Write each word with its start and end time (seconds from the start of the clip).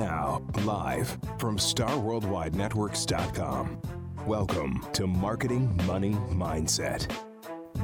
now, 0.00 0.42
live 0.64 1.16
from 1.38 1.56
StarWorldWideNetworks.com. 1.58 3.82
Welcome 4.26 4.86
to 4.94 5.06
Marketing 5.06 5.78
Money 5.86 6.14
Mindset, 6.30 7.06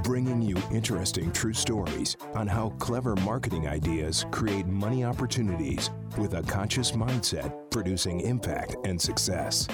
bringing 0.03 0.40
you 0.40 0.56
interesting 0.72 1.30
true 1.32 1.52
stories 1.52 2.16
on 2.34 2.46
how 2.46 2.71
clever 2.79 3.16
marketing 3.16 3.69
ideas 3.69 4.24
create 4.30 4.66
money 4.66 5.04
opportunities 5.04 5.90
with 6.16 6.33
a 6.33 6.42
conscious 6.44 6.92
mindset 6.92 7.71
producing 7.71 8.22
impact 8.22 8.76
and 8.85 8.98
success. 8.98 9.69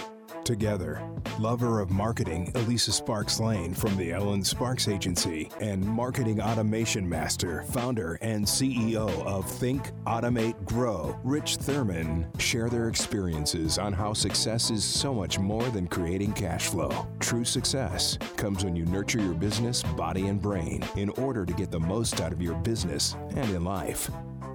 Together, 0.45 1.01
lover 1.39 1.81
of 1.81 1.91
marketing 1.91 2.51
Elisa 2.55 2.93
Sparks 2.93 3.39
Lane 3.39 3.75
from 3.75 3.97
the 3.97 4.11
Elen 4.11 4.45
Sparks 4.45 4.89
Agency 4.89 5.49
and 5.61 5.85
marketing 5.85 6.41
automation 6.41 7.09
master, 7.09 7.63
founder, 7.71 8.19
and 8.23 8.45
CEO 8.45 9.09
of 9.25 9.49
Think, 9.49 9.93
Automate, 10.07 10.65
Grow, 10.65 11.19
Rich 11.23 11.57
Thurman, 11.57 12.27
share 12.39 12.69
their 12.69 12.89
experiences 12.89 13.79
on 13.79 13.93
how 13.93 14.13
success 14.13 14.71
is 14.71 14.85
so 14.85 15.15
much 15.15 15.39
more 15.39 15.69
than 15.71 15.87
creating 15.87 16.33
cash 16.33 16.67
flow. 16.67 17.07
True 17.21 17.45
success 17.45 18.19
comes 18.37 18.65
when 18.65 18.75
you 18.75 18.85
nurture 18.87 19.21
your 19.21 19.35
business, 19.35 19.83
body, 19.83 20.27
and 20.27 20.43
brain 20.43 20.85
in 20.97 21.11
order 21.11 21.47
to 21.47 21.53
get 21.53 21.71
the 21.71 21.81
most 21.81 22.21
out 22.21 22.33
of 22.33 22.43
your 22.43 22.55
business 22.57 23.17
and 23.37 23.51
in 23.51 23.65
life. 23.65 24.11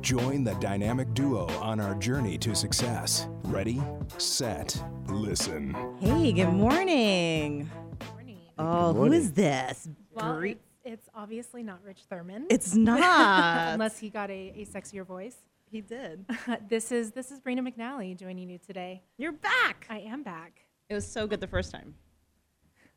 Join 0.08 0.46
the 0.46 0.54
dynamic 0.62 1.14
duo 1.14 1.48
on 1.60 1.82
our 1.82 1.94
journey 1.96 2.38
to 2.38 2.56
success. 2.56 3.28
Ready, 3.44 3.82
set, 4.18 4.82
listen. 5.08 5.76
Hey, 6.00 6.32
good 6.32 6.48
morning. 6.54 7.70
Oh, 8.02 8.14
morning. 8.14 8.40
Oh, 8.58 8.94
who 8.94 9.00
morning. 9.00 9.20
is 9.20 9.34
this? 9.34 9.90
Well, 10.14 10.38
Bri- 10.38 10.52
it's, 10.52 10.62
it's 10.86 11.10
obviously 11.14 11.62
not 11.62 11.84
Rich 11.84 12.04
Thurman. 12.10 12.46
it's 12.50 12.74
not. 12.76 13.74
unless 13.74 14.00
he 14.00 14.10
got 14.10 14.30
a, 14.30 14.54
a 14.56 14.66
sexier 14.66 15.06
voice. 15.06 15.36
he 15.70 15.82
did. 15.82 16.24
this 16.70 16.94
is 16.94 17.12
this 17.12 17.30
is 17.30 17.42
Brina 17.42 17.60
McNally 17.60 18.18
joining 18.18 18.50
you 18.50 18.60
today. 18.60 19.04
You're 19.18 19.34
back. 19.34 19.88
I 19.90 20.00
am 20.00 20.24
back. 20.24 20.62
It 20.88 20.94
was 20.94 21.06
so 21.06 21.28
good 21.28 21.42
the 21.42 21.48
first 21.48 21.70
time. 21.70 21.94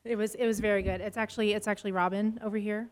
It 0.04 0.14
was 0.14 0.36
it 0.36 0.46
was 0.46 0.60
very 0.60 0.82
good. 0.84 1.00
It's 1.00 1.16
actually 1.16 1.54
it's 1.54 1.66
actually 1.66 1.90
Robin 1.90 2.38
over 2.40 2.56
here 2.56 2.88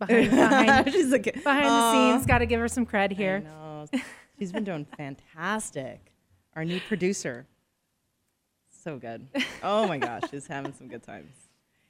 behind 0.00 0.30
behind, 0.30 0.92
She's 0.92 1.10
like, 1.10 1.24
behind 1.24 1.66
the 1.66 1.92
scenes. 1.92 2.26
Got 2.26 2.38
to 2.38 2.46
give 2.46 2.60
her 2.60 2.68
some 2.68 2.84
cred 2.84 3.12
I 3.12 3.14
here. 3.14 3.40
know. 3.40 3.86
She's 4.38 4.52
been 4.52 4.64
doing 4.64 4.86
fantastic. 4.96 6.12
Our 6.56 6.64
new 6.64 6.80
producer. 6.88 7.46
So 8.82 8.98
good. 8.98 9.26
Oh 9.62 9.86
my 9.86 9.98
gosh, 9.98 10.22
she's 10.30 10.46
having 10.46 10.72
some 10.72 10.88
good 10.88 11.02
times. 11.02 11.34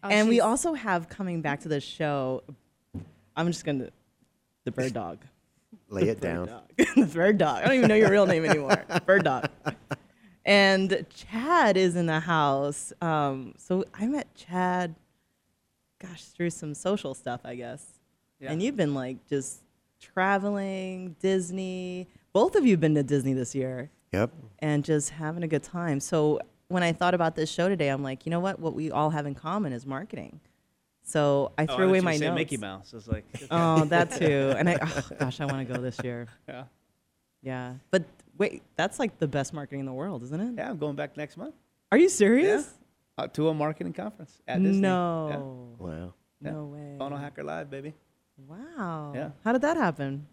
Oh, 0.03 0.09
and 0.09 0.29
we 0.29 0.41
also 0.41 0.75
have 0.75 1.09
coming 1.09 1.41
back 1.41 1.61
to 1.61 1.69
the 1.69 1.81
show. 1.81 2.43
I'm 3.37 3.47
just 3.47 3.65
gonna 3.65 3.91
the 4.65 4.73
bird 4.73 4.93
dog. 4.93 5.19
Lay 5.89 6.09
it 6.09 6.21
down. 6.21 6.47
dog. 6.49 6.63
the 6.97 7.07
bird 7.07 7.39
dog. 7.39 7.63
I 7.63 7.67
don't 7.67 7.77
even 7.77 7.89
know 7.89 7.95
your 7.95 8.11
real 8.11 8.27
name 8.27 8.45
anymore. 8.45 8.85
bird 9.07 9.25
dog. 9.25 9.49
And 10.45 11.07
Chad 11.15 11.77
is 11.77 11.97
in 11.97 12.07
the 12.07 12.21
house. 12.21 12.93
Um, 13.01 13.55
so 13.57 13.85
I 13.95 14.07
met 14.07 14.35
Chad, 14.35 14.95
gosh, 16.01 16.25
through 16.25 16.51
some 16.51 16.75
social 16.75 17.15
stuff, 17.15 17.41
I 17.45 17.55
guess. 17.55 18.00
And 18.43 18.63
you've 18.63 18.77
been 18.77 18.95
like 18.95 19.27
just 19.29 19.61
traveling, 20.01 21.17
Disney. 21.21 22.09
Both 22.33 22.55
of 22.57 22.65
you 22.65 22.73
have 22.73 22.81
been 22.81 22.95
to 22.95 23.03
Disney 23.03 23.33
this 23.35 23.55
year 23.55 23.91
Yep. 24.13 24.31
and 24.61 24.85
just 24.85 25.11
having 25.11 25.43
a 25.43 25.49
good 25.49 25.63
time. 25.63 26.01
So 26.01 26.41
when 26.69 26.83
I 26.83 26.93
thought 26.93 27.15
about 27.15 27.35
this 27.37 27.51
show 27.51 27.69
today, 27.69 27.89
I'm 27.89 28.03
like, 28.03 28.25
you 28.27 28.31
know 28.31 28.41
what? 28.41 28.61
What 28.61 28.75
we 28.75 28.91
all 28.91 29.11
have 29.11 29.27
in 29.27 29.35
common 29.35 29.73
is 29.73 29.85
marketing. 29.87 30.41
So 31.03 31.53
I 31.59 31.67
Oh, 31.69 31.75
threw 31.77 31.87
I 31.87 31.89
away 31.89 32.01
my 32.01 32.13
you 32.13 32.17
were 32.17 32.19
saying 32.21 32.31
notes. 32.35 32.39
Mickey 32.41 32.57
Mouse. 32.57 32.91
I 32.93 32.97
was 32.97 33.09
like, 33.09 33.25
Oh, 33.51 33.85
that 33.87 34.13
too. 34.19 34.55
And 34.57 34.69
I, 34.69 34.79
oh, 34.81 35.03
gosh, 35.19 35.41
I 35.41 35.47
want 35.47 35.67
to 35.67 35.75
go 35.75 35.81
this 35.81 35.99
year. 36.05 36.29
yeah. 36.49 36.65
Yeah. 37.43 37.75
But 37.91 38.05
wait, 38.39 38.63
that's 38.77 38.99
like 38.99 39.19
the 39.19 39.27
best 39.29 39.53
marketing 39.53 39.81
in 39.81 39.87
the 39.87 39.93
world, 39.93 40.23
isn't 40.23 40.41
it? 40.41 40.55
yeah, 40.57 40.71
I'm 40.71 40.79
going 40.79 40.97
back 40.97 41.17
next 41.17 41.37
month. 41.37 41.55
Are 41.91 41.99
you 41.99 42.09
serious? 42.09 42.71
Uh, 43.19 43.27
to 43.29 43.49
a 43.49 43.55
marketing 43.55 43.93
conference 43.93 44.41
at 44.47 44.63
Disney. 44.63 44.81
No. 44.81 45.75
Wow. 45.79 46.15
Yeah. 46.41 46.51
No 46.53 46.65
way. 46.67 46.93
Yeah. 46.93 46.99
Funnel 46.99 47.19
Hacker 47.19 47.43
Live, 47.43 47.69
baby. 47.71 47.93
Wow. 48.49 49.13
Yeah. 49.15 49.31
How 49.45 49.53
did 49.53 49.63
that 49.63 49.77
happen? 49.77 50.27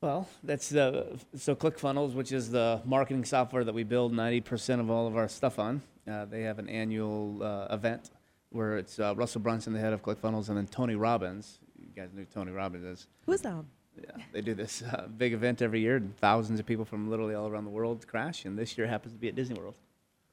Well, 0.00 0.28
that's 0.42 0.70
the 0.70 1.18
so 1.36 1.54
ClickFunnels, 1.54 2.14
which 2.14 2.32
is 2.32 2.50
the 2.50 2.80
marketing 2.86 3.24
software 3.24 3.64
that 3.64 3.74
we 3.74 3.84
build 3.84 4.12
90% 4.14 4.80
of 4.80 4.90
all 4.90 5.06
of 5.06 5.16
our 5.16 5.28
stuff 5.28 5.58
on. 5.58 5.82
Uh, 6.10 6.24
they 6.24 6.42
have 6.42 6.58
an 6.58 6.68
annual 6.68 7.42
uh, 7.42 7.66
event 7.70 8.10
where 8.48 8.78
it's 8.78 8.98
uh, 8.98 9.14
Russell 9.14 9.42
Brunson, 9.42 9.72
the 9.72 9.78
head 9.78 9.92
of 9.92 10.02
ClickFunnels, 10.02 10.48
and 10.48 10.56
then 10.56 10.66
Tony 10.66 10.94
Robbins. 10.94 11.58
You 11.78 11.88
guys 11.94 12.10
know 12.14 12.20
who 12.20 12.26
Tony 12.26 12.50
Robbins 12.50 12.84
is. 12.84 13.06
Who 13.26 13.32
is 13.32 13.42
that? 13.42 13.62
Yeah, 14.00 14.22
they 14.32 14.40
do 14.40 14.54
this 14.54 14.82
uh, 14.82 15.06
big 15.18 15.34
event 15.34 15.60
every 15.60 15.80
year, 15.80 15.96
and 15.96 16.16
thousands 16.16 16.58
of 16.60 16.66
people 16.66 16.84
from 16.84 17.10
literally 17.10 17.34
all 17.34 17.48
around 17.48 17.64
the 17.64 17.70
world 17.70 18.06
crash. 18.06 18.44
And 18.46 18.58
this 18.58 18.78
year 18.78 18.86
happens 18.86 19.12
to 19.12 19.20
be 19.20 19.28
at 19.28 19.34
Disney 19.34 19.58
World 19.58 19.76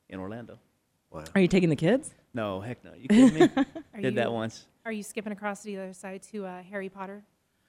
in 0.09 0.19
Orlando. 0.19 0.59
Wow. 1.11 1.23
Are 1.35 1.41
you 1.41 1.47
taking 1.47 1.69
the 1.69 1.75
kids? 1.75 2.11
No, 2.33 2.61
heck 2.61 2.83
no. 2.83 2.91
You 2.97 3.07
kidding 3.07 3.33
me? 3.33 3.49
Are 3.55 3.65
Did 4.01 4.03
you, 4.03 4.11
that 4.11 4.31
once. 4.31 4.65
Are 4.87 4.93
you 4.93 5.03
skipping 5.03 5.33
across 5.33 5.63
to 5.63 5.65
the 5.65 5.75
other 5.79 5.91
side 5.91 6.23
to 6.31 6.45
uh, 6.45 6.63
Harry 6.63 6.87
Potter 6.87 7.21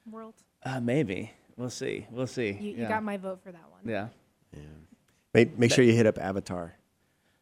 world? 0.08 0.34
Uh, 0.62 0.78
maybe. 0.78 1.32
We'll 1.56 1.68
see. 1.68 2.06
We'll 2.12 2.28
see. 2.28 2.52
You, 2.52 2.70
you 2.70 2.76
yeah. 2.82 2.88
got 2.88 3.02
my 3.02 3.16
vote 3.16 3.40
for 3.42 3.50
that 3.50 3.64
one. 3.72 3.80
Yeah. 3.84 4.06
Yeah. 4.52 4.62
Make, 5.34 5.58
make 5.58 5.72
sure 5.72 5.84
you 5.84 5.94
hit 5.94 6.06
up 6.06 6.16
Avatar. 6.16 6.76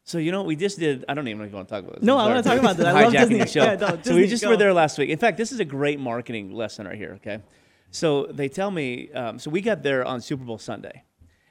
So 0.02 0.16
you 0.16 0.32
know 0.32 0.44
we 0.44 0.56
just 0.56 0.78
did? 0.78 1.04
I 1.10 1.12
don't 1.12 1.28
even 1.28 1.40
know 1.40 1.44
if 1.44 1.50
you 1.50 1.56
want 1.56 1.68
to 1.68 1.74
talk 1.74 1.84
about 1.84 1.96
this. 1.96 2.04
No, 2.04 2.16
I'm 2.16 2.30
wanna 2.30 2.42
talk 2.42 2.58
about 2.58 2.78
this. 2.78 2.86
I 2.86 3.02
love 3.04 3.12
Disney. 3.12 3.38
the 3.38 3.46
show. 3.46 3.64
Yeah, 3.64 3.74
no, 3.74 3.98
so 4.02 4.14
we 4.14 4.26
just 4.26 4.44
go. 4.44 4.48
were 4.48 4.56
there 4.56 4.72
last 4.72 4.96
week. 4.96 5.10
In 5.10 5.18
fact, 5.18 5.36
this 5.36 5.52
is 5.52 5.60
a 5.60 5.64
great 5.66 6.00
marketing 6.00 6.54
lesson 6.54 6.86
right 6.86 6.96
here. 6.96 7.12
Okay, 7.16 7.42
so 7.90 8.24
they 8.24 8.48
tell 8.48 8.70
me. 8.70 9.12
Um, 9.12 9.38
so 9.38 9.50
we 9.50 9.60
got 9.60 9.82
there 9.82 10.06
on 10.06 10.22
Super 10.22 10.44
Bowl 10.44 10.56
Sunday, 10.56 11.02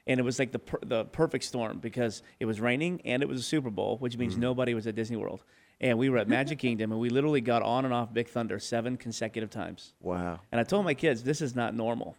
and 0.08 0.20
it 0.20 0.24
was 0.24 0.40
like 0.40 0.52
the 0.52 0.60
per- 0.60 0.80
the 0.84 1.06
perfect 1.06 1.44
storm 1.44 1.78
because 1.78 2.24
it 2.40 2.46
was 2.46 2.60
raining 2.60 3.02
and 3.06 3.22
it 3.22 3.30
was 3.30 3.40
a 3.40 3.44
Super 3.44 3.70
Bowl, 3.70 3.98
which 3.98 4.18
means 4.18 4.36
nobody 4.36 4.74
was 4.74 4.88
at 4.88 4.96
Disney 4.96 5.18
World, 5.18 5.44
and 5.82 5.98
we 5.98 6.10
were 6.10 6.18
at 6.18 6.28
Magic 6.28 6.60
Kingdom, 6.60 6.92
and 6.92 7.00
we 7.00 7.10
literally 7.10 7.42
got 7.42 7.62
on 7.62 7.86
and 7.86 7.94
off 7.94 8.14
Big 8.14 8.30
Thunder 8.30 8.60
seven 8.60 8.98
consecutive 8.98 9.50
times. 9.50 9.94
Wow. 10.02 10.40
And 10.52 10.60
I 10.60 10.64
told 10.64 10.86
my 10.86 10.94
kids, 10.94 11.24
this 11.24 11.42
is 11.42 11.56
not 11.56 11.76
normal. 11.76 12.16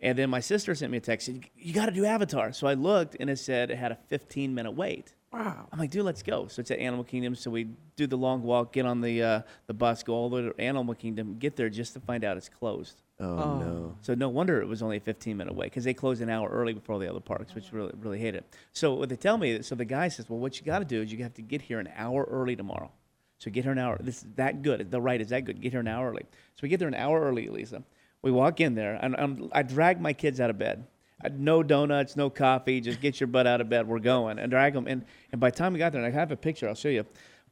And 0.00 0.16
then 0.16 0.30
my 0.30 0.40
sister 0.40 0.74
sent 0.74 0.92
me 0.92 0.98
a 0.98 1.00
text, 1.00 1.26
said, 1.26 1.44
you 1.56 1.72
got 1.72 1.86
to 1.86 1.92
do 1.92 2.04
Avatar. 2.04 2.52
So 2.52 2.66
I 2.66 2.74
looked 2.74 3.16
and 3.18 3.28
it 3.28 3.38
said 3.38 3.70
it 3.70 3.78
had 3.78 3.92
a 3.92 3.98
15 4.08 4.54
minute 4.54 4.72
wait. 4.72 5.14
Wow. 5.32 5.68
I'm 5.70 5.78
like, 5.78 5.90
dude, 5.90 6.04
let's 6.04 6.22
go. 6.22 6.46
So 6.46 6.60
it's 6.60 6.70
at 6.70 6.78
Animal 6.78 7.04
Kingdom. 7.04 7.34
So 7.34 7.50
we 7.50 7.68
do 7.96 8.06
the 8.06 8.16
long 8.16 8.42
walk, 8.42 8.72
get 8.72 8.86
on 8.86 9.00
the 9.02 9.22
uh, 9.22 9.42
the 9.66 9.74
bus, 9.74 10.02
go 10.02 10.14
all 10.14 10.30
the 10.30 10.36
way 10.36 10.42
to 10.42 10.58
Animal 10.60 10.94
Kingdom, 10.94 11.36
get 11.38 11.54
there 11.54 11.68
just 11.68 11.92
to 11.94 12.00
find 12.00 12.24
out 12.24 12.36
it's 12.38 12.48
closed. 12.48 13.02
Oh, 13.20 13.26
Oh. 13.36 13.58
no. 13.58 13.96
So 14.00 14.14
no 14.14 14.30
wonder 14.30 14.62
it 14.62 14.66
was 14.66 14.80
only 14.82 14.96
a 14.96 15.00
15 15.00 15.36
minute 15.36 15.54
wait 15.54 15.66
because 15.66 15.84
they 15.84 15.92
closed 15.92 16.22
an 16.22 16.30
hour 16.30 16.48
early 16.48 16.72
before 16.72 16.98
the 16.98 17.10
other 17.10 17.20
parks, 17.20 17.54
which 17.54 17.72
really 17.72 17.92
really 18.00 18.18
hate 18.18 18.34
it. 18.34 18.44
So 18.72 18.94
what 18.94 19.10
they 19.10 19.16
tell 19.16 19.36
me, 19.36 19.60
so 19.60 19.74
the 19.74 19.84
guy 19.84 20.08
says, 20.08 20.30
well, 20.30 20.38
what 20.38 20.58
you 20.58 20.64
got 20.64 20.78
to 20.78 20.84
do 20.86 21.02
is 21.02 21.12
you 21.12 21.22
have 21.22 21.34
to 21.34 21.42
get 21.42 21.60
here 21.60 21.78
an 21.78 21.90
hour 21.94 22.24
early 22.30 22.56
tomorrow. 22.56 22.90
So 23.38 23.50
get 23.50 23.64
here 23.64 23.72
an 23.72 23.78
hour. 23.78 23.98
This 24.00 24.22
is 24.22 24.26
that 24.36 24.62
good. 24.62 24.90
The 24.90 25.00
right 25.00 25.20
is 25.20 25.28
that 25.28 25.44
good. 25.44 25.60
Get 25.60 25.72
here 25.72 25.80
an 25.80 25.88
hour 25.88 26.10
early. 26.10 26.22
So 26.54 26.60
we 26.62 26.70
get 26.70 26.78
there 26.78 26.88
an 26.88 26.94
hour 26.94 27.20
early, 27.20 27.48
Lisa. 27.48 27.82
We 28.22 28.32
walk 28.32 28.60
in 28.60 28.74
there, 28.74 28.98
and 29.00 29.14
I'm, 29.14 29.48
I 29.52 29.62
drag 29.62 30.00
my 30.00 30.12
kids 30.12 30.40
out 30.40 30.50
of 30.50 30.58
bed. 30.58 30.84
I, 31.22 31.28
no 31.28 31.62
donuts, 31.62 32.16
no 32.16 32.30
coffee. 32.30 32.80
Just 32.80 33.00
get 33.00 33.20
your 33.20 33.26
butt 33.26 33.46
out 33.46 33.60
of 33.60 33.68
bed. 33.68 33.86
We're 33.88 33.98
going, 33.98 34.38
and 34.38 34.50
drag 34.50 34.74
them. 34.74 34.86
And 34.86 35.04
and 35.32 35.40
by 35.40 35.50
the 35.50 35.56
time 35.56 35.72
we 35.72 35.78
got 35.78 35.92
there, 35.92 36.02
and 36.02 36.12
I 36.12 36.18
have 36.18 36.32
a 36.32 36.36
picture. 36.36 36.68
I'll 36.68 36.74
show 36.74 36.88
you. 36.88 37.04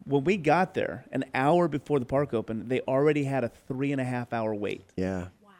When 0.05 0.25
we 0.25 0.37
got 0.37 0.75
there, 0.75 1.07
an 1.11 1.25
hour 1.35 1.69
before 1.69 1.99
the 1.99 2.05
park 2.05 2.35
opened, 2.35 2.69
they 2.69 2.81
already 2.83 3.25
had 3.25 3.45
a 3.45 3.49
three 3.49 3.93
and 3.93 4.01
a 4.01 4.05
half 4.05 4.33
hour 4.35 4.55
wait 4.55 4.85
Yeah. 4.95 5.29
Wow. 5.43 5.51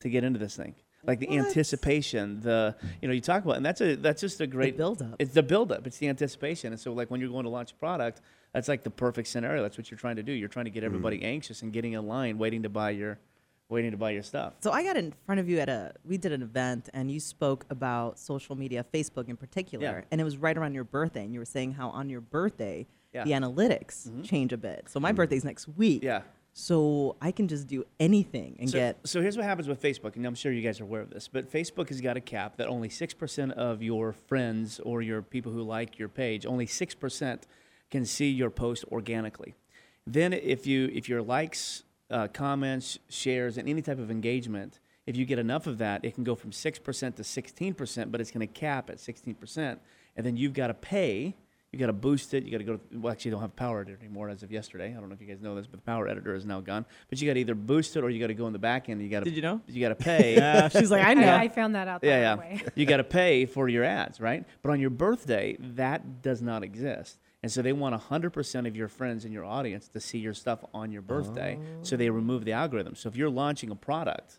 To 0.00 0.10
get 0.10 0.24
into 0.24 0.40
this 0.40 0.56
thing. 0.56 0.74
Like 1.04 1.20
the 1.20 1.28
What? 1.28 1.46
anticipation, 1.46 2.40
the 2.40 2.74
you 3.00 3.06
know 3.08 3.14
you 3.14 3.20
talk 3.20 3.44
about, 3.44 3.56
and 3.56 3.64
that's 3.64 3.80
a 3.80 3.94
that's 3.94 4.20
just 4.20 4.40
a 4.40 4.46
great 4.46 4.76
build 4.76 5.00
up. 5.00 5.14
It's 5.20 5.32
the 5.32 5.44
build 5.44 5.70
up. 5.70 5.86
It's 5.86 5.98
the 5.98 6.08
anticipation, 6.08 6.72
and 6.72 6.80
so 6.80 6.92
like 6.92 7.10
when 7.10 7.20
you're 7.20 7.30
going 7.30 7.44
to 7.44 7.50
launch 7.50 7.70
a 7.70 7.74
product, 7.76 8.20
that's 8.52 8.68
like 8.68 8.82
the 8.82 8.90
perfect 8.90 9.28
scenario. 9.28 9.62
That's 9.62 9.78
what 9.78 9.90
you're 9.90 9.98
trying 9.98 10.16
to 10.16 10.22
do. 10.22 10.32
You're 10.32 10.48
trying 10.48 10.64
to 10.64 10.70
get 10.70 10.80
mm-hmm. 10.80 10.86
everybody 10.86 11.22
anxious 11.22 11.62
and 11.62 11.72
getting 11.72 11.92
in 11.92 12.06
line, 12.06 12.36
waiting 12.36 12.64
to 12.64 12.68
buy 12.68 12.90
your, 12.90 13.18
waiting 13.68 13.90
to 13.90 13.96
buy 13.96 14.10
your 14.10 14.22
stuff. 14.22 14.54
So 14.60 14.70
I 14.70 14.82
got 14.82 14.96
in 14.96 15.12
front 15.26 15.40
of 15.40 15.48
you 15.48 15.58
at 15.58 15.68
a 15.68 15.92
we 16.04 16.16
did 16.16 16.32
an 16.32 16.42
event 16.42 16.88
and 16.94 17.10
you 17.10 17.20
spoke 17.20 17.66
about 17.70 18.18
social 18.18 18.56
media, 18.56 18.84
Facebook 18.92 19.28
in 19.28 19.36
particular, 19.36 19.84
Yeah. 19.84 20.04
and 20.10 20.20
it 20.20 20.24
was 20.24 20.36
right 20.36 20.56
around 20.56 20.74
your 20.74 20.84
birthday 20.84 21.24
and 21.24 21.34
you 21.34 21.40
were 21.40 21.46
saying 21.46 21.72
how 21.72 21.90
on 21.90 22.08
your 22.08 22.20
birthday 22.20 22.86
Yeah. 23.12 23.24
the 23.24 23.32
analytics 23.32 24.08
mm-hmm. 24.08 24.22
change 24.22 24.52
a 24.52 24.56
bit. 24.56 24.88
So 24.88 25.00
my 25.00 25.10
mm-hmm. 25.10 25.16
birthday's 25.16 25.44
next 25.44 25.68
week. 25.68 26.02
Yeah. 26.02 26.22
So 26.54 27.16
I 27.20 27.30
can 27.30 27.46
just 27.46 27.68
do 27.68 27.84
anything 28.00 28.56
and 28.58 28.68
so, 28.68 28.78
get 28.78 28.98
so 29.04 29.20
here's 29.20 29.36
what 29.36 29.44
happens 29.44 29.68
with 29.68 29.80
Facebook, 29.80 30.16
and 30.16 30.26
I'm 30.26 30.34
sure 30.34 30.50
you 30.50 30.62
guys 30.62 30.80
are 30.80 30.84
aware 30.84 31.02
of 31.02 31.10
this, 31.10 31.28
but 31.28 31.52
Facebook 31.52 31.88
has 31.90 32.00
got 32.00 32.16
a 32.16 32.20
cap 32.20 32.56
that 32.56 32.66
only 32.66 32.88
6% 32.88 33.52
of 33.52 33.80
your 33.82 34.12
friends 34.12 34.80
or 34.80 35.00
your 35.00 35.22
people 35.22 35.52
who 35.52 35.62
like 35.62 35.98
your 35.98 36.08
page, 36.08 36.46
only 36.46 36.66
6% 36.66 37.42
can 37.90 38.04
see 38.04 38.28
your 38.28 38.50
post 38.50 38.84
organically. 38.90 39.54
Then 40.06 40.32
if 40.32 40.66
you 40.66 40.90
if 40.92 41.08
your 41.08 41.22
likes, 41.22 41.84
uh, 42.10 42.28
comments, 42.28 42.98
shares, 43.08 43.58
and 43.58 43.68
any 43.68 43.82
type 43.82 43.98
of 43.98 44.10
engagement, 44.10 44.80
if 45.06 45.16
you 45.16 45.24
get 45.24 45.38
enough 45.38 45.66
of 45.66 45.78
that, 45.78 46.04
it 46.04 46.14
can 46.14 46.24
go 46.24 46.34
from 46.34 46.50
6% 46.50 47.14
to 47.16 47.22
16%, 47.22 48.10
but 48.10 48.20
it's 48.20 48.30
going 48.30 48.46
to 48.46 48.52
cap 48.52 48.90
at 48.90 48.96
16%. 48.96 49.78
And 50.16 50.26
then 50.26 50.36
you've 50.36 50.52
got 50.52 50.66
to 50.68 50.74
pay 50.74 51.36
You 51.70 51.78
got 51.78 51.86
to 51.88 51.92
boost 51.92 52.32
it. 52.32 52.44
You 52.44 52.50
got 52.50 52.58
to 52.58 52.64
go. 52.64 52.76
To, 52.76 52.80
well, 52.98 53.12
actually, 53.12 53.28
you 53.28 53.32
don't 53.32 53.42
have 53.42 53.54
Power 53.54 53.82
Editor 53.82 53.98
anymore 54.00 54.30
as 54.30 54.42
of 54.42 54.50
yesterday. 54.50 54.88
I 54.96 55.00
don't 55.00 55.10
know 55.10 55.14
if 55.14 55.20
you 55.20 55.26
guys 55.26 55.42
know 55.42 55.54
this, 55.54 55.66
but 55.66 55.80
the 55.80 55.84
Power 55.84 56.08
Editor 56.08 56.34
is 56.34 56.46
now 56.46 56.60
gone. 56.60 56.86
But 57.10 57.20
you 57.20 57.28
got 57.28 57.34
to 57.34 57.40
either 57.40 57.54
boost 57.54 57.94
it 57.94 58.02
or 58.02 58.08
you 58.08 58.18
got 58.18 58.28
to 58.28 58.34
go 58.34 58.46
in 58.46 58.54
the 58.54 58.58
back 58.58 58.88
end. 58.88 59.02
You 59.02 59.10
got 59.10 59.20
to. 59.20 59.24
Did 59.26 59.36
you 59.36 59.42
know? 59.42 59.60
You 59.66 59.80
got 59.82 59.90
to 59.90 59.94
pay. 60.04 60.36
Yeah, 60.36 60.68
she's 60.68 60.90
like, 60.90 61.04
I 61.04 61.12
know. 61.12 61.28
I, 61.28 61.42
I 61.42 61.48
found 61.48 61.74
that 61.74 61.86
out 61.86 62.00
the 62.00 62.06
yeah, 62.06 62.20
yeah. 62.20 62.34
way. 62.36 62.62
you 62.74 62.86
got 62.86 62.96
to 62.96 63.04
pay 63.22 63.44
for 63.44 63.68
your 63.68 63.84
ads, 63.84 64.18
right? 64.18 64.46
But 64.62 64.70
on 64.70 64.80
your 64.80 64.88
birthday, 64.88 65.58
that 65.60 66.22
does 66.22 66.40
not 66.40 66.62
exist. 66.62 67.18
And 67.48 67.52
so 67.54 67.62
they 67.62 67.72
want 67.72 67.98
100% 67.98 68.66
of 68.68 68.76
your 68.76 68.88
friends 68.88 69.24
in 69.24 69.32
your 69.32 69.46
audience 69.46 69.88
to 69.88 70.00
see 70.00 70.18
your 70.18 70.34
stuff 70.34 70.62
on 70.74 70.92
your 70.92 71.00
birthday. 71.00 71.58
So 71.80 71.96
they 71.96 72.10
remove 72.10 72.44
the 72.44 72.52
algorithm. 72.52 72.94
So 72.94 73.08
if 73.08 73.16
you're 73.16 73.30
launching 73.30 73.70
a 73.70 73.74
product, 73.74 74.38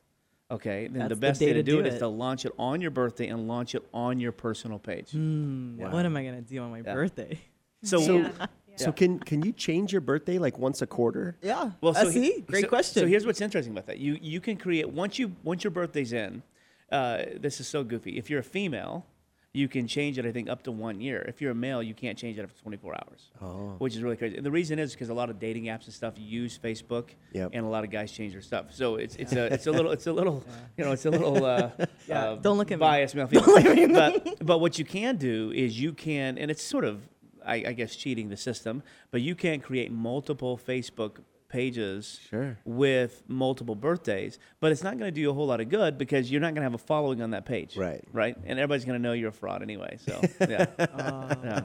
okay, 0.51 0.85
then 0.85 0.99
That's 0.99 1.09
the 1.09 1.15
the 1.15 1.19
best 1.19 1.39
day 1.39 1.47
way 1.47 1.53
to 1.53 1.59
to 1.59 1.63
do 1.63 1.71
do 1.71 1.79
it 1.79 1.87
is 1.91 1.97
to 2.01 2.07
launch 2.07 2.45
it 2.45 2.51
on 2.59 2.81
your 2.81 2.91
birthday 2.91 3.25
and 3.29 3.47
launch 3.47 3.73
it 3.73 3.81
on 3.95 4.19
your 4.19 4.31
personal 4.31 4.77
page. 4.77 5.09
Wow. 5.15 5.89
What 5.91 6.05
am 6.05 6.15
I 6.17 6.23
gonna 6.23 6.41
do 6.43 6.59
on 6.61 6.69
my 6.69 6.81
Yeah. 6.85 6.93
birthday? 6.93 7.39
So, 7.81 7.99
So, 7.99 8.17
Yeah. 8.17 8.45
so 8.75 8.91
can 8.91 9.17
can 9.17 9.41
you 9.41 9.53
change 9.53 9.91
your 9.91 10.01
birthday 10.01 10.37
like 10.37 10.59
once 10.59 10.83
a 10.83 10.85
quarter? 10.85 11.35
Yeah. 11.41 11.71
Well, 11.81 11.97
I 11.97 12.03
so 12.03 12.09
he- 12.11 12.41
Great 12.41 12.65
so- 12.65 12.69
question. 12.69 13.01
So 13.01 13.07
here's 13.07 13.25
what's 13.25 13.41
interesting 13.41 13.73
about 13.73 13.87
that. 13.87 13.97
You 13.97 14.19
you 14.21 14.39
can 14.39 14.55
create 14.55 14.87
once 14.91 15.17
you 15.17 15.35
once 15.43 15.63
your 15.63 15.71
birthday's 15.71 16.13
in. 16.13 16.43
Uh, 16.91 17.23
this 17.39 17.59
is 17.59 17.67
so 17.67 17.83
goofy. 17.83 18.19
If 18.19 18.29
you're 18.29 18.41
a 18.41 18.43
female, 18.59 19.07
you 19.53 19.67
can 19.67 19.87
change 19.87 20.19
it. 20.19 20.25
I 20.25 20.31
think 20.31 20.47
up 20.47 20.61
to 20.63 20.71
one 20.71 21.01
year. 21.01 21.25
If 21.27 21.41
you're 21.41 21.51
a 21.51 21.55
male, 21.55 21.81
you 21.81 21.93
can't 21.95 22.17
change 22.17 22.37
it 22.37 22.43
after 22.43 22.61
24 22.61 22.93
hours. 22.93 23.31
Oh. 23.41 23.75
Which 23.79 23.95
is 23.95 24.03
really 24.03 24.15
crazy. 24.15 24.37
And 24.37 24.45
the 24.45 24.51
reason 24.51 24.77
is 24.77 24.91
because 24.93 25.09
a 25.09 25.13
lot 25.13 25.29
of 25.31 25.39
dating 25.39 25.65
apps 25.65 25.85
and 25.85 25.93
stuff 25.93 26.13
use 26.17 26.57
Facebook, 26.57 27.09
Yep. 27.33 27.51
and 27.53 27.65
a 27.65 27.69
lot 27.69 27.83
of 27.83 27.89
guys 27.89 28.11
change 28.11 28.33
their 28.33 28.41
stuff. 28.43 28.67
So 28.73 28.95
it's 28.97 29.15
it's 29.15 29.33
a 29.33 29.45
it's 29.53 29.65
a 29.67 29.71
little 29.71 29.91
it's 29.91 30.05
a 30.07 30.13
little 30.13 30.43
you 30.77 30.85
know 30.85 30.91
it's 30.91 31.05
a 31.05 31.09
little 31.11 31.43
uh, 31.43 31.69
Yeah, 32.07 32.23
uh, 32.31 32.35
don't 32.35 32.57
look 32.57 32.71
at 32.71 32.77
me. 32.77 32.81
biased 32.81 33.15
male 33.15 33.27
female. 33.27 33.87
but 33.93 34.45
but 34.45 34.59
what 34.59 34.77
you 34.77 34.85
can 34.85 35.15
do 35.17 35.51
is 35.51 35.79
you 35.79 35.93
can 35.93 36.37
and 36.37 36.51
it's 36.51 36.63
sort 36.63 36.85
of 36.85 37.01
I, 37.45 37.55
I 37.67 37.73
guess 37.73 37.95
cheating 37.95 38.29
the 38.29 38.37
system, 38.37 38.83
but 39.11 39.21
you 39.21 39.33
can 39.33 39.61
create 39.61 39.91
multiple 39.91 40.59
Facebook 40.63 41.21
pages 41.49 42.19
Sure. 42.29 42.57
with 42.63 43.23
multiple 43.27 43.75
birthdays, 43.75 44.39
but 44.59 44.71
it's 44.71 44.83
not 44.83 44.97
going 44.97 45.07
to 45.09 45.11
do 45.11 45.21
you 45.21 45.31
a 45.31 45.33
whole 45.33 45.47
lot 45.47 45.59
of 45.59 45.69
good 45.69 45.97
because 45.97 46.31
you're 46.31 46.41
not 46.41 46.53
going 46.53 46.61
to 46.61 46.63
have 46.63 46.73
a 46.75 46.77
following 46.77 47.21
on 47.21 47.31
that 47.31 47.45
page. 47.45 47.75
Right. 47.75 48.03
Right. 48.13 48.35
And 48.45 48.57
everybody's 48.59 48.85
going 48.85 48.99
to 49.01 49.03
know 49.03 49.13
you're 49.13 49.29
a 49.29 49.33
fraud 49.33 49.61
anyway. 49.61 49.97
So, 50.05 50.21
yeah. 50.47 50.65
yeah. 50.79 51.61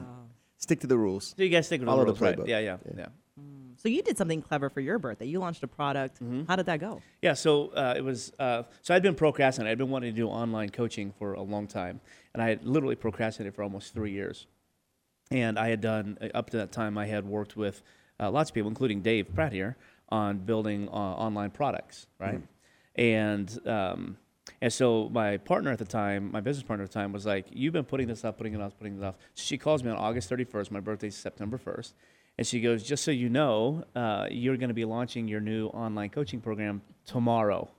Stick 0.57 0.79
to 0.81 0.87
the 0.87 0.97
rules. 0.97 1.33
So 1.37 1.43
you 1.43 1.49
guys 1.49 1.67
stick 1.67 1.79
with 1.81 1.87
Follow 1.87 1.99
the 2.05 2.13
the 2.13 2.19
rules, 2.19 2.21
right? 2.21 2.37
playbook. 2.37 2.47
Yeah, 2.47 2.59
yeah, 2.59 2.77
Yeah. 2.85 2.93
yeah. 2.97 3.05
So 3.77 3.89
you 3.89 4.01
did 4.01 4.17
something 4.17 4.41
clever 4.41 4.69
for 4.69 4.79
your 4.79 4.97
birthday. 4.97 5.25
You 5.27 5.39
launched 5.39 5.61
a 5.61 5.67
product. 5.67 6.15
Mm-hmm. 6.15 6.45
How 6.47 6.55
did 6.55 6.65
that 6.67 6.79
go? 6.79 7.01
Yeah, 7.21 7.33
so 7.33 7.67
uh, 7.69 7.93
it 7.95 8.01
was. 8.03 8.31
Uh, 8.39 8.63
so 8.81 8.95
I'd 8.95 9.03
been 9.03 9.13
procrastinating. 9.15 9.69
I'd 9.73 9.77
been 9.77 9.89
wanting 9.91 10.11
to 10.13 10.15
do 10.19 10.27
online 10.27 10.69
coaching 10.69 11.11
for 11.19 11.33
a 11.33 11.41
long 11.41 11.67
time, 11.67 11.99
and 12.33 12.41
I 12.41 12.47
had 12.49 12.63
literally 12.65 12.95
procrastinated 12.95 13.53
for 13.53 13.63
almost 13.63 13.93
three 13.93 14.11
years. 14.11 14.47
And 15.29 15.59
I 15.59 15.67
had 15.69 15.81
done 15.81 16.17
uh, 16.21 16.29
up 16.33 16.49
to 16.51 16.57
that 16.57 16.71
time. 16.71 16.97
I 16.97 17.05
had 17.05 17.25
worked 17.27 17.57
with 17.57 17.83
uh, 18.19 18.31
lots 18.31 18.49
of 18.49 18.53
people, 18.53 18.69
including 18.69 19.01
Dave 19.01 19.33
Pratt 19.33 19.51
here, 19.53 19.75
on 20.09 20.37
building 20.37 20.87
uh, 20.89 20.91
online 20.91 21.51
products, 21.51 22.07
right? 22.19 22.35
And 22.95 23.67
um, 23.67 24.17
and 24.61 24.71
so 24.71 25.09
my 25.09 25.37
partner 25.37 25.71
at 25.71 25.79
the 25.79 25.85
time, 25.85 26.31
my 26.31 26.39
business 26.39 26.63
partner 26.63 26.83
at 26.83 26.91
the 26.91 26.93
time, 26.93 27.11
was 27.11 27.25
like, 27.25 27.47
"You've 27.51 27.73
been 27.73 27.83
putting 27.85 28.07
this 28.07 28.23
off, 28.23 28.37
putting 28.37 28.53
it 28.53 28.61
off, 28.61 28.77
putting 28.77 28.97
it 29.01 29.03
off." 29.03 29.15
So 29.33 29.43
she 29.43 29.57
calls 29.57 29.83
me 29.83 29.91
on 29.91 29.97
August 29.97 30.29
31st. 30.29 30.71
My 30.71 30.79
birthday's 30.79 31.15
September 31.15 31.57
1st, 31.57 31.93
and 32.37 32.47
she 32.47 32.61
goes, 32.61 32.83
"Just 32.83 33.03
so 33.03 33.11
you 33.11 33.29
know, 33.29 33.83
uh, 33.95 34.27
you're 34.31 34.57
going 34.57 34.69
to 34.69 34.75
be 34.75 34.85
launching 34.85 35.27
your 35.27 35.41
new 35.41 35.67
online 35.67 36.09
coaching 36.09 36.39
program 36.39 36.81
tomorrow." 37.05 37.69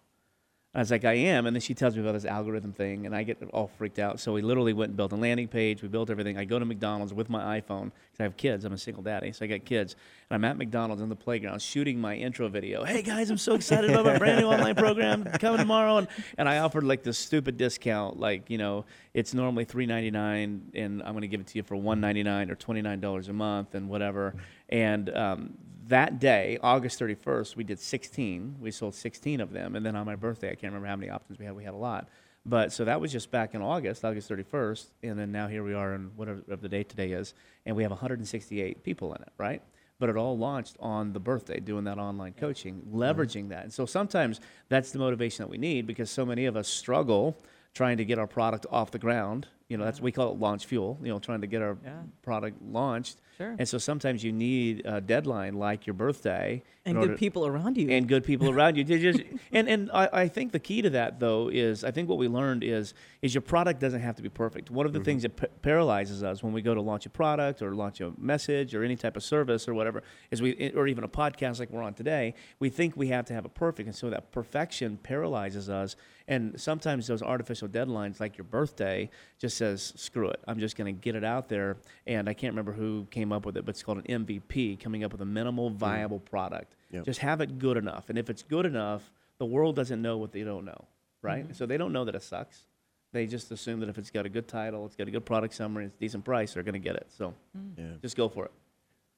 I 0.76 0.81
was 0.81 0.90
like, 0.90 1.06
I 1.06 1.14
am. 1.14 1.46
And 1.46 1.56
then 1.56 1.62
she 1.62 1.73
tells 1.73 1.96
me 1.96 2.02
about 2.02 2.12
this 2.12 2.26
algorithm 2.26 2.75
thing, 2.75 3.06
and 3.06 3.17
I 3.17 3.23
get 3.23 3.43
all 3.55 3.69
freaked 3.78 3.99
out. 3.99 4.20
So 4.20 4.34
we 4.34 4.43
literally 4.43 4.75
went 4.75 4.90
and 4.90 4.96
built 4.96 5.11
a 5.12 5.17
landing 5.17 5.49
page. 5.49 5.81
We 5.81 5.88
built 5.88 6.11
everything. 6.11 6.37
I 6.37 6.44
go 6.44 6.58
to 6.58 6.67
McDonald's 6.67 7.14
with 7.14 7.31
my 7.31 7.58
iPhone 7.58 7.84
because 7.84 8.20
I 8.20 8.23
have 8.25 8.37
kids. 8.37 8.67
I'm 8.67 8.75
a 8.75 8.78
single 8.78 9.02
daddy, 9.02 9.32
so 9.32 9.46
I 9.46 9.49
got 9.49 9.64
kids. 9.64 9.96
And 10.28 10.34
I'm 10.34 10.44
at 10.44 10.58
McDonald's 10.58 11.00
in 11.00 11.08
the 11.08 11.17
playground 11.17 11.62
shooting 11.62 11.99
my 11.99 12.14
intro 12.14 12.49
video. 12.49 12.84
Hey 12.84 13.00
guys, 13.00 13.31
I'm 13.31 13.38
so 13.38 13.55
excited 13.55 13.88
about 13.88 14.05
my 14.05 14.19
brand 14.19 14.38
new 14.38 14.49
online 14.49 14.75
program 14.75 15.25
coming 15.25 15.61
tomorrow. 15.61 15.96
And, 15.96 16.08
and 16.37 16.46
I 16.46 16.58
offered 16.58 16.84
like 16.84 17.02
this 17.02 17.17
stupid 17.17 17.56
discount, 17.56 18.20
like 18.20 18.50
you 18.50 18.58
know, 18.58 18.84
it's 19.14 19.32
normally 19.32 19.64
$3.99, 19.64 20.61
and 20.75 21.02
I'm 21.02 21.12
going 21.12 21.23
to 21.23 21.28
give 21.28 21.40
it 21.40 21.46
to 21.46 21.56
you 21.56 21.62
for 21.62 21.76
$1.99 21.76 22.50
or 22.50 22.56
$29 22.56 23.28
a 23.31 23.32
month, 23.32 23.75
and 23.75 23.88
whatever. 23.88 24.34
And 24.69 25.08
um, 25.17 25.55
that 25.88 26.19
day, 26.19 26.59
August 26.62 26.99
31st, 27.00 27.56
we 27.56 27.65
did 27.65 27.79
16. 27.79 28.56
We 28.61 28.71
sold 28.71 28.94
16 28.94 29.41
of 29.41 29.53
them. 29.53 29.77
And 29.77 29.85
then 29.85 29.97
on 29.97 30.06
my 30.06 30.17
birthday, 30.17 30.49
I 30.49 30.55
can't 30.55 30.73
remember 30.73 30.88
how 30.88 30.97
many 30.97 31.11
options 31.11 31.38
we 31.38 31.44
had. 31.44 31.55
We 31.55 31.65
had 31.65 31.75
a 31.75 31.79
lot. 31.79 32.09
But 32.44 32.73
so 32.73 32.85
that 32.85 33.00
was 33.00 33.11
just 33.11 33.31
back 33.31 33.55
in 33.55 33.62
August, 33.62 34.05
August 34.05 34.31
31st. 34.31 34.87
And 35.03 35.19
then 35.19 35.33
now 35.33 35.49
here 35.49 35.65
we 35.65 35.75
are 35.75 35.94
in 35.94 36.12
whatever 36.17 36.43
the 36.47 36.69
date 36.69 36.88
today 36.88 37.12
is. 37.12 37.35
And 37.65 37.75
we 37.75 37.83
have 37.83 37.91
168 37.91 38.83
people 38.85 39.15
in 39.15 39.23
it, 39.23 39.33
right? 39.38 39.62
But 39.99 40.11
it 40.11 40.17
all 40.17 40.37
launched 40.37 40.77
on 40.79 41.12
the 41.12 41.21
birthday, 41.21 41.59
doing 41.59 41.85
that 41.85 41.99
online 41.99 42.35
coaching, 42.35 42.77
mm-hmm. 42.77 42.97
leveraging 42.97 43.49
that. 43.49 43.65
And 43.65 43.73
so 43.73 43.87
sometimes 43.87 44.41
that's 44.69 44.93
the 44.93 44.99
motivation 44.99 45.43
that 45.44 45.50
we 45.50 45.59
need 45.59 45.87
because 45.87 46.11
so 46.11 46.25
many 46.25 46.47
of 46.47 46.56
us 46.56 46.69
struggle 46.69 47.37
trying 47.75 47.97
to 47.97 48.05
get 48.05 48.19
our 48.19 48.27
product 48.27 48.67
off 48.71 48.91
the 48.91 48.99
ground. 48.99 49.49
You 49.69 49.77
know, 49.77 49.85
that's 49.85 50.00
we 50.00 50.12
call 50.12 50.33
it 50.33 50.38
launch 50.38 50.67
fuel. 50.67 50.99
You 51.03 51.09
know, 51.09 51.19
trying 51.19 51.41
to 51.41 51.47
get 51.47 51.62
our 51.62 51.77
Yeah. 51.85 52.03
product 52.23 52.62
launched. 52.62 53.21
Sure. 53.37 53.55
And 53.59 53.69
so 53.69 53.77
sometimes 53.79 54.25
you 54.25 54.33
need 54.33 54.83
a 54.87 55.00
deadline 55.00 55.55
like 55.55 55.87
your 55.87 55.94
birthday 55.94 56.62
And 56.87 56.99
good 56.99 57.19
people 57.19 57.47
around 57.47 57.77
you. 57.77 57.91
and 57.91 58.09
good 58.09 58.25
people 58.25 58.49
around 58.49 58.77
you. 58.77 58.85
They 58.85 58.99
just- 58.99 59.21
and 59.53 59.69
and 59.69 59.91
I, 59.93 60.09
I 60.12 60.29
think 60.29 60.53
the 60.53 60.59
key 60.59 60.81
to 60.83 60.91
that 60.91 61.21
though 61.21 61.49
is 61.49 61.85
I 61.85 61.91
think 61.91 62.09
what 62.09 62.17
we 62.19 62.29
learned 62.29 62.65
is 62.65 62.94
is 63.21 63.35
your 63.35 63.43
product 63.43 63.81
doesn't 63.81 64.00
have 64.00 64.17
to 64.17 64.23
be 64.23 64.31
perfect. 64.31 64.71
One 64.71 64.87
of 64.87 64.93
the 64.93 65.00
mm-hmm. 65.00 65.05
things 65.05 65.23
that 65.23 65.37
p- 65.37 65.47
paralyzes 65.61 66.23
us 66.23 66.43
when 66.43 66.53
we 66.55 66.62
go 66.62 66.75
to 66.75 66.81
launch 66.81 67.05
a 67.05 67.11
product 67.11 67.61
or 67.61 67.75
launch 67.75 68.00
a 68.00 68.12
message 68.17 68.75
or 68.75 68.83
any 68.83 68.97
type 68.97 69.17
of 69.17 69.23
service 69.23 69.69
or 69.69 69.75
whatever 69.75 70.03
is 70.31 70.41
we 70.41 70.56
eh, 70.59 70.71
or 70.75 70.87
even 70.87 71.05
a 71.05 71.09
podcast 71.09 71.59
like 71.59 71.71
we're 71.71 71.83
on 71.83 71.94
today, 71.94 72.35
we 72.59 72.71
think 72.71 72.97
we 72.97 73.09
have 73.09 73.27
to 73.27 73.35
have 73.35 73.44
a 73.44 73.50
perfect, 73.50 73.87
and 73.87 73.97
so 73.97 74.09
that 74.09 74.33
perfection 74.33 74.97
paralyzes 75.03 75.69
us. 75.69 75.97
And 76.28 76.61
sometimes 76.61 77.06
those 77.06 77.23
artificial 77.23 77.69
deadlines, 77.69 78.19
like 78.19 78.37
your 78.37 78.44
birthday, 78.44 79.08
just 79.38 79.56
says 79.56 79.93
screw 79.96 80.28
it. 80.28 80.40
I'm 80.49 80.58
just 80.58 80.76
going 80.76 80.93
to 80.93 81.00
get 81.00 81.14
it 81.14 81.23
out 81.25 81.49
there. 81.49 81.76
And 82.06 82.28
I 82.28 82.34
can't 82.34 82.52
remember 82.52 82.73
who 82.73 83.06
came 83.11 83.32
up 83.32 83.46
with 83.46 83.56
it, 83.56 83.64
but 83.64 83.70
it's 83.70 83.82
called 83.82 83.99
an 84.05 84.26
MVP, 84.26 84.81
coming 84.81 85.05
up 85.05 85.12
with 85.12 85.20
a 85.20 85.26
minimal 85.26 85.70
viable 85.70 86.19
product. 86.19 86.75
Yep. 86.90 87.05
Just 87.05 87.20
have 87.20 87.40
it 87.40 87.58
good 87.58 87.76
enough. 87.76 88.08
And 88.08 88.19
if 88.19 88.28
it's 88.28 88.43
good 88.43 88.67
enough, 88.67 89.12
the 89.38 89.46
world 89.46 89.76
doesn't 89.76 90.02
know 90.02 90.17
what 90.19 90.32
they 90.32 90.43
don't 90.43 90.64
know, 90.64 90.84
right? 91.23 91.44
Mm-hmm. 91.44 91.52
So 91.52 91.64
they 91.67 91.76
don't 91.76 91.93
know 91.93 92.05
that 92.05 92.14
it 92.14 92.23
sucks. 92.23 92.64
They 93.12 93.26
just 93.26 93.50
assume 93.52 93.81
that 93.81 93.88
if 93.88 93.96
it's 93.96 94.11
got 94.11 94.26
a 94.26 94.28
good 94.28 94.49
title, 94.49 94.84
it's 94.84 94.96
got 94.96 95.06
a 95.06 95.11
good 95.11 95.25
product 95.25 95.55
summary, 95.55 95.87
it's 95.87 95.96
a 95.96 96.00
decent 96.00 96.25
price, 96.25 96.55
they're 96.55 96.62
going 96.62 96.75
to 96.75 96.78
get 96.81 96.96
it. 96.96 97.06
So 97.17 97.34
Mm. 97.56 97.78
Yeah. 97.78 97.84
just 98.02 98.17
go 98.17 98.28
for 98.28 98.46
it. 98.46 98.50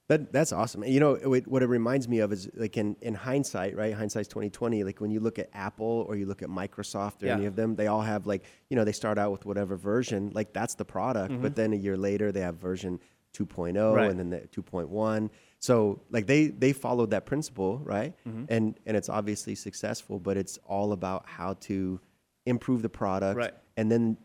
That 0.09 0.33
that's 0.33 0.51
awesome. 0.51 0.83
You 0.83 0.99
know 0.99 1.13
it, 1.13 1.47
what 1.47 1.61
it 1.63 1.67
reminds 1.67 2.07
me 2.09 2.19
of 2.19 2.33
is 2.33 2.49
like 2.55 2.77
in, 2.77 2.95
in 3.01 3.13
hindsight, 3.13 3.75
right? 3.77 3.93
Hindsight's 3.93 4.27
twenty 4.27 4.49
twenty. 4.49 4.83
Like 4.83 4.99
when 4.99 5.11
you 5.11 5.19
look 5.19 5.37
at 5.39 5.49
Apple 5.53 6.05
or 6.09 6.15
you 6.15 6.25
look 6.25 6.41
at 6.41 6.49
Microsoft 6.49 7.21
or 7.23 7.27
Yeah. 7.27 7.35
any 7.35 7.45
of 7.45 7.55
them, 7.55 7.75
they 7.75 7.85
all 7.87 8.01
have 8.01 8.25
like 8.25 8.43
you 8.69 8.75
know 8.75 8.83
they 8.83 8.91
start 8.91 9.17
out 9.19 9.31
with 9.31 9.45
whatever 9.45 9.75
version, 9.77 10.31
like 10.33 10.51
that's 10.51 10.73
the 10.75 10.83
product. 10.83 11.39
But 11.41 11.55
then 11.55 11.73
a 11.73 11.75
year 11.75 11.95
later 11.95 12.31
they 12.31 12.41
have 12.41 12.55
version 12.55 12.99
2.0 13.37 13.73
Mm-hmm. 13.75 13.95
Right. 13.95 14.09
and 14.09 14.19
then 14.19 14.29
the 14.31 14.39
2.1. 14.61 15.29
So 15.59 16.01
like 16.09 16.25
they 16.25 16.47
they 16.47 16.73
followed 16.73 17.11
that 17.11 17.27
principle, 17.27 17.77
right? 17.83 18.15
Mm-hmm. 18.27 18.45
And 18.49 18.79
and 18.87 18.97
it's 18.97 19.09
obviously 19.09 19.53
successful, 19.53 20.19
but 20.19 20.37
it's 20.37 20.57
all 20.65 20.91
about 20.91 21.25
how 21.29 21.53
to 21.69 21.99
improve 22.47 22.81
the 22.81 22.89
product 22.89 23.37
Right. 23.37 23.53
and 23.77 23.91
then 23.91 24.17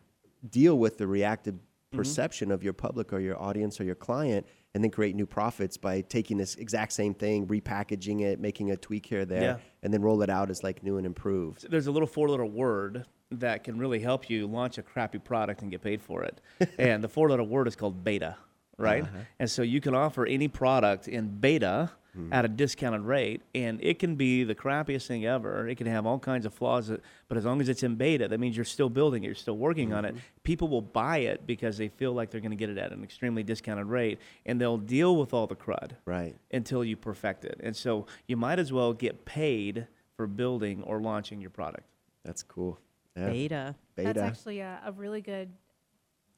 deal 0.49 0.79
with 0.79 0.97
the 0.97 1.07
reactive 1.07 1.57
Mm-hmm. 1.57 1.99
perception 1.99 2.51
of 2.51 2.65
your 2.65 2.73
public 2.73 3.13
or 3.13 3.21
your 3.21 3.41
audience 3.41 3.81
or 3.81 3.85
your 3.85 3.95
client 3.95 4.47
and 4.75 4.83
then 4.83 4.91
create 4.91 5.15
new 5.15 5.27
profits 5.27 5.77
by 5.77 6.01
taking 6.01 6.37
this 6.37 6.57
exact 6.57 6.93
same 6.93 7.15
thing 7.15 7.47
repackaging 7.47 8.21
it 8.23 8.41
making 8.41 8.71
a 8.71 8.77
tweak 8.77 9.07
here 9.07 9.25
there 9.25 9.43
Yeah. 9.43 9.57
and 9.83 9.93
then 9.95 10.03
roll 10.03 10.23
it 10.23 10.31
out 10.31 10.51
as 10.51 10.63
like 10.63 10.83
new 10.83 10.97
and 10.97 11.07
improved 11.07 11.71
there's 11.71 11.87
a 11.87 11.93
little 11.93 12.09
four 12.09 12.29
letter 12.29 12.45
word 12.45 13.07
that 13.31 13.65
can 13.65 13.79
really 13.79 13.99
help 14.01 14.29
you 14.31 14.47
launch 14.47 14.79
a 14.79 14.83
crappy 14.83 15.19
product 15.19 15.63
and 15.63 15.71
get 15.71 15.83
paid 15.83 16.01
for 16.01 16.23
it. 16.23 16.41
and 16.79 17.03
the 17.03 17.09
four 17.09 17.29
letter 17.29 17.43
word 17.43 17.67
is 17.67 17.75
called 17.75 18.05
beta, 18.05 18.37
right? 18.79 19.03
Uh-huh. 19.03 19.19
And 19.41 19.51
so 19.51 19.63
you 19.63 19.81
can 19.81 19.93
offer 19.95 20.25
any 20.25 20.47
product 20.47 21.09
in 21.09 21.29
beta 21.41 21.91
at 22.31 22.45
a 22.45 22.49
discounted 22.49 23.03
rate, 23.03 23.43
and 23.55 23.79
it 23.83 23.99
can 23.99 24.15
be 24.15 24.45
the 24.45 24.55
crappiest 24.55 25.07
thing 25.07 25.25
ever. 25.27 25.69
It 25.69 25.77
can 25.77 25.87
have 25.87 26.07
all 26.07 26.19
kinds 26.19 26.47
of 26.47 26.55
flaws, 26.55 26.91
but 27.29 27.37
as 27.37 27.45
long 27.45 27.61
as 27.61 27.69
it's 27.69 27.83
in 27.83 27.97
beta, 27.97 28.29
that 28.29 28.39
means 28.39 28.57
you're 28.57 28.65
still 28.65 28.89
building 28.89 29.25
it, 29.25 29.27
you're 29.27 29.35
still 29.35 29.57
working 29.57 29.93
on 29.93 30.05
it. 30.05 30.15
People 30.43 30.69
will 30.69 30.83
buy 30.83 31.19
it 31.19 31.47
because 31.47 31.77
they 31.77 31.89
feel 31.89 32.13
like 32.13 32.31
they're 32.31 32.41
going 32.41 32.51
to 32.51 32.57
get 32.57 32.71
it 32.71 32.79
at 32.79 32.93
an 32.93 33.03
extremely 33.03 33.43
discounted 33.43 33.87
rate, 33.87 34.21
and 34.47 34.61
they'll 34.61 34.79
deal 34.79 35.17
with 35.17 35.35
all 35.35 35.47
the 35.47 35.57
crud 35.57 35.93
right 36.05 36.37
until 36.53 36.85
you 36.85 36.97
perfect 36.97 37.45
it. 37.45 37.61
And 37.63 37.75
so 37.75 38.07
you 38.27 38.37
might 38.37 38.59
as 38.59 38.73
well 38.73 38.93
get 38.93 39.25
paid 39.25 39.87
for 40.17 40.27
building 40.27 40.83
or 40.85 41.01
launching 41.01 41.41
your 41.41 41.51
product. 41.51 41.89
that's 42.25 42.43
cool 42.43 42.79
yeah. 43.17 43.31
Beta. 43.31 43.75
beta 43.97 44.13
That's 44.13 44.19
actually 44.19 44.61
a, 44.61 44.81
a 44.85 44.93
really 44.93 45.21
good 45.21 45.51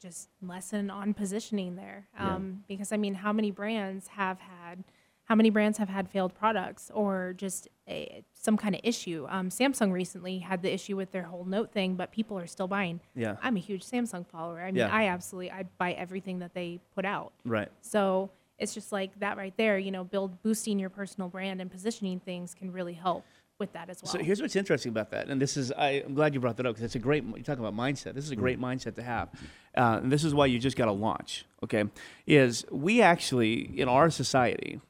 just 0.01 0.29
lesson 0.43 0.91
on 0.91 1.15
positioning 1.15 1.77
there. 1.77 2.09
Yeah. 2.15 2.35
Um, 2.35 2.65
Because 2.69 2.93
I 2.93 2.97
mean, 2.97 3.15
how 3.15 3.33
many 3.33 3.51
brands 3.51 4.09
have 4.09 4.41
had 4.41 4.85
how 5.27 5.35
many 5.35 5.51
brands 5.51 5.79
have 5.79 5.89
had 5.89 6.09
failed 6.09 6.35
products 6.35 6.91
or 6.95 7.35
just 7.37 7.69
a, 7.89 8.25
some 8.35 8.57
kind 8.57 8.75
of 8.75 8.81
issue? 8.85 9.27
Um, 9.29 9.51
Samsung 9.51 9.93
recently 9.93 10.39
had 10.39 10.63
the 10.63 10.73
issue 10.73 10.97
with 10.97 11.13
their 11.13 11.25
whole 11.25 11.45
note 11.45 11.73
thing, 11.73 11.97
but 11.97 12.13
people 12.13 12.39
are 12.39 12.47
still 12.47 12.69
buying. 12.69 13.01
Yeah. 13.15 13.37
I'm 13.43 13.57
a 13.57 13.61
huge 13.61 13.85
Samsung 13.85 14.27
follower. 14.27 14.61
I 14.61 14.67
mean, 14.67 14.77
Yeah. 14.77 14.89
I 14.91 15.09
absolutely 15.09 15.51
I 15.51 15.65
buy 15.79 15.93
everything 15.93 16.39
that 16.39 16.55
they 16.55 16.81
put 16.95 17.05
out. 17.05 17.33
Right. 17.45 17.69
So 17.81 18.31
it's 18.59 18.73
just 18.73 18.93
like 18.93 19.19
that 19.19 19.37
right 19.37 19.55
there. 19.57 19.79
You 19.79 19.91
know, 19.91 20.05
build 20.05 20.43
boosting 20.43 20.79
your 20.79 20.91
personal 20.91 21.29
brand 21.29 21.61
and 21.61 21.71
positioning 21.71 22.21
things 22.21 22.55
can 22.55 22.73
really 22.73 22.95
help 22.95 23.25
with 23.59 23.73
that 23.73 23.91
as 23.91 24.03
well. 24.03 24.13
So 24.13 24.19
here's 24.19 24.41
what's 24.41 24.55
interesting 24.55 24.91
about 24.91 25.11
that, 25.11 25.29
and 25.29 25.41
this 25.41 25.57
is 25.57 25.73
I, 25.73 26.03
I'm 26.07 26.15
glad 26.15 26.35
you 26.35 26.41
brought 26.41 26.59
that 26.59 26.67
up 26.67 26.75
because 26.75 26.85
it's 26.85 26.95
a 26.95 26.99
great. 26.99 27.25
You're 27.25 27.39
talking 27.43 27.65
about 27.65 27.75
mindset. 27.75 28.15
This 28.15 28.25
is 28.25 28.31
a 28.31 28.37
great 28.37 28.61
mindset 28.61 28.95
to 28.97 29.03
have, 29.03 29.31
uh, 29.77 30.01
and 30.03 30.13
this 30.13 30.25
is 30.25 30.35
why 30.35 30.47
you 30.47 30.59
just 30.59 30.77
got 30.77 30.85
to 30.87 30.93
launch. 30.93 31.47
Okay, 31.65 31.85
is 32.27 32.65
we 32.71 33.01
actually 33.01 33.79
in 33.81 33.89
our 33.89 34.11
society 34.11 34.81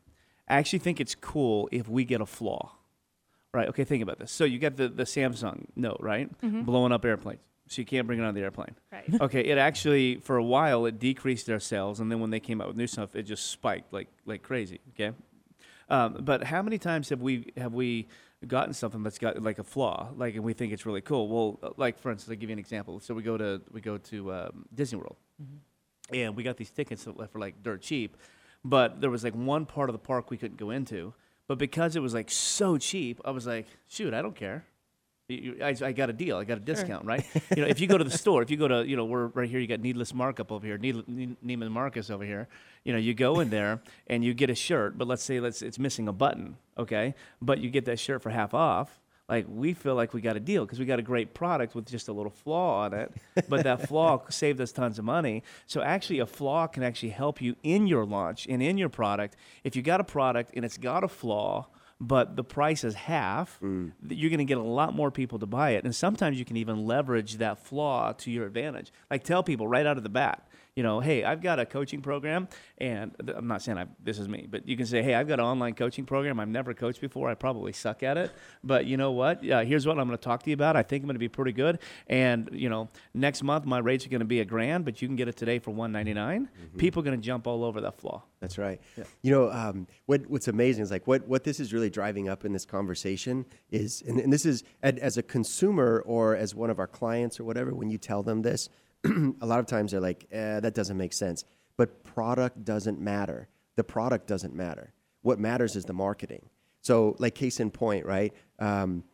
actually 0.49 0.81
think 0.81 1.01
it's 1.01 1.15
cool 1.15 1.69
if 1.73 1.89
we 1.89 2.05
get 2.05 2.21
a 2.21 2.27
flaw, 2.27 2.73
right? 3.53 3.69
Okay, 3.69 3.85
think 3.85 4.03
about 4.03 4.19
this. 4.19 4.31
So 4.33 4.45
you 4.45 4.59
get 4.59 4.77
the 4.77 4.89
the 4.89 5.05
Samsung 5.05 5.67
Note, 5.77 5.99
right, 6.01 6.31
blowing 6.41 6.93
up 6.93 7.05
airplanes, 7.05 7.41
so 7.69 7.83
you 7.83 7.87
can't 7.87 8.07
bring 8.07 8.19
it 8.19 8.25
on 8.25 8.35
the 8.35 8.43
airplane. 8.43 8.75
Right. 8.93 9.05
okay, 9.21 9.41
it 9.41 9.59
actually 9.59 10.17
for 10.17 10.37
a 10.37 10.45
while 10.45 10.87
it 10.87 10.99
decreased 10.99 11.47
their 11.47 11.61
sales, 11.61 12.01
and 12.01 12.11
then 12.11 12.21
when 12.21 12.31
they 12.31 12.41
came 12.41 12.61
out 12.61 12.69
with 12.69 12.77
new 12.77 12.87
stuff, 12.87 13.17
it 13.17 13.23
just 13.23 13.51
spiked 13.51 13.93
like 13.93 14.09
like 14.25 14.43
crazy. 14.43 14.81
Okay, 14.95 15.13
um, 15.89 16.19
but 16.21 16.45
how 16.45 16.63
many 16.63 16.79
times 16.79 17.09
have 17.11 17.21
we 17.21 17.53
have 17.57 17.73
we 17.73 18.09
gotten 18.47 18.75
something 18.75 19.03
that's 19.03 19.19
got 19.19 19.41
like 19.43 19.59
a 19.59 19.65
flaw, 19.65 20.11
like, 20.17 20.35
and 20.35 20.45
we 20.45 20.53
think 20.53 20.73
it's 20.73 20.87
really 20.87 21.01
cool? 21.01 21.29
Well, 21.29 21.59
uh, 21.63 21.75
like 21.77 21.99
for 21.99 22.11
instance, 22.11 22.31
I'll 22.31 22.39
give 22.39 22.51
you 22.51 22.55
an 22.55 22.59
example. 22.59 23.01
So 23.01 23.15
we 23.15 23.23
go 23.23 23.37
to 23.37 23.61
we 23.73 23.81
go 23.81 23.99
to 23.99 24.33
um, 24.33 24.67
Disney 24.75 24.99
World, 24.99 25.17
and 26.13 26.37
we 26.37 26.43
got 26.43 26.57
these 26.57 26.71
tickets 26.71 27.05
for 27.05 27.39
like 27.39 27.63
dirt 27.63 27.83
cheap, 27.83 28.17
but 28.65 29.01
there 29.01 29.11
was 29.11 29.25
like 29.25 29.35
one 29.35 29.67
part 29.67 29.89
of 29.89 29.93
the 29.95 29.99
park 29.99 30.31
we 30.31 30.37
couldn't 30.37 30.57
go 30.57 30.71
into. 30.71 31.15
But 31.49 31.59
because 31.59 31.95
it 31.95 32.01
was 32.03 32.15
like 32.15 32.31
so 32.31 32.77
cheap, 32.77 33.21
I 33.25 33.31
was 33.31 33.47
like, 33.47 33.67
shoot, 33.87 34.13
I 34.15 34.23
don't 34.23 34.35
care. 34.35 34.65
I, 35.29 35.75
I 35.83 35.93
got 35.93 36.09
a 36.09 36.13
deal. 36.13 36.37
I 36.37 36.45
got 36.45 36.59
a 36.59 36.61
discount, 36.61 37.05
right? 37.05 37.25
you 37.57 37.63
know, 37.63 37.69
if 37.69 37.81
you 37.81 37.89
go 37.89 37.99
to 37.99 38.05
the 38.05 38.17
store, 38.17 38.43
if 38.43 38.51
you 38.51 38.57
go 38.57 38.69
to, 38.69 38.87
you 38.87 38.97
know, 38.97 39.05
we're 39.05 39.27
right 39.27 39.49
here. 39.49 39.59
You 39.59 39.67
got 39.67 39.81
Needless 39.81 40.15
Markup 40.15 40.53
over 40.53 40.65
here, 40.65 40.79
Need, 40.79 41.09
Ne- 41.09 41.37
Neiman 41.45 41.71
Marcus 41.71 42.11
over 42.11 42.25
here. 42.25 42.49
You 42.85 42.93
know, 42.93 42.99
you 42.99 43.13
go 43.13 43.41
in 43.41 43.51
there 43.51 43.81
and 44.07 44.25
you 44.25 44.35
get 44.35 44.51
a 44.51 44.55
shirt, 44.55 44.97
but 44.97 45.09
let's 45.09 45.25
say 45.25 45.41
let's 45.41 45.63
it's 45.63 45.81
missing 45.81 46.07
a 46.07 46.13
button, 46.13 46.57
okay? 46.79 47.15
But 47.43 47.59
you 47.59 47.71
get 47.71 47.87
that 47.87 47.99
shirt 47.99 48.23
for 48.23 48.31
half 48.31 48.55
off. 48.55 49.01
Like 49.29 49.47
we 49.49 49.75
feel 49.75 49.97
like 49.97 50.15
we 50.15 50.21
got 50.21 50.37
a 50.37 50.41
deal 50.41 50.65
because 50.65 50.79
we 50.79 50.85
got 50.85 51.01
a 51.01 51.03
great 51.03 51.35
product 51.35 51.75
with 51.75 51.87
just 51.87 52.07
a 52.09 52.13
little 52.13 52.31
flaw 52.31 52.85
on 52.85 52.95
it, 52.95 53.13
but 53.49 53.65
that 53.65 53.87
flaw 53.89 54.23
saved 54.29 54.61
us 54.61 54.71
tons 54.71 54.99
of 54.99 55.05
money. 55.05 55.43
So 55.67 55.83
actually, 55.83 56.21
a 56.21 56.27
flaw 56.27 56.69
can 56.69 56.85
actually 56.85 57.11
help 57.11 57.41
you 57.41 57.57
in 57.63 57.87
your 57.89 58.05
launch 58.05 58.47
and 58.49 58.63
in 58.63 58.79
your 58.79 58.89
product. 58.89 59.37
If 59.65 59.75
you 59.75 59.83
got 59.83 60.01
a 60.01 60.05
product 60.05 60.53
and 60.55 60.65
it's 60.65 60.79
got 60.79 61.03
a 61.03 61.09
flaw, 61.09 61.67
but 62.01 62.37
the 62.37 62.45
price 62.45 62.85
is 62.85 62.95
half, 62.95 63.59
mm. 63.61 63.93
th- 64.07 64.21
you're 64.21 64.31
going 64.31 64.39
to 64.39 64.45
get 64.45 64.59
a 64.59 64.63
lot 64.63 64.95
more 64.95 65.11
people 65.11 65.39
to 65.39 65.47
buy 65.47 65.71
it. 65.71 65.85
And 65.85 65.95
sometimes 65.95 66.39
you 66.39 66.45
can 66.45 66.57
even 66.57 66.85
leverage 66.85 67.35
that 67.39 67.59
flaw 67.59 68.13
to 68.13 68.31
your 68.31 68.47
advantage. 68.47 68.93
Like 69.11 69.25
tell 69.25 69.43
people 69.43 69.67
right 69.67 69.87
out 69.87 69.97
of 69.97 70.03
the 70.03 70.09
bat, 70.11 70.47
you 70.77 70.83
know, 70.83 71.01
hey, 71.01 71.25
I've 71.25 71.41
got 71.41 71.59
a 71.59 71.65
coaching 71.65 72.03
program, 72.03 72.49
and 72.77 73.17
th- 73.25 73.37
I'm 73.37 73.49
not 73.49 73.63
saying 73.63 73.79
I, 73.79 73.87
this 74.05 74.19
is 74.19 74.29
me, 74.29 74.47
but 74.49 74.69
you 74.69 74.77
can 74.77 74.85
say, 74.85 75.03
hey, 75.03 75.15
I've 75.15 75.27
got 75.27 75.41
an 75.41 75.47
online 75.47 75.73
coaching 75.73 76.05
program. 76.05 76.39
I've 76.39 76.49
never 76.49 76.75
coached 76.75 77.01
before. 77.01 77.31
I 77.31 77.35
probably 77.35 77.73
suck 77.73 78.03
at 78.03 78.19
it, 78.19 78.31
but 78.63 78.85
you 78.85 78.99
know 78.99 79.13
what? 79.13 79.49
Uh, 79.49 79.65
here's 79.65 79.87
what 79.87 79.99
I'm 79.99 80.07
going 80.07 80.19
to 80.19 80.23
talk 80.23 80.43
to 80.43 80.51
you 80.51 80.55
about. 80.55 80.77
I 80.77 80.83
think 80.83 81.03
I'm 81.03 81.07
going 81.07 81.15
to 81.15 81.19
be 81.19 81.31
pretty 81.31 81.53
good. 81.53 81.79
And 82.09 82.51
you 82.53 82.69
know, 82.69 82.91
next 83.15 83.43
month 83.43 83.65
my 83.65 83.79
rates 83.79 84.05
are 84.05 84.11
going 84.11 84.21
to 84.21 84.27
be 84.27 84.41
a 84.41 84.45
grand, 84.45 84.85
but 84.85 85.01
you 85.01 85.09
can 85.09 85.17
get 85.17 85.29
it 85.29 85.37
today 85.37 85.59
for 85.59 85.71
199. 85.71 86.51
People 86.77 87.01
are 87.01 87.05
going 87.05 87.19
to 87.19 87.25
jump 87.25 87.47
all 87.47 87.65
over 87.65 87.81
that 87.81 87.99
flaw. 87.99 88.23
That's 88.41 88.59
right. 88.59 88.79
Yeah. 88.99 89.05
You 89.23 89.31
know, 89.33 89.51
um, 89.51 89.87
what 90.05 90.29
what's 90.29 90.47
amazing 90.47 90.83
is 90.83 90.91
like 90.91 91.07
what 91.07 91.27
what 91.27 91.43
this 91.43 91.59
is 91.59 91.73
really 91.73 91.89
driving 91.89 92.29
up 92.29 92.45
in 92.45 92.53
this 92.53 92.67
conversation 92.67 93.47
is, 93.71 94.03
and, 94.07 94.21
and 94.21 94.31
this 94.31 94.45
is 94.45 94.63
as 94.83 95.17
a 95.17 95.23
consumer 95.23 96.03
or 96.05 96.37
as 96.37 96.55
one 96.55 96.69
of 96.69 96.79
our 96.79 96.87
clients 96.87 97.41
or 97.41 97.45
whatever. 97.45 97.75
When 97.75 97.89
you 97.89 97.97
tell 97.97 98.23
them 98.23 98.43
this, 98.43 98.69
a 99.41 99.47
lot 99.47 99.61
of 99.61 99.67
times 99.67 99.93
they're 99.93 100.01
like, 100.01 100.27
eh, 100.31 100.61
"That 100.61 100.75
doesn't 100.75 100.97
make 100.97 101.13
sense." 101.13 101.45
But 101.77 102.05
product 102.05 102.65
doesn't 102.65 103.01
matter. 103.01 103.49
The 103.77 103.85
product 103.85 104.27
doesn't 104.27 104.55
matter. 104.55 104.93
What 105.23 105.39
matters 105.39 105.77
is 105.77 105.85
the 105.85 105.93
marketing. 105.93 106.49
So, 106.81 107.17
like 107.19 107.35
case 107.35 107.61
in 107.61 107.71
point, 107.71 108.07
right? 108.07 108.33
Um, 108.59 109.05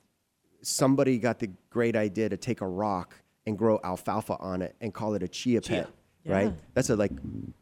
somebody 0.62 1.18
got 1.18 1.38
the 1.38 1.50
great 1.70 1.96
idea 1.96 2.28
to 2.28 2.36
take 2.36 2.60
a 2.60 2.66
rock 2.66 3.16
and 3.46 3.58
grow 3.58 3.80
alfalfa 3.82 4.36
on 4.38 4.62
it 4.62 4.76
and 4.80 4.94
call 4.94 5.14
it 5.14 5.22
a 5.22 5.28
chia 5.28 5.60
pet, 5.60 5.88
right? 6.24 6.52
That's 6.74 6.90
a 6.90 6.96
like 6.96 7.12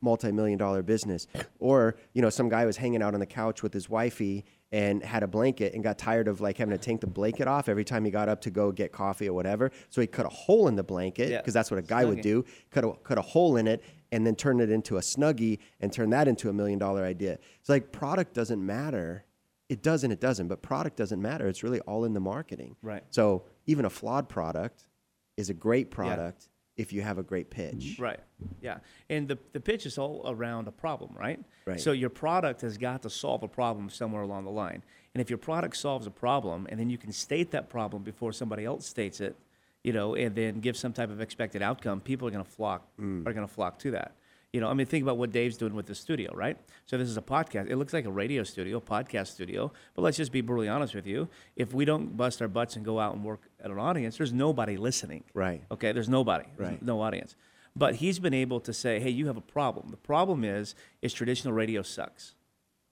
multi-million 0.01 0.59
dollar 0.59 0.83
business. 0.83 1.27
Or, 1.59 1.97
you 2.13 2.23
know, 2.23 2.31
some 2.31 2.49
guy 2.49 2.65
was 2.67 2.77
hanging 2.77 3.03
out 3.03 3.15
on 3.15 3.21
the 3.21 3.27
couch 3.27 3.63
with 3.63 3.73
his 3.73 3.89
wifey 3.89 4.45
and 4.73 5.03
had 5.03 5.23
a 5.23 5.27
blanket 5.27 5.75
and 5.75 5.83
got 5.83 5.99
tired 5.99 6.29
of 6.29 6.41
like 6.41 6.57
having 6.59 6.77
to 6.77 6.79
take 6.79 7.01
the 7.01 7.07
blanket 7.07 7.49
off 7.49 7.69
every 7.69 7.85
time 7.85 8.05
he 8.05 8.11
got 8.11 8.29
up 8.29 8.41
to 8.43 8.51
go 8.51 8.71
get 8.71 8.93
coffee 8.93 9.29
or 9.29 9.33
whatever. 9.33 9.71
So 9.89 10.01
he 10.01 10.07
cut 10.07 10.27
a 10.27 10.31
hole 10.31 10.69
in 10.69 10.77
the 10.77 10.83
blanket 10.85 11.31
Yeah. 11.31 11.39
because 11.39 11.55
that's 11.55 11.71
what 11.71 11.79
a 11.79 11.83
guy 11.83 12.05
would 12.05 12.21
do. 12.21 12.45
Cut 12.71 12.85
a, 12.85 12.93
cut 13.03 13.19
a 13.19 13.23
hole 13.23 13.57
in 13.57 13.67
it 13.67 13.83
and 14.13 14.27
then 14.27 14.37
turn 14.37 14.61
it 14.61 14.71
into 14.71 14.97
a 14.97 15.01
snuggie 15.01 15.59
and 15.81 15.93
turn 15.93 16.11
that 16.11 16.29
into 16.29 16.49
a 16.51 16.53
million 16.53 16.79
dollar 16.79 17.05
idea. 17.05 17.39
It's 17.61 17.69
like 17.69 17.91
product 17.93 18.35
doesn't 18.35 18.65
matter. 18.65 19.25
It 19.69 19.83
does 19.83 20.05
and 20.05 20.13
it 20.13 20.21
doesn't, 20.21 20.49
but 20.49 20.63
product 20.63 20.97
doesn't 20.97 21.21
matter. 21.23 21.49
It's 21.49 21.63
really 21.63 21.81
all 21.81 22.05
in 22.05 22.13
the 22.13 22.21
marketing. 22.21 22.77
Right. 22.83 23.03
So 23.11 23.45
even 23.67 23.85
a 23.85 23.91
flawed 23.91 24.29
product 24.29 24.85
is 25.37 25.49
a 25.51 25.55
great 25.55 25.91
product 25.91 26.49
if 26.81 26.93
you 26.95 27.03
have 27.03 27.19
a 27.19 27.23
great 27.23 27.51
pitch. 27.51 27.97
Right. 27.99 28.21
Yeah. 28.63 28.79
And 29.11 29.29
the, 29.29 29.39
the 29.53 29.61
pitch 29.61 29.85
is 29.85 29.99
all 29.99 30.23
around 30.27 30.67
a 30.67 30.73
problem, 30.73 31.11
right? 31.15 31.39
Right. 31.67 31.81
So 31.81 31.93
your 31.93 32.09
product 32.11 32.63
has 32.63 32.79
got 32.79 33.03
to 33.03 33.11
solve 33.11 33.43
a 33.43 33.49
problem 33.49 33.91
somewhere 33.91 34.23
along 34.23 34.45
the 34.45 34.51
line. 34.51 34.83
And 35.15 35.21
if 35.21 35.29
your 35.29 35.39
product 35.39 35.77
solves 35.77 36.07
a 36.07 36.11
problem 36.11 36.67
and 36.71 36.81
then 36.81 36.89
you 36.89 36.97
can 36.97 37.13
state 37.13 37.51
that 37.51 37.69
problem 37.69 38.03
before 38.03 38.33
somebody 38.33 38.65
else 38.65 38.87
states 38.87 39.21
it, 39.21 39.37
you 39.85 39.93
know, 39.93 40.15
and 40.15 40.35
then 40.35 40.61
give 40.61 40.77
some 40.77 40.93
type 40.93 41.11
of 41.11 41.21
expected 41.21 41.61
outcome, 41.63 42.01
people 42.01 42.27
are 42.29 42.31
going 42.31 42.45
to 42.45 42.51
flock 42.51 42.87
Mm. 42.99 43.27
are 43.27 43.33
going 43.33 43.47
to 43.47 43.53
flock 43.53 43.79
to 43.81 43.91
that. 43.93 44.13
You 44.53 44.61
know, 44.61 44.69
I 44.69 44.75
mean, 44.75 44.87
think 44.87 45.03
about 45.03 45.17
what 45.17 45.31
Dave's 45.31 45.57
doing 45.57 45.75
with 45.75 45.87
the 45.87 45.95
studio, 45.95 46.33
right? 46.35 46.57
So 46.87 46.99
this 46.99 47.09
is 47.09 47.17
a 47.17 47.23
podcast. 47.23 47.71
It 47.71 47.77
looks 47.77 47.93
like 47.93 48.05
a 48.05 48.11
radio 48.11 48.43
studio, 48.43 48.81
podcast 48.81 49.29
studio. 49.29 49.71
But 49.95 50.03
let's 50.03 50.17
just 50.17 50.33
be 50.33 50.41
brutally 50.41 50.69
honest 50.69 50.93
with 50.95 51.07
you. 51.07 51.29
If 51.55 51.73
we 51.73 51.85
don't 51.85 52.17
bust 52.17 52.43
our 52.43 52.49
butts 52.49 52.75
and 52.75 52.85
go 52.85 52.99
out 52.99 53.15
and 53.15 53.23
work 53.25 53.43
at 53.63 53.71
an 53.71 53.79
audience, 53.79 54.17
there's 54.17 54.33
nobody 54.33 54.77
listening. 54.77 55.23
Right. 55.35 55.63
Okay, 55.71 55.93
there's 55.93 56.09
nobody. 56.09 56.47
There's 56.57 56.71
Right. 56.71 56.83
no 56.83 57.01
audience. 57.01 57.37
But 57.77 57.97
he's 57.97 58.19
been 58.19 58.35
able 58.35 58.59
to 58.61 58.73
say, 58.73 58.99
"Hey, 58.99 59.11
you 59.11 59.29
have 59.29 59.37
a 59.37 59.41
problem. 59.41 59.91
The 59.91 59.97
problem 59.97 60.43
is 60.43 60.75
is 61.01 61.13
traditional 61.13 61.55
radio 61.55 61.83
sucks." 61.83 62.35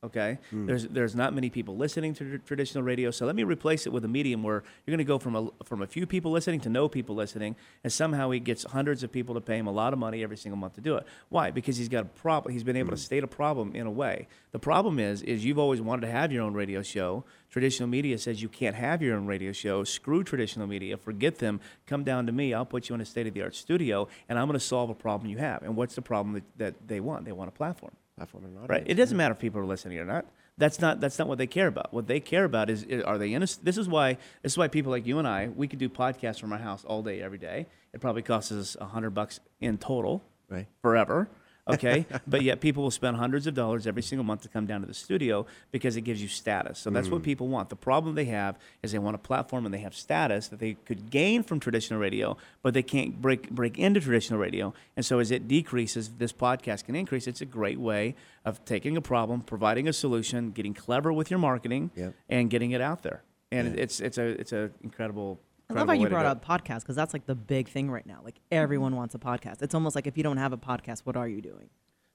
Okay, 0.05 0.39
hmm. 0.51 0.67
there's 0.67 0.87
there's 0.87 1.17
not 1.17 1.35
many 1.35 1.51
people 1.51 1.77
listening 1.77 2.15
to 2.15 2.39
tr- 2.39 2.45
traditional 2.47 2.85
radio, 2.85 3.11
so 3.11 3.27
let 3.27 3.35
me 3.35 3.43
replace 3.43 3.85
it 3.85 3.93
with 3.93 4.05
a 4.05 4.09
medium 4.09 4.45
where 4.45 4.63
you're 4.87 4.93
going 4.93 4.99
to 4.99 5.05
go 5.05 5.19
from 5.19 5.35
a 5.35 5.51
from 5.65 5.83
a 5.83 5.89
few 5.89 6.07
people 6.07 6.31
listening 6.31 6.61
to 6.61 6.69
no 6.69 6.89
people 6.89 7.17
listening, 7.17 7.57
and 7.83 7.93
somehow 7.93 8.31
he 8.31 8.39
gets 8.39 8.63
hundreds 8.63 9.03
of 9.03 9.11
people 9.11 9.35
to 9.35 9.41
pay 9.41 9.59
him 9.59 9.67
a 9.67 9.73
lot 9.73 9.93
of 9.93 9.99
money 9.99 10.23
every 10.23 10.37
single 10.37 10.57
month 10.57 10.75
to 10.75 10.81
do 10.81 10.95
it. 10.95 11.05
Why? 11.31 11.51
Because 11.51 11.79
he's 11.79 11.89
got 11.89 12.05
a 12.05 12.09
problem. 12.09 12.53
He's 12.53 12.63
been 12.63 12.77
able 12.77 12.91
to 12.91 12.97
hmm. 12.97 13.01
state 13.01 13.25
a 13.25 13.27
problem 13.27 13.75
in 13.75 13.89
a 13.89 13.91
way. 13.91 14.29
The 14.53 14.61
problem 14.61 15.01
is 15.01 15.21
is 15.23 15.45
you've 15.45 15.59
always 15.59 15.81
wanted 15.81 16.03
to 16.03 16.13
have 16.13 16.31
your 16.31 16.45
own 16.45 16.55
radio 16.55 16.81
show. 16.81 17.25
Traditional 17.51 17.89
media 17.89 18.19
says 18.19 18.41
you 18.41 18.49
can't 18.49 18.77
have 18.77 19.03
your 19.03 19.17
own 19.17 19.27
radio 19.27 19.51
show. 19.51 19.83
Screw 19.83 20.23
traditional 20.23 20.69
media. 20.69 20.97
Forget 20.97 21.39
them. 21.39 21.59
Come 21.89 22.05
down 22.05 22.27
to 22.27 22.33
me. 22.33 22.55
I'll 22.55 22.65
put 22.65 22.89
you 22.89 22.95
in 22.95 23.01
a 23.01 23.05
state 23.05 23.27
of 23.27 23.35
the 23.35 23.43
art 23.43 23.57
studio, 23.57 24.07
and 24.29 24.39
I'm 24.39 24.47
going 24.47 24.61
to 24.61 24.65
solve 24.65 24.91
a 24.91 24.95
problem 24.95 25.29
you 25.29 25.39
have. 25.39 25.65
And 25.65 25.75
what's 25.75 25.97
the 25.97 26.03
problem 26.03 26.35
that, 26.35 26.45
that 26.59 26.87
they 26.87 27.01
want? 27.01 27.25
They 27.25 27.33
want 27.33 27.49
a 27.49 27.53
platform. 27.53 27.97
Platform 28.19 28.45
and 28.45 28.57
Right. 28.69 28.71
audience. 28.71 28.87
It 28.91 28.95
doesn't 28.95 29.17
matter 29.17 29.33
if 29.33 29.39
people 29.39 29.61
are 29.61 29.67
listening 29.67 29.99
or 29.99 30.05
not. 30.05 30.27
That's 30.59 30.81
not 30.81 31.01
that's 31.01 31.19
not 31.19 31.29
what 31.29 31.39
they 31.39 31.47
care 31.47 31.69
about. 31.69 31.95
What 31.95 32.09
they 32.09 32.19
care 32.21 32.45
about 32.45 32.69
is, 32.69 32.85
are 33.07 33.17
they 33.17 33.33
in 33.33 33.43
a, 33.45 33.47
this 33.63 33.79
is 33.79 33.89
why 33.89 34.15
this 34.43 34.53
is 34.53 34.59
why 34.59 34.67
people 34.69 34.91
like 34.91 35.07
you 35.07 35.19
and 35.21 35.27
I 35.29 35.49
we 35.55 35.69
could 35.69 35.79
do 35.79 35.89
podcasts 35.89 36.41
from 36.41 36.53
our 36.53 36.59
house 36.59 36.85
all 36.85 37.03
day 37.03 37.23
every 37.23 37.39
day. 37.39 37.67
It 37.95 38.01
probably 38.01 38.23
costs 38.23 38.51
us 38.53 38.77
a 38.81 38.87
hundred 38.87 39.11
bucks 39.11 39.39
in 39.61 39.79
total 39.79 40.23
Right. 40.51 40.67
forever. 40.83 41.29
Okay, 41.69 42.07
but 42.27 42.43
yet 42.43 42.61
people 42.61 42.83
will 42.83 42.91
spend 42.91 43.17
hundreds 43.17 43.47
of 43.47 43.55
dollars 43.55 43.87
every 43.87 44.03
single 44.03 44.25
month 44.25 44.43
to 44.43 44.49
come 44.49 44.67
down 44.67 44.81
to 44.81 44.87
the 44.87 44.95
studio 44.95 45.47
because 45.71 45.97
it 45.97 46.03
gives 46.03 46.23
you 46.23 46.29
status. 46.29 46.79
So 46.79 46.91
that's 46.91 47.09
what 47.09 47.23
mm. 47.23 47.25
people 47.25 47.49
want. 47.49 47.69
The 47.69 47.77
problem 47.77 48.15
they 48.15 48.27
have 48.27 48.59
is 48.83 48.93
they 48.93 48.99
want 48.99 49.15
a 49.15 49.19
platform 49.19 49.65
and 49.65 49.75
they 49.75 49.81
have 49.81 49.95
status 49.95 50.49
that 50.49 50.61
they 50.61 50.75
could 50.75 51.11
gain 51.11 51.43
from 51.43 51.61
traditional 51.61 52.01
radio, 52.01 52.37
but 52.63 52.75
they 52.75 52.83
can't 52.83 53.21
break 53.21 53.51
break 53.51 53.79
into 53.79 54.01
traditional 54.01 54.41
radio. 54.41 54.73
And 54.97 55.05
so 55.05 55.19
as 55.19 55.31
it 55.31 55.49
decreases, 55.49 56.11
this 56.19 56.33
podcast 56.33 56.85
can 56.85 56.95
increase. 56.95 57.27
It's 57.27 57.41
a 57.41 57.47
great 57.47 57.79
way 57.79 58.15
of 58.45 58.65
taking 58.65 58.97
a 58.97 59.03
problem, 59.03 59.43
providing 59.43 59.89
a 59.89 59.93
solution, 59.93 60.51
getting 60.51 60.75
clever 60.75 61.13
with 61.13 61.31
your 61.31 61.39
marketing, 61.39 61.91
Yep. 61.97 62.15
and 62.29 62.51
getting 62.51 62.71
it 62.71 62.81
out 62.81 63.03
there. 63.03 63.23
And 63.51 63.79
it's 63.79 64.01
it's 64.01 64.19
a 64.19 64.27
it's 64.27 64.53
a 64.53 64.71
incredible. 64.83 65.41
I 65.71 65.75
love 65.75 65.87
how 65.89 65.93
you 65.93 66.09
brought 66.09 66.27
up 66.27 66.45
podcasts 66.45 66.81
because 66.81 66.97
that's 66.97 67.13
like 67.13 67.27
the 67.27 67.35
big 67.35 67.69
thing 67.69 67.91
right 67.91 68.07
now. 68.07 68.21
Like 68.25 68.41
everyone 68.51 68.97
wants 68.97 69.15
a 69.15 69.19
podcast. 69.19 69.63
It's 69.63 69.75
almost 69.75 69.95
like 69.95 70.07
if 70.07 70.17
you 70.17 70.23
don't 70.23 70.39
have 70.39 70.53
a 70.53 70.57
podcast, 70.57 71.01
what 71.05 71.17
are 71.17 71.29
you 71.29 71.43
doing? 71.43 71.69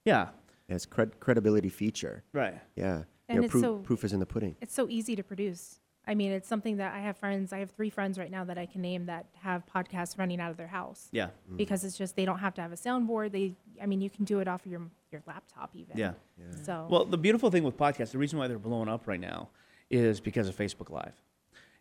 Yeah. 0.06 0.30
Yeah, 0.68 0.76
it's 0.76 0.86
cred- 0.86 1.20
credibility 1.20 1.70
feature. 1.70 2.24
Right. 2.34 2.56
Yeah. 2.76 3.04
And 3.30 3.36
you 3.36 3.36
know, 3.36 3.44
it's 3.44 3.52
proof, 3.52 3.64
so- 3.64 3.78
proof 3.80 4.04
is 4.04 4.14
in 4.14 4.20
the 4.20 4.26
pudding. 4.26 4.56
it's 4.62 4.74
so 4.74 4.88
easy 4.90 5.16
to 5.16 5.24
produce. 5.24 5.80
I 6.06 6.16
mean, 6.16 6.32
it's 6.34 6.50
something 6.50 6.78
that 6.78 6.94
I 6.94 7.00
have 7.00 7.16
friends. 7.16 7.54
I 7.54 7.60
have 7.60 7.72
three 7.72 7.90
friends 7.90 8.18
right 8.20 8.30
now 8.30 8.44
that 8.44 8.58
I 8.58 8.66
can 8.66 8.82
name 8.82 9.06
that 9.06 9.28
have 9.36 9.64
podcasts 9.66 10.18
running 10.20 10.42
out 10.42 10.52
of 10.52 10.58
their 10.58 10.68
house. 10.68 11.08
Yeah. 11.14 11.28
Mm. 11.50 11.56
Because 11.58 11.86
it's 11.86 11.98
just 11.98 12.16
they 12.18 12.26
don't 12.26 12.40
have 12.40 12.54
to 12.56 12.62
have 12.62 12.74
a 12.74 12.76
soundboard. 12.76 13.32
They, 13.32 13.56
I 13.82 13.86
mean, 13.86 14.02
you 14.02 14.10
can 14.10 14.26
do 14.26 14.40
it 14.40 14.48
off 14.48 14.66
of 14.66 14.72
your 14.72 14.82
your 15.12 15.22
laptop 15.28 15.70
even. 15.76 15.96
Yeah. 15.96 16.14
So 16.64 16.88
Well, 16.90 17.06
the 17.06 17.18
beautiful 17.20 17.52
thing 17.52 17.64
with 17.64 17.78
podcasts, 17.78 18.12
the 18.12 18.18
reason 18.18 18.40
why 18.40 18.48
they're 18.48 18.58
blowing 18.60 18.90
up 18.90 19.08
right 19.08 19.20
now 19.20 19.50
is 19.92 20.20
because 20.20 20.50
of 20.50 20.56
Facebook 20.58 20.90
Live. 20.90 21.14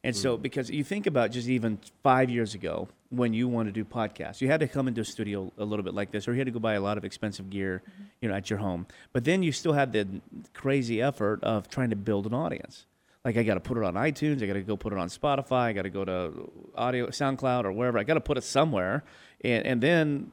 And 0.05 0.17
so, 0.17 0.35
mm-hmm. 0.35 0.43
because 0.43 0.69
you 0.69 0.83
think 0.83 1.07
about 1.07 1.31
just 1.31 1.49
even 1.49 1.79
five 2.03 2.29
years 2.29 2.55
ago 2.55 2.89
when 3.11 3.33
you 3.33 3.47
wanted 3.47 3.75
to 3.75 3.85
do 3.85 3.89
podcasts, 3.89 4.41
you 4.41 4.49
had 4.49 4.61
to 4.61 4.67
come 4.67 4.89
into 4.89 5.01
a 5.01 5.05
studio 5.05 5.53
a 5.59 5.65
little 5.65 5.85
bit 5.85 5.95
like 5.95 6.11
this, 6.11 6.27
or 6.27 6.33
you 6.33 6.39
had 6.39 6.47
to 6.47 6.51
go 6.51 6.59
buy 6.59 6.75
a 6.75 6.81
lot 6.81 6.99
of 6.99 7.05
expensive 7.05 7.51
gear, 7.51 7.83
mm-hmm. 7.85 8.03
you 8.21 8.29
know, 8.29 8.35
at 8.35 8.51
your 8.51 8.59
home. 8.59 8.87
But 9.13 9.25
then 9.25 9.43
you 9.43 9.53
still 9.53 9.75
had 9.75 9.93
the 9.93 10.09
crazy 10.55 11.01
effort 11.01 11.43
of 11.45 11.69
trying 11.69 11.91
to 11.91 11.97
build 11.97 12.27
an 12.27 12.35
audience. 12.35 12.87
Like 13.25 13.37
I 13.37 13.45
got 13.45 13.55
to 13.55 13.61
put 13.61 13.77
it 13.77 13.85
on 13.85 13.95
iTunes, 13.95 14.43
I 14.43 14.47
got 14.47 14.55
to 14.55 14.63
go 14.63 14.77
put 14.77 14.93
it 14.93 14.99
on 14.99 15.09
Spotify, 15.09 15.67
I 15.67 15.73
got 15.73 15.83
to 15.83 15.91
go 15.91 16.05
to 16.05 16.51
audio 16.75 17.07
SoundCloud 17.07 17.65
or 17.65 17.73
wherever. 17.73 17.99
I 17.99 18.03
got 18.03 18.15
to 18.15 18.21
put 18.21 18.37
it 18.37 18.43
somewhere, 18.43 19.05
and 19.45 19.65
and 19.65 19.81
then 19.81 20.33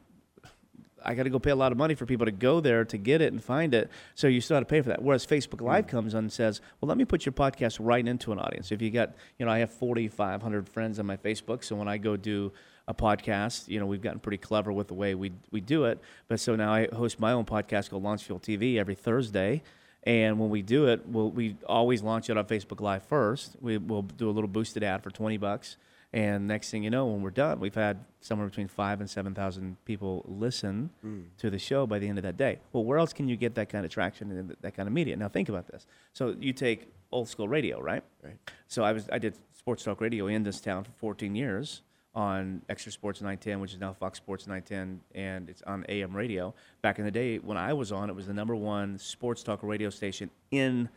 I 1.03 1.13
got 1.13 1.23
to 1.23 1.29
go 1.29 1.39
pay 1.39 1.51
a 1.51 1.55
lot 1.55 1.71
of 1.71 1.77
money 1.77 1.95
for 1.95 2.05
people 2.05 2.25
to 2.25 2.31
go 2.31 2.59
there 2.59 2.85
to 2.85 2.97
get 2.97 3.21
it 3.21 3.33
and 3.33 3.43
find 3.43 3.73
it. 3.73 3.89
So 4.15 4.27
you 4.27 4.41
still 4.41 4.55
have 4.55 4.63
to 4.63 4.69
pay 4.69 4.81
for 4.81 4.89
that. 4.89 5.01
Whereas 5.01 5.25
Facebook 5.25 5.61
Live 5.61 5.85
hmm. 5.85 5.91
comes 5.91 6.15
on 6.15 6.25
and 6.25 6.31
says, 6.31 6.61
well, 6.79 6.87
let 6.87 6.97
me 6.97 7.05
put 7.05 7.25
your 7.25 7.33
podcast 7.33 7.77
right 7.79 8.05
into 8.05 8.31
an 8.31 8.39
audience. 8.39 8.71
If 8.71 8.81
you 8.81 8.91
got, 8.91 9.13
you 9.37 9.45
know, 9.45 9.51
I 9.51 9.59
have 9.59 9.71
4,500 9.71 10.69
friends 10.69 10.99
on 10.99 11.05
my 11.05 11.17
Facebook. 11.17 11.63
So 11.63 11.75
when 11.75 11.87
I 11.87 11.97
go 11.97 12.17
do 12.17 12.51
a 12.87 12.93
podcast, 12.93 13.67
you 13.67 13.79
know, 13.79 13.85
we've 13.85 14.01
gotten 14.01 14.19
pretty 14.19 14.37
clever 14.37 14.71
with 14.71 14.87
the 14.87 14.93
way 14.95 15.15
we, 15.15 15.31
we 15.51 15.61
do 15.61 15.85
it. 15.85 15.99
But 16.27 16.39
so 16.39 16.55
now 16.55 16.73
I 16.73 16.87
host 16.93 17.19
my 17.19 17.31
own 17.31 17.45
podcast 17.45 17.89
called 17.89 18.03
Launch 18.03 18.23
Fuel 18.23 18.39
TV 18.39 18.77
every 18.77 18.95
Thursday. 18.95 19.61
And 20.03 20.39
when 20.39 20.49
we 20.49 20.61
do 20.61 20.87
it, 20.87 21.05
we'll, 21.07 21.29
we 21.29 21.57
always 21.67 22.01
launch 22.01 22.29
it 22.29 22.37
on 22.37 22.45
Facebook 22.45 22.81
Live 22.81 23.03
first. 23.03 23.55
We, 23.61 23.77
we'll 23.77 24.03
do 24.03 24.29
a 24.29 24.31
little 24.31 24.47
boosted 24.47 24.83
ad 24.83 25.03
for 25.03 25.11
20 25.11 25.37
bucks. 25.37 25.77
And 26.11 26.47
next 26.47 26.71
thing 26.71 26.83
you 26.83 26.89
know, 26.89 27.05
when 27.05 27.21
we're 27.21 27.29
done, 27.29 27.59
we've 27.59 27.75
had 27.75 28.03
somewhere 28.19 28.47
between 28.47 28.67
five 28.67 28.99
and 28.99 29.07
seven 29.07 29.35
thousand 29.35 29.77
people 29.85 30.25
listen 30.27 30.89
mm. 31.05 31.25
to 31.37 31.51
the 31.51 31.59
show 31.59 31.85
by 31.85 31.99
the 31.99 32.07
end 32.07 32.17
of 32.17 32.23
that 32.23 32.35
day. 32.35 32.59
Well, 32.73 32.83
where 32.83 32.97
else 32.97 33.13
can 33.13 33.27
you 33.27 33.35
get 33.35 33.53
that 33.55 33.69
kind 33.69 33.85
of 33.85 33.91
traction 33.91 34.31
and 34.31 34.55
that 34.61 34.75
kind 34.75 34.87
of 34.87 34.93
media? 34.93 35.15
Now 35.15 35.29
think 35.29 35.49
about 35.49 35.67
this. 35.67 35.85
So 36.13 36.35
you 36.39 36.51
take 36.51 36.91
old 37.11 37.29
school 37.29 37.47
radio, 37.47 37.79
right? 37.79 38.03
Right. 38.23 38.37
So 38.67 38.83
I 38.83 38.91
was 38.91 39.07
I 39.11 39.19
did 39.19 39.35
sports 39.53 39.83
talk 39.83 40.01
radio 40.01 40.27
in 40.27 40.41
this 40.41 40.59
town 40.59 40.83
for 40.83 40.91
14 40.97 41.35
years 41.35 41.83
on 42.15 42.63
XTRA 42.69 42.91
Sports 42.91 43.21
910, 43.21 43.59
which 43.59 43.73
is 43.73 43.79
now 43.79 43.93
Fox 43.93 44.17
Sports 44.17 44.47
910, 44.47 44.99
and 45.13 45.47
it's 45.47 45.61
on 45.61 45.85
AM 45.89 46.15
radio. 46.15 46.55
Back 46.81 46.97
in 46.97 47.05
the 47.05 47.11
day 47.11 47.37
when 47.37 47.57
I 47.57 47.73
was 47.73 47.91
on, 47.91 48.09
it 48.09 48.15
was 48.15 48.25
the 48.25 48.33
number 48.33 48.55
one 48.55 48.97
sports 48.97 49.43
talk 49.43 49.61
radio 49.61 49.91
station 49.91 50.31
in 50.49 50.89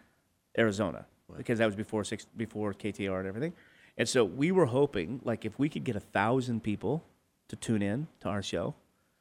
Arizona 0.56 1.04
because 1.36 1.58
that 1.58 1.66
was 1.66 1.76
before 1.76 2.04
six 2.04 2.26
before 2.36 2.72
KTAR 2.72 3.18
and 3.20 3.28
everything. 3.28 3.52
And 3.96 4.08
so 4.08 4.24
we 4.24 4.50
were 4.52 4.66
hoping, 4.66 5.20
like, 5.22 5.44
if 5.44 5.58
we 5.58 5.68
could 5.68 5.84
get 5.84 5.96
a 5.96 6.00
thousand 6.00 6.62
people 6.62 7.04
to 7.48 7.56
tune 7.56 7.82
in 7.82 8.06
to 8.20 8.28
our 8.28 8.42
show, 8.42 8.74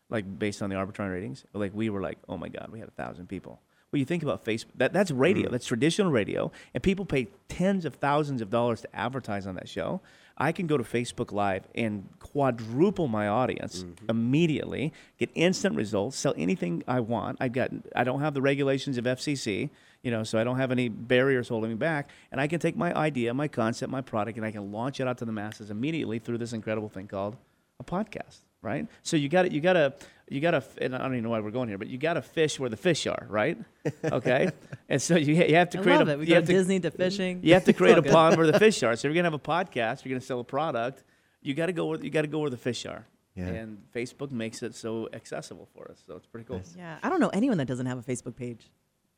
like 0.09 0.39
based 0.39 0.61
on 0.61 0.69
the 0.69 0.75
Arbitron 0.75 1.11
ratings, 1.11 1.45
like 1.53 1.73
we 1.73 1.89
were 1.89 2.01
like, 2.01 2.17
oh 2.29 2.37
my 2.37 2.49
God, 2.49 2.69
we 2.71 2.79
had 2.79 2.87
a 2.87 2.91
thousand 2.91 3.27
people. 3.27 3.59
Well, 3.91 3.99
you 3.99 4.05
think 4.05 4.23
about 4.23 4.45
Facebook, 4.45 4.69
that, 4.75 4.93
that's 4.93 5.11
radio, 5.11 5.49
mm. 5.49 5.51
that's 5.51 5.65
traditional 5.65 6.11
radio, 6.11 6.51
and 6.73 6.81
people 6.81 7.05
pay 7.05 7.27
tens 7.49 7.83
of 7.83 7.95
thousands 7.95 8.41
of 8.41 8.49
dollars 8.49 8.81
to 8.81 8.95
advertise 8.95 9.45
on 9.45 9.55
that 9.55 9.67
show. 9.67 9.99
I 10.37 10.53
can 10.53 10.65
go 10.65 10.77
to 10.77 10.83
Facebook 10.83 11.33
Live 11.33 11.67
and 11.75 12.07
quadruple 12.19 13.09
my 13.09 13.27
audience 13.27 13.83
mm-hmm. 13.83 14.09
immediately, 14.09 14.93
get 15.19 15.29
instant 15.35 15.75
results, 15.75 16.17
sell 16.17 16.33
anything 16.37 16.83
I 16.87 17.01
want. 17.01 17.37
I've 17.41 17.51
got, 17.51 17.71
I 17.93 18.05
don't 18.05 18.21
have 18.21 18.33
the 18.33 18.41
regulations 18.41 18.97
of 18.97 19.03
FCC, 19.03 19.69
you 20.03 20.11
know, 20.11 20.23
so 20.23 20.39
I 20.39 20.43
don't 20.43 20.57
have 20.57 20.71
any 20.71 20.89
barriers 20.89 21.47
holding 21.47 21.69
me 21.69 21.75
back, 21.75 22.09
and 22.31 22.41
I 22.41 22.47
can 22.47 22.59
take 22.59 22.75
my 22.75 22.93
idea, 22.95 23.33
my 23.33 23.47
concept, 23.47 23.91
my 23.91 24.01
product, 24.01 24.37
and 24.37 24.45
I 24.45 24.51
can 24.51 24.71
launch 24.71 24.99
it 24.99 25.07
out 25.07 25.17
to 25.19 25.25
the 25.25 25.31
masses 25.31 25.69
immediately 25.69 26.19
through 26.19 26.39
this 26.39 26.53
incredible 26.53 26.89
thing 26.89 27.07
called 27.07 27.37
a 27.79 27.83
podcast, 27.83 28.39
right? 28.61 28.87
So 29.03 29.17
you 29.17 29.29
got 29.29 29.43
to, 29.43 29.53
you 29.53 29.61
got 29.61 29.73
to, 29.73 29.93
you 30.27 30.39
got 30.41 30.51
to, 30.51 30.63
and 30.79 30.95
I 30.95 30.99
don't 30.99 31.13
even 31.13 31.23
know 31.23 31.29
why 31.29 31.39
we're 31.39 31.51
going 31.51 31.69
here, 31.69 31.77
but 31.77 31.87
you 31.87 31.97
got 31.97 32.13
to 32.13 32.21
fish 32.21 32.59
where 32.59 32.69
the 32.69 32.77
fish 32.77 33.05
are, 33.05 33.25
right? 33.29 33.57
Okay, 34.03 34.49
and 34.89 35.01
so 35.01 35.15
you 35.17 35.35
you 35.35 35.55
have 35.55 35.69
to 35.71 35.79
I 35.79 35.83
create 35.83 35.97
love 35.97 36.07
a, 36.07 36.11
it. 36.13 36.19
We 36.19 36.25
you 36.25 36.29
go 36.29 36.35
have 36.35 36.45
to, 36.45 36.53
Disney 36.53 36.79
to 36.79 36.91
fishing. 36.91 37.41
you 37.43 37.53
have 37.53 37.65
to 37.65 37.73
create 37.73 37.97
a 37.97 38.01
good. 38.03 38.11
pond 38.11 38.37
where 38.37 38.47
the 38.49 38.57
fish 38.59 38.81
are. 38.83 38.95
So 38.95 39.07
if 39.07 39.13
you're 39.13 39.21
gonna 39.23 39.35
have 39.35 39.39
a 39.39 39.39
podcast, 39.71 40.05
you're 40.05 40.11
gonna 40.11 40.21
sell 40.21 40.39
a 40.39 40.43
product. 40.43 41.03
You 41.41 41.53
got 41.53 41.67
to 41.67 41.73
go 41.73 41.87
where 41.87 41.99
you 41.99 42.09
got 42.09 42.21
to 42.21 42.27
go 42.27 42.39
where 42.39 42.49
the 42.49 42.57
fish 42.57 42.85
are. 42.85 43.05
Yeah. 43.35 43.45
And 43.47 43.77
Facebook 43.95 44.31
makes 44.31 44.61
it 44.61 44.75
so 44.75 45.07
accessible 45.13 45.67
for 45.73 45.89
us. 45.89 46.03
So 46.05 46.15
it's 46.15 46.27
pretty 46.27 46.45
cool. 46.45 46.61
Yeah, 46.77 46.97
I 47.01 47.09
don't 47.09 47.19
know 47.19 47.29
anyone 47.29 47.57
that 47.59 47.67
doesn't 47.67 47.85
have 47.85 47.97
a 47.97 48.03
Facebook 48.03 48.35
page. 48.35 48.69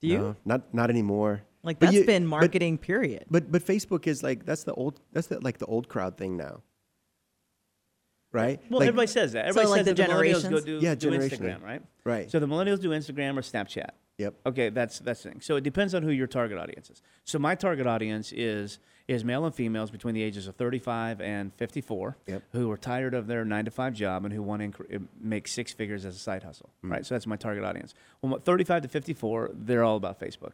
Do 0.03 0.10
you? 0.10 0.17
No, 0.19 0.36
not 0.45 0.74
not 0.74 0.89
anymore. 0.89 1.41
Like 1.63 1.79
But 1.79 1.88
that's 1.88 1.98
you- 1.98 2.05
been 2.05 2.24
but- 2.25 2.29
marketing. 2.41 2.77
period. 2.77 3.25
But 3.31 3.51
but 3.51 3.65
Facebook 3.65 4.05
is 4.05 4.22
like 4.22 4.45
that's 4.45 4.65
the 4.65 4.74
old 4.74 5.00
that's 5.13 5.27
the, 5.27 5.39
like 5.39 5.57
the 5.57 5.65
old 5.65 5.88
crowd 5.88 6.17
thing 6.17 6.36
now. 6.38 6.62
Right? 8.31 8.60
Well, 8.69 8.79
Like- 8.79 8.88
everybody 8.89 9.07
says 9.07 9.33
that. 9.33 9.45
Everybody 9.45 9.67
like, 9.67 9.77
says 9.79 9.86
the 9.86 9.93
that 9.93 10.07
the 10.10 10.13
millennials 10.13 10.50
go 10.50 10.60
do, 10.60 10.79
Yeah, 10.81 10.95
do. 10.95 11.12
Instagram, 11.12 11.62
right? 11.63 11.81
Right. 12.03 12.29
So 12.31 12.39
the 12.39 12.48
millennials 12.48 12.81
do 12.81 12.89
Instagram 12.89 13.37
or 13.37 13.42
Snapchat. 13.42 13.92
Yep. 14.18 14.33
Okay, 14.48 14.70
that's 14.70 15.00
that's 15.00 15.24
the 15.24 15.29
thing. 15.31 15.42
So 15.42 15.55
it 15.55 15.61
depends 15.63 15.94
on 15.96 16.03
who 16.03 16.11
your 16.11 16.27
target 16.27 16.57
audience 16.57 16.89
is. 16.89 17.01
So 17.24 17.39
my 17.39 17.55
target 17.55 17.87
audience 17.87 18.31
is 18.31 18.79
is 19.07 19.25
male 19.25 19.46
and 19.46 19.53
females 19.53 19.92
between 19.92 20.16
the 20.16 20.22
ages 20.24 20.48
of 20.48 20.55
35 20.55 21.20
and 21.20 21.53
54 21.55 22.18
Yep. 22.27 22.44
who 22.53 22.72
are 22.72 22.77
tired 22.77 23.13
of 23.13 23.27
their 23.27 23.44
nine 23.44 23.66
to 23.66 23.72
five 23.72 23.94
job 23.94 24.24
and 24.24 24.33
who 24.33 24.42
want 24.42 24.61
to 24.61 24.83
inc- 24.83 25.07
make 25.20 25.48
six 25.48 25.74
figures 25.74 26.05
as 26.05 26.16
a 26.16 26.20
side 26.20 26.44
hustle. 26.44 26.70
Mm. 26.85 26.92
Right. 26.92 27.05
So 27.05 27.16
that's 27.16 27.27
my 27.27 27.35
target 27.35 27.63
audience. 27.66 27.94
Well, 28.22 28.39
35 28.39 28.83
to 28.83 28.87
54, 28.87 29.51
they're 29.53 29.83
all 29.83 29.98
about 29.98 30.20
Facebook. 30.20 30.51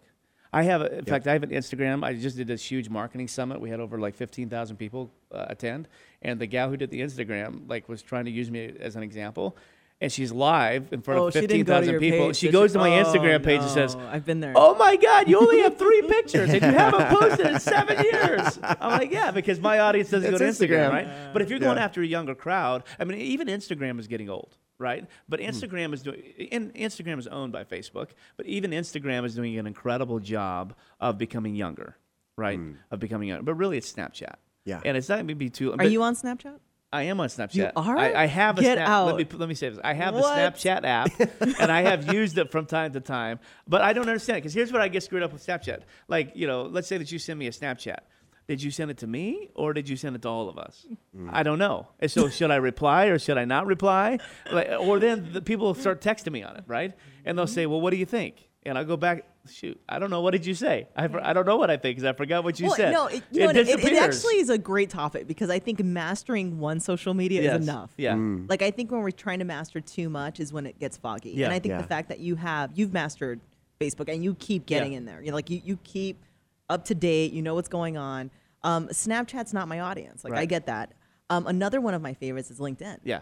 I 0.52 0.64
have, 0.64 0.82
a, 0.82 0.98
in 0.98 1.06
fact, 1.06 1.28
I 1.28 1.34
have 1.34 1.44
an 1.44 1.52
Instagram. 1.52 2.04
I 2.04 2.14
just 2.16 2.36
did 2.36 2.48
this 2.48 2.64
huge 2.72 2.90
marketing 2.90 3.28
summit. 3.28 3.62
We 3.62 3.70
had 3.70 3.80
over 3.80 4.00
like 4.00 4.16
15,000 4.16 4.78
people 4.78 5.12
uh, 5.32 5.46
attend, 5.48 5.88
and 6.24 6.40
the 6.40 6.48
gal 6.48 6.70
who 6.72 6.78
did 6.78 6.90
the 6.90 7.02
Instagram 7.02 7.70
like 7.70 7.88
was 7.88 8.02
trying 8.02 8.26
to 8.26 8.32
use 8.32 8.50
me 8.50 8.74
as 8.80 8.96
an 8.96 9.04
example. 9.04 9.56
And 10.02 10.10
she's 10.10 10.32
live 10.32 10.94
in 10.94 11.02
front 11.02 11.20
oh, 11.20 11.28
of 11.28 11.34
she 11.34 11.42
didn't 11.42 11.66
go 11.66 11.82
to 11.82 11.86
15,000 11.86 12.00
people. 12.00 12.28
page, 12.28 12.36
she 12.38 12.48
did 12.48 12.54
goes 12.54 12.72
to 12.72 12.80
my 12.80 13.00
Oh, 13.00 13.04
Instagram 13.04 13.44
page 13.44 13.60
and 13.60 13.70
says, 13.70 13.96
"I've 13.98 14.26
been 14.26 14.40
there." 14.40 14.54
Oh 14.56 14.74
my 14.76 14.96
God, 14.96 15.28
you 15.28 15.38
only 15.38 15.60
have 15.62 15.78
three 15.78 16.02
pictures 16.08 16.50
and 16.52 16.62
you 16.62 16.72
haven't 16.72 17.08
posted 17.10 17.48
in 17.48 17.60
seven 17.60 18.02
years. 18.06 18.58
I'm 18.64 18.92
like, 18.92 19.12
yeah, 19.12 19.32
because 19.32 19.60
my 19.60 19.80
audience 19.80 20.10
doesn't 20.10 20.32
go 20.32 20.38
to 20.38 20.44
Instagram, 20.46 20.70
Instagram. 20.70 20.92
right? 20.92 21.34
But 21.34 21.42
if 21.42 21.50
you're 21.50 21.60
going 21.60 21.76
Yeah. 21.78 21.84
after 21.84 22.02
a 22.02 22.06
younger 22.06 22.34
crowd, 22.34 22.84
I 22.98 23.04
mean, 23.04 23.18
even 23.20 23.48
Instagram 23.50 24.00
is 24.00 24.08
getting 24.08 24.30
old, 24.30 24.56
right? 24.78 25.06
But 25.28 25.42
Hmm. 25.42 25.48
Instagram 25.48 25.94
is 25.94 26.02
doing, 26.02 26.22
in, 26.38 26.72
Instagram 26.72 27.20
is 27.20 27.28
owned 27.28 27.52
by 27.52 27.66
Facebook, 27.66 28.12
but 28.38 28.46
even 28.46 28.72
Instagram 28.72 29.26
is 29.26 29.36
doing 29.36 29.58
an 29.58 29.68
incredible 29.68 30.20
job 30.20 30.76
of 31.02 31.18
becoming 31.18 31.56
younger, 31.56 31.98
right? 32.38 32.58
Of 32.90 33.00
becoming 33.02 33.28
younger. 33.28 33.44
But 33.44 33.56
really, 33.56 33.78
it's 33.78 33.92
Snapchat. 33.92 34.36
Hmm. 34.36 34.40
Yeah. 34.64 34.82
And 34.86 34.96
it's 34.96 35.10
not 35.10 35.26
maybe 35.26 35.50
too. 35.50 35.74
Are 35.74 35.84
you 35.84 36.04
on 36.04 36.16
Snapchat? 36.16 36.60
I 36.92 37.04
am 37.04 37.20
on 37.20 37.28
Snapchat. 37.28 37.54
You 37.56 37.70
are? 37.76 37.98
I, 37.98 38.24
I 38.24 38.26
have 38.26 38.58
a 38.58 38.62
Get 38.62 38.78
snap. 38.78 38.90
out. 38.90 39.06
Let 39.08 39.16
me 39.18 39.38
let 39.38 39.48
me 39.50 39.56
say 39.56 39.70
this. 39.70 39.80
I 39.84 39.94
have 39.94 40.16
What? 40.16 40.24
the 40.24 40.70
Snapchat 40.70 40.84
app, 40.86 41.12
and 41.60 41.72
I 41.72 41.82
have 41.84 42.12
used 42.14 42.38
it 42.38 42.52
from 42.52 42.66
time 42.66 42.94
to 42.94 43.00
time. 43.00 43.40
But 43.68 43.82
I 43.82 43.94
don't 43.94 44.08
understand 44.08 44.38
because 44.38 44.54
here's 44.54 44.72
what 44.72 44.82
I 44.82 44.88
get 44.88 45.04
screwed 45.04 45.22
up 45.22 45.32
with 45.32 45.46
Snapchat. 45.46 45.82
Like 46.08 46.32
you 46.36 46.48
know, 46.48 46.64
let's 46.64 46.88
say 46.88 46.98
that 46.98 47.12
you 47.12 47.20
send 47.20 47.38
me 47.38 47.48
a 47.48 47.52
Snapchat. 47.52 48.00
Did 48.48 48.64
you 48.64 48.72
send 48.72 48.90
it 48.90 48.98
to 48.98 49.08
me 49.08 49.50
or 49.54 49.74
did 49.74 49.88
you 49.88 49.96
send 49.96 50.16
it 50.16 50.24
to 50.24 50.28
all 50.28 50.50
of 50.50 50.58
us? 50.58 50.88
Mm. 51.16 51.30
I 51.32 51.44
don't 51.44 51.60
know. 51.60 51.90
And 52.00 52.10
so 52.10 52.30
should 52.30 52.50
I 52.50 52.56
reply 52.56 53.06
or 53.06 53.20
should 53.20 53.38
I 53.38 53.46
not 53.46 53.68
reply? 53.68 54.18
Like, 54.52 54.70
or 54.80 54.98
then 54.98 55.30
the 55.34 55.42
people 55.44 55.76
start 55.76 56.02
texting 56.02 56.32
me 56.32 56.42
on 56.42 56.56
it, 56.56 56.64
right? 56.66 56.94
And 57.26 57.38
they'll 57.38 57.46
say, 57.46 57.68
"Well, 57.68 57.80
what 57.80 57.92
do 57.92 57.98
you 57.98 58.08
think?" 58.08 58.49
And 58.70 58.78
I'll 58.78 58.86
go 58.86 58.98
back. 58.98 59.26
Shoot, 59.50 59.80
I 59.90 59.98
don't 60.00 60.10
know. 60.12 60.22
What 60.22 60.32
did 60.32 60.46
you 60.46 60.54
say? 60.54 60.88
I, 60.96 61.06
I 61.24 61.34
don't 61.34 61.46
know 61.48 61.58
what 61.58 61.72
I 61.72 61.78
think 61.78 61.98
because 61.98 62.04
I 62.08 62.14
forgot 62.16 62.44
what 62.44 62.60
you 62.60 62.68
well, 62.68 62.76
said. 62.76 62.94
no, 62.94 63.08
it, 63.08 63.24
you 63.32 63.40
know, 63.40 63.46
it 63.50 63.56
what, 63.56 63.56
it, 63.68 63.84
it 63.84 63.98
actually 63.98 64.36
is 64.38 64.50
a 64.50 64.58
great 64.60 64.90
topic 64.92 65.28
because 65.28 65.50
I 65.50 65.58
think 65.60 65.84
mastering 65.84 66.60
one 66.60 66.80
social 66.80 67.14
media 67.16 67.42
Yes. 67.42 67.60
is 67.62 67.68
enough. 67.68 67.92
Yeah. 67.98 68.16
Like 68.48 68.62
I 68.62 68.70
think 68.70 68.92
when 68.92 69.02
we're 69.02 69.10
trying 69.12 69.40
to 69.40 69.46
master 69.46 69.82
too 69.82 70.08
much 70.10 70.40
is 70.40 70.54
when 70.54 70.68
it 70.68 70.78
gets 70.78 70.98
foggy. 70.98 71.32
Yeah. 71.32 71.46
And 71.46 71.54
I 71.54 71.60
think 71.60 71.72
Yeah. 71.72 71.82
the 71.82 71.88
fact 71.88 72.10
that 72.10 72.20
you 72.20 72.36
have 72.36 72.72
you've 72.78 72.94
mastered 72.94 73.40
Facebook 73.80 74.14
and 74.14 74.24
you 74.24 74.36
keep 74.36 74.66
getting 74.68 74.92
Yeah. 74.92 74.98
in 75.00 75.06
there. 75.06 75.22
You 75.22 75.32
know, 75.32 75.36
like 75.36 75.50
you, 75.50 75.62
you 75.66 75.78
keep 75.84 76.24
up 76.70 76.86
to 76.86 76.94
date, 76.96 77.32
you 77.34 77.42
know 77.42 77.56
what's 77.56 77.70
going 77.70 77.98
on. 77.98 78.30
Um, 78.64 78.88
Snapchat's 78.90 79.54
not 79.54 79.68
my 79.68 79.80
audience. 79.80 80.24
Like 80.24 80.34
I 80.34 80.46
get 80.46 80.68
that. 80.68 80.94
Um, 81.32 81.48
another 81.48 81.82
one 81.82 81.94
of 81.96 82.02
my 82.04 82.14
favorites 82.14 82.52
is 82.52 82.60
LinkedIn. 82.60 83.00
Yeah. 83.04 83.22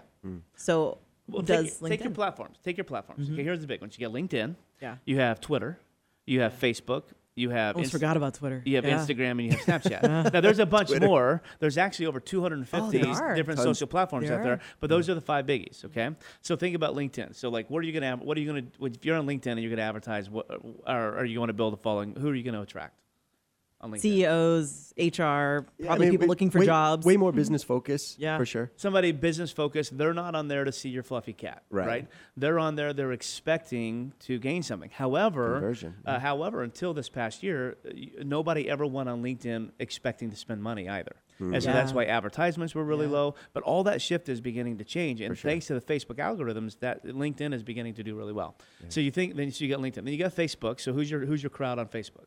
So 0.56 0.98
Well, 1.30 1.42
does 1.42 1.66
take, 1.66 1.74
LinkedIn 1.74 1.76
Mm-hmm. 1.78 1.88
take 1.88 2.04
your 2.04 2.12
platforms. 2.12 2.58
Take 2.66 2.78
your 2.78 2.84
platforms. 2.86 3.30
Okay, 3.30 3.44
here's 3.44 3.62
the 3.62 3.68
big 3.68 3.80
ones. 3.82 3.98
You 3.98 4.06
got 4.08 4.14
LinkedIn. 4.14 4.56
Yeah. 4.82 4.98
You 5.06 5.20
have 5.20 5.40
Twitter. 5.42 5.80
You 6.26 6.42
have 6.42 6.54
Facebook. 6.54 7.04
You 7.36 7.52
have 7.52 7.76
almost 7.76 7.88
Inst- 7.88 7.92
forgot 7.94 8.18
about 8.18 8.34
Twitter. 8.34 8.64
You 8.66 8.78
have 8.78 8.86
Yeah. 8.86 8.98
Instagram 8.98 9.32
and 9.32 9.44
you 9.44 9.52
have 9.52 9.62
Snapchat. 9.84 10.34
now 10.34 10.42
there's 10.42 10.58
a 10.58 10.66
bunch 10.66 10.90
more. 11.00 11.44
There's 11.60 11.78
actually 11.78 12.08
over 12.08 12.20
250 12.20 12.98
Oh, 13.00 13.36
different 13.36 13.58
Tons. 13.60 13.62
social 13.62 13.86
platforms 13.88 14.28
There 14.28 14.40
out 14.40 14.44
there, 14.44 14.60
but 14.80 14.90
those 14.90 15.08
are 15.08 15.14
the 15.14 15.22
five 15.22 15.46
biggies. 15.46 15.86
Okay, 15.86 16.10
so 16.42 16.56
think 16.56 16.76
about 16.76 16.96
LinkedIn. 16.96 17.36
So 17.36 17.50
like, 17.50 17.70
what 17.70 17.80
are 17.80 17.84
you 17.84 17.94
gonna 17.94 18.08
have? 18.08 18.22
What 18.22 18.38
are 18.38 18.42
you 18.42 18.48
gonna? 18.48 18.64
If 18.92 19.06
you're 19.06 19.16
on 19.18 19.28
LinkedIn 19.28 19.48
and 19.52 19.60
you're 19.62 19.70
gonna 19.70 19.84
advertise, 19.84 20.32
what 20.32 20.48
or 20.88 21.18
are 21.20 21.26
you 21.26 21.36
going 21.38 21.48
to 21.50 21.54
build 21.54 21.76
a 21.76 21.78
following? 21.78 22.16
Who 22.16 22.28
are 22.30 22.36
you 22.36 22.44
going 22.44 22.56
to 22.56 22.62
attract? 22.62 22.96
On 23.80 23.92
LinkedIn. 23.92 24.02
CEOs, 24.02 24.94
HR, 24.98 25.04
probably 25.22 25.66
Yeah, 25.80 25.94
I 25.94 25.98
mean, 26.00 26.10
people 26.12 26.26
way- 26.26 26.30
looking 26.30 26.50
for 26.50 26.60
way- 26.60 26.66
jobs. 26.66 27.06
Way 27.06 27.16
more 27.18 27.32
business 27.32 27.64
focus, 27.64 28.16
Yeah. 28.20 28.38
for 28.38 28.46
sure. 28.46 28.72
somebody 28.76 29.12
business 29.12 29.52
focused 29.52 29.98
they're 29.98 30.14
not 30.14 30.34
on 30.36 30.48
there 30.48 30.64
to 30.64 30.72
see 30.72 30.90
your 30.90 31.04
fluffy 31.04 31.34
cat 31.34 31.64
Right. 31.70 31.88
right? 31.88 32.08
they're 32.36 32.58
on 32.60 32.76
there 32.76 32.92
they're 32.94 33.12
expecting 33.12 34.14
to 34.22 34.40
gain 34.40 34.64
something 34.64 34.90
however 34.90 35.54
Conversion, 35.54 35.94
uh, 36.06 36.20
however 36.20 36.64
until 36.64 36.94
this 36.94 37.08
past 37.10 37.44
year 37.44 37.78
uh, 37.88 37.92
nobody 38.24 38.68
ever 38.70 38.86
went 38.86 39.08
on 39.10 39.22
linkedin 39.22 39.72
expecting 39.80 40.30
to 40.32 40.36
spend 40.36 40.62
money 40.64 40.90
either 40.90 41.16
and 41.40 41.62
so 41.62 41.72
that's 41.72 41.94
why 41.94 42.04
advertisements 42.06 42.74
were 42.74 42.84
really 42.84 43.06
Yeah. 43.06 43.12
low 43.12 43.36
but 43.54 43.62
all 43.62 43.84
that 43.84 44.02
shift 44.02 44.28
is 44.28 44.42
beginning 44.42 44.80
to 44.80 44.84
change 44.84 45.22
and 45.22 45.38
thanks 45.38 45.68
to 45.68 45.76
the 45.76 45.82
facebook 45.82 46.16
algorithms 46.18 46.80
that 46.80 47.06
linkedin 47.06 47.54
is 47.54 47.62
beginning 47.62 47.94
to 47.94 48.04
do 48.04 48.16
really 48.16 48.34
well 48.34 48.56
so 48.90 49.00
you 49.00 49.12
think 49.12 49.36
then 49.36 49.52
so 49.52 49.64
you 49.64 49.70
got 49.72 49.80
linkedin 49.80 50.04
then 50.04 50.08
you 50.08 50.18
got 50.18 50.36
facebook 50.36 50.80
so 50.80 50.94
who's 50.94 51.12
your 51.12 51.26
who's 51.26 51.44
your 51.44 51.52
crowd 51.52 51.78
on 51.78 51.88
facebook 51.88 52.26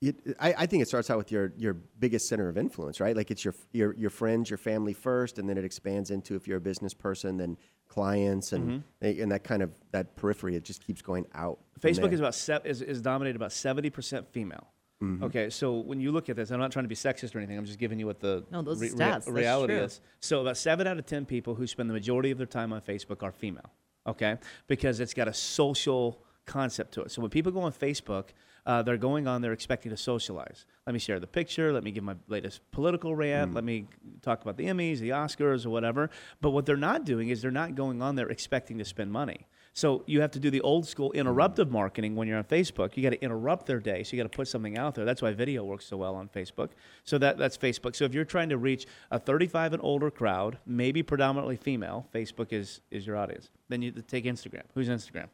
It, 0.00 0.36
I, 0.38 0.54
I 0.58 0.66
think 0.66 0.82
it 0.82 0.86
starts 0.86 1.10
out 1.10 1.18
with 1.18 1.32
your, 1.32 1.52
your 1.56 1.74
biggest 1.74 2.28
center 2.28 2.48
of 2.48 2.56
influence, 2.56 3.00
right? 3.00 3.16
Like 3.16 3.32
it's 3.32 3.44
your, 3.44 3.54
your 3.72 3.94
your 3.94 4.10
friends, 4.10 4.48
your 4.48 4.56
family 4.58 4.92
first, 4.92 5.38
and 5.38 5.48
then 5.48 5.58
it 5.58 5.64
expands 5.64 6.10
into 6.12 6.36
if 6.36 6.46
you're 6.46 6.58
a 6.58 6.60
business 6.60 6.94
person, 6.94 7.36
then 7.36 7.56
clients, 7.88 8.52
and 8.52 8.82
Mm-hmm. 9.02 9.22
and 9.22 9.32
that 9.32 9.42
kind 9.42 9.60
of 9.62 9.70
that 9.90 10.14
periphery. 10.14 10.54
It 10.54 10.62
just 10.62 10.84
keeps 10.86 11.02
going 11.02 11.26
out. 11.34 11.58
Facebook 11.80 12.12
is 12.12 12.20
about 12.20 12.34
se- 12.36 12.60
is, 12.64 12.80
is 12.80 13.00
dominated 13.00 13.34
about 13.36 13.50
seventy 13.52 13.90
percent 13.90 14.28
female. 14.30 14.68
Mm-hmm. 15.02 15.24
Okay, 15.24 15.50
so 15.50 15.78
when 15.78 16.00
you 16.00 16.10
look 16.12 16.28
at 16.28 16.36
this, 16.36 16.50
I'm 16.50 16.58
not 16.60 16.70
trying 16.72 16.84
to 16.84 16.88
be 16.88 16.94
sexist 16.96 17.34
or 17.34 17.38
anything. 17.38 17.56
I'm 17.58 17.64
just 17.64 17.78
giving 17.78 17.98
you 17.98 18.06
what 18.06 18.20
the 18.20 18.44
No, 18.52 18.62
those 18.62 18.80
re- 18.80 18.90
stats. 18.90 18.96
That's 18.96 19.28
reality 19.28 19.74
true. 19.74 19.82
is. 19.84 20.00
So 20.20 20.40
about 20.42 20.56
seven 20.56 20.86
out 20.86 20.98
of 20.98 21.06
ten 21.06 21.24
people 21.24 21.54
who 21.56 21.66
spend 21.66 21.88
the 21.90 21.94
majority 21.94 22.30
of 22.30 22.38
their 22.38 22.46
time 22.46 22.72
on 22.72 22.80
Facebook 22.82 23.22
are 23.24 23.32
female. 23.32 23.72
Okay, 24.06 24.36
because 24.68 25.00
it's 25.00 25.12
got 25.14 25.26
a 25.28 25.34
social 25.34 26.20
concept 26.46 26.94
to 26.94 27.02
it. 27.02 27.10
So 27.10 27.20
when 27.20 27.30
people 27.30 27.50
go 27.52 27.60
on 27.60 27.72
Facebook, 27.72 28.26
uh, 28.68 28.82
they're 28.82 28.98
going 28.98 29.26
on 29.26 29.40
there 29.40 29.52
expecting 29.52 29.90
to 29.90 29.96
socialize. 29.96 30.66
Let 30.86 30.92
me 30.92 30.98
share 30.98 31.18
the 31.18 31.26
picture. 31.26 31.72
Let 31.72 31.82
me 31.82 31.90
give 31.90 32.04
my 32.04 32.16
latest 32.28 32.60
political 32.70 33.16
rant. 33.16 33.54
Let 33.54 33.64
me 33.64 33.86
talk 34.20 34.42
about 34.42 34.58
the 34.58 34.66
Emmys, 34.66 34.98
the 34.98 35.08
Oscars, 35.08 35.64
or 35.64 35.70
whatever. 35.70 36.10
But 36.42 36.50
what 36.50 36.66
they're 36.66 36.76
not 36.76 37.06
doing 37.06 37.30
is 37.30 37.40
they're 37.40 37.50
not 37.50 37.74
going 37.74 38.02
on 38.02 38.14
there 38.14 38.28
expecting 38.28 38.76
to 38.76 38.84
spend 38.84 39.10
money. 39.10 39.46
So 39.72 40.04
you 40.06 40.20
have 40.20 40.32
to 40.32 40.38
do 40.38 40.50
the 40.50 40.60
old 40.60 40.86
school 40.86 41.12
interruptive 41.16 41.70
marketing 41.70 42.14
when 42.14 42.28
you're 42.28 42.36
on 42.36 42.44
Facebook. 42.44 42.94
You 42.94 43.02
got 43.02 43.10
to 43.10 43.22
interrupt 43.22 43.64
their 43.64 43.80
day. 43.80 44.02
So 44.02 44.14
you 44.14 44.22
got 44.22 44.30
to 44.30 44.36
put 44.36 44.48
something 44.48 44.76
out 44.76 44.94
there. 44.94 45.06
That's 45.06 45.22
why 45.22 45.32
video 45.32 45.64
works 45.64 45.86
so 45.86 45.96
well 45.96 46.14
on 46.14 46.28
Facebook. 46.28 46.70
So 47.04 47.16
that 47.18 47.38
that's 47.38 47.56
Facebook. 47.56 47.96
So 47.96 48.04
if 48.04 48.12
you're 48.12 48.26
trying 48.26 48.50
to 48.50 48.58
reach 48.58 48.86
a 49.10 49.18
35 49.18 49.72
and 49.74 49.82
older 49.82 50.10
crowd, 50.10 50.58
maybe 50.66 51.02
predominantly 51.02 51.56
female, 51.56 52.06
Facebook 52.14 52.52
is 52.52 52.82
is 52.90 53.06
your 53.06 53.16
audience. 53.16 53.48
Then 53.70 53.80
you 53.80 53.92
take 53.92 54.26
Instagram. 54.26 54.64
Who's 54.74 54.90
Instagram? 54.90 55.28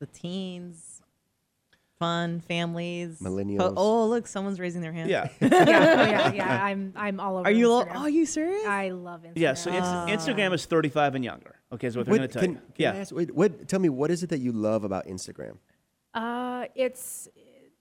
the 0.00 0.06
teens, 0.06 0.97
fun 1.98 2.40
families, 2.40 3.18
po- 3.22 3.28
Millennials. 3.30 3.74
oh, 3.76 4.06
look, 4.06 4.26
someone's 4.26 4.60
raising 4.60 4.80
their 4.82 4.92
hand. 4.92 5.10
Yeah. 5.10 5.28
yeah, 5.40 5.48
oh, 5.50 5.64
yeah, 5.70 6.32
yeah. 6.34 6.64
I'm 6.64 6.92
I'm 6.96 7.20
all 7.20 7.38
over. 7.38 7.48
Are 7.48 7.52
you? 7.52 7.68
Lo- 7.70 7.84
Instagram. 7.84 7.96
are 7.96 8.08
you 8.10 8.26
serious? 8.26 8.66
I 8.66 8.90
love 8.90 9.22
Instagram. 9.22 9.32
Yeah, 9.36 9.54
so 9.54 9.70
Inst- 9.72 10.26
Instagram 10.26 10.54
is 10.54 10.64
35 10.66 11.16
and 11.16 11.24
younger. 11.24 11.56
Okay, 11.72 11.86
is 11.86 11.96
what 11.96 12.06
they're 12.06 12.16
going 12.16 12.28
to 12.28 12.32
tell 12.32 12.42
can, 12.42 12.52
you. 12.52 12.56
can 12.58 12.72
yeah. 12.76 12.92
I 12.92 12.96
ask, 12.96 13.14
wait, 13.14 13.34
what? 13.34 13.68
Tell 13.68 13.80
me, 13.80 13.88
what 13.88 14.10
is 14.10 14.22
it 14.22 14.30
that 14.30 14.38
you 14.40 14.52
love 14.52 14.84
about 14.84 15.06
Instagram? 15.06 15.56
Uh, 16.14 16.66
it's 16.74 17.28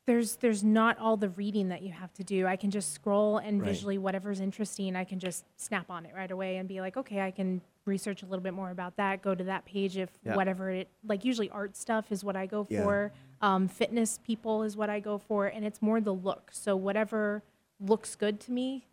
there's 0.05 0.37
there's 0.37 0.63
not 0.63 0.97
all 0.99 1.17
the 1.17 1.29
reading 1.29 1.69
that 1.69 1.81
you 1.81 1.91
have 1.91 2.13
to 2.13 2.23
do. 2.23 2.45
I 2.47 2.55
can 2.55 2.71
just 2.71 2.93
scroll 2.93 3.37
and 3.37 3.61
Right. 3.61 3.67
visually 3.69 3.97
whatever's 3.97 4.39
interesting, 4.39 4.95
I 4.95 5.03
can 5.03 5.19
just 5.19 5.45
snap 5.57 5.89
on 5.89 6.05
it 6.05 6.13
right 6.15 6.31
away 6.31 6.57
and 6.57 6.67
be 6.67 6.81
like, 6.81 6.97
okay, 6.97 7.21
I 7.21 7.31
can 7.31 7.61
research 7.85 8.21
a 8.21 8.25
little 8.25 8.43
bit 8.43 8.53
more 8.53 8.69
about 8.71 8.97
that. 8.97 9.21
Go 9.21 9.33
to 9.33 9.45
that 9.45 9.65
page 9.65 9.97
if 9.97 10.09
Yeah. 10.23 10.35
whatever 10.35 10.69
it 10.69 10.89
like. 11.05 11.23
Usually 11.25 11.49
art 11.49 11.75
stuff 11.77 12.11
is 12.11 12.23
what 12.23 12.35
I 12.35 12.45
go 12.45 12.67
Yeah. 12.69 12.83
for. 12.83 13.11
Um, 13.41 13.67
fitness 13.67 14.19
people 14.25 14.63
is 14.63 14.75
what 14.75 14.89
I 14.89 14.99
go 14.99 15.17
for, 15.17 15.47
and 15.47 15.65
it's 15.65 15.81
more 15.81 16.01
the 16.01 16.13
look. 16.13 16.49
So 16.51 16.75
whatever 16.75 17.43
looks 17.79 18.15
good 18.15 18.39
to 18.41 18.51
me, 18.51 18.87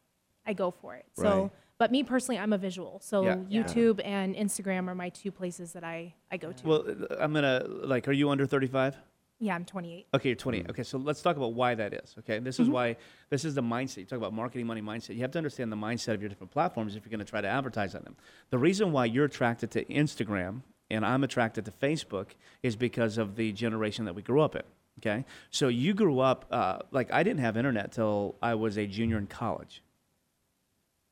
I 0.47 0.53
go 0.53 0.71
for 0.71 0.95
it. 0.95 1.07
So. 1.15 1.43
Right. 1.43 1.51
But 1.77 1.91
me 1.91 2.05
personally, 2.05 2.39
I'm 2.39 2.53
a 2.53 2.59
visual. 2.59 3.01
So 3.03 3.25
Yeah. 3.25 3.37
Yeah. 3.49 3.63
YouTube 3.65 4.01
and 4.05 4.37
Instagram 4.37 4.87
are 4.87 4.95
my 4.95 5.09
two 5.09 5.33
places 5.33 5.73
that 5.73 5.83
I, 5.83 6.15
I 6.31 6.37
go 6.37 6.53
to. 6.53 6.67
Well, 6.67 6.85
uh, 6.89 7.17
I'm 7.19 7.33
going 7.33 7.43
to, 7.43 7.67
like, 7.69 8.07
are 8.07 8.13
you 8.13 8.31
under 8.31 8.47
35? 8.47 8.97
yeah, 9.41 9.55
I'm 9.55 9.65
28. 9.65 10.07
Okay, 10.15 10.29
you're 10.31 10.37
28. 10.37 10.71
Okay, 10.71 10.83
so 10.83 10.97
let's 10.97 11.21
talk 11.21 11.37
about 11.37 11.53
why 11.53 11.75
that 11.75 11.93
is. 11.93 12.15
Okay, 12.21 12.39
this 12.39 12.61
is 12.61 12.69
why 12.69 12.97
this 13.31 13.45
is 13.45 13.55
the 13.55 13.63
mindset. 13.63 13.99
You 13.99 14.05
talk 14.05 14.17
about 14.17 14.33
marketing 14.33 14.67
money 14.67 14.81
mindset. 14.81 15.17
You 15.17 15.21
have 15.23 15.33
to 15.33 15.39
understand 15.39 15.71
the 15.71 15.77
mindset 15.77 16.15
of 16.15 16.23
your 16.23 16.29
different 16.29 16.53
platforms 16.53 16.97
if 16.97 17.05
you're 17.05 17.11
going 17.11 17.25
to 17.25 17.31
try 17.31 17.41
to 17.41 17.49
advertise 17.49 17.95
on 17.95 18.03
them. 18.05 18.17
The 18.51 18.59
reason 18.59 18.93
why 18.93 19.07
you're 19.07 19.27
attracted 19.27 19.71
to 19.73 19.85
Instagram 19.87 20.63
and 20.91 21.05
I'm 21.05 21.25
attracted 21.25 21.65
to 21.67 21.71
Facebook 21.71 22.29
is 22.63 22.77
because 22.77 23.19
of 23.19 23.37
the 23.37 23.53
generation 23.53 24.05
that 24.05 24.15
we 24.15 24.23
grew 24.23 24.41
up 24.41 24.55
in. 24.57 24.63
Okay, 25.01 25.25
so 25.51 25.67
you 25.69 25.93
grew 25.93 26.21
up 26.21 26.45
uh, 26.51 26.79
like 26.93 27.13
I 27.13 27.23
didn't 27.25 27.41
have 27.41 27.57
internet 27.57 27.93
till 27.93 28.37
I 28.41 28.55
was 28.55 28.79
a 28.79 28.87
junior 28.87 29.19
in 29.19 29.27
college. 29.27 29.83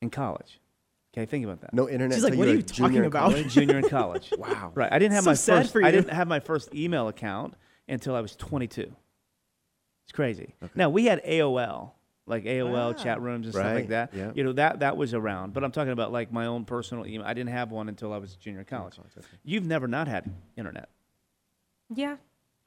In 0.01 0.09
college. 0.09 0.59
Okay, 1.15 1.25
think 1.25 1.43
about 1.45 1.61
that. 1.61 1.73
No 1.73 1.89
internet. 1.89 2.15
She's 2.15 2.23
like, 2.23 2.35
"What 2.35 2.47
you 2.47 2.53
are 2.53 2.57
you 2.57 2.61
talking 2.63 3.05
about?" 3.05 3.31
college? 3.31 3.53
junior 3.53 3.77
in 3.77 3.89
college. 3.89 4.31
Wow. 4.37 4.71
Right. 4.73 4.91
I 4.91 4.99
didn't 4.99 5.13
have 5.15 5.25
So 5.25 5.29
my 5.31 5.35
sad 5.35 5.61
first. 5.63 5.73
for 5.73 5.83
I 5.83 5.91
didn't 5.91 6.11
have 6.11 6.27
my 6.27 6.39
first 6.39 6.73
email 6.73 7.07
account 7.07 7.55
until 7.87 8.15
I 8.15 8.21
was 8.21 8.35
22. 8.35 8.81
It's 10.05 10.11
crazy. 10.11 10.55
Now 10.75 10.89
we 10.89 11.05
had 11.05 11.23
AOL, 11.23 11.91
like 12.25 12.45
AOL 12.45 12.97
chat 13.01 13.21
rooms 13.21 13.47
and 13.47 13.53
stuff 13.53 13.73
like 13.73 13.89
that. 13.89 14.13
yeah. 14.13 14.31
You 14.33 14.43
know 14.43 14.53
that 14.53 14.79
that 14.79 14.95
was 14.97 15.13
around. 15.13 15.53
But 15.53 15.63
I'm 15.63 15.71
talking 15.71 15.91
about 15.91 16.11
like 16.11 16.31
my 16.31 16.45
own 16.45 16.65
personal 16.65 17.05
email. 17.05 17.27
I 17.27 17.33
didn't 17.33 17.49
have 17.51 17.71
one 17.71 17.89
until 17.89 18.13
I 18.13 18.17
was 18.17 18.33
a 18.33 18.37
junior 18.37 18.59
in 18.59 18.65
college. 18.65 18.95
You've 19.43 19.65
never 19.65 19.87
not 19.87 20.07
had 20.07 20.31
internet, 20.57 20.89
Yeah. 21.93 22.15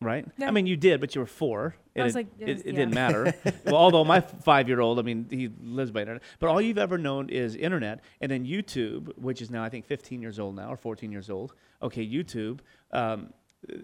right? 0.00 0.26
Yeah. 0.38 0.48
I 0.48 0.50
mean, 0.50 0.66
you 0.66 0.76
did, 0.76 1.00
but 1.00 1.14
you 1.14 1.20
were 1.22 1.26
four. 1.26 1.74
I 1.98 2.02
was 2.02 2.14
it, 2.14 2.18
like, 2.18 2.26
it, 2.38 2.48
yes, 2.48 2.60
it 2.60 2.66
yeah. 2.66 2.72
didn't 2.72 2.94
matter. 2.94 3.34
well, 3.64 3.76
although 3.76 4.04
my 4.04 4.20
five 4.20 4.68
year 4.68 4.80
old, 4.80 4.98
I 4.98 5.02
mean, 5.02 5.26
he 5.30 5.48
lives 5.62 5.90
by 5.90 6.00
internet. 6.00 6.22
But 6.38 6.48
all 6.50 6.60
you've 6.60 6.76
ever 6.78 6.98
known 6.98 7.30
is 7.30 7.56
internet, 7.56 8.00
and 8.20 8.30
then 8.30 8.44
YouTube, 8.44 9.16
which 9.16 9.40
is 9.40 9.50
now 9.50 9.64
I 9.64 9.70
think 9.70 9.86
15 9.86 10.20
years 10.20 10.38
old 10.38 10.54
now 10.56 10.70
or 10.70 10.76
14 10.76 11.10
years 11.10 11.30
old. 11.30 11.54
Okay, 11.82 12.06
YouTube. 12.06 12.58
Um, 12.92 13.32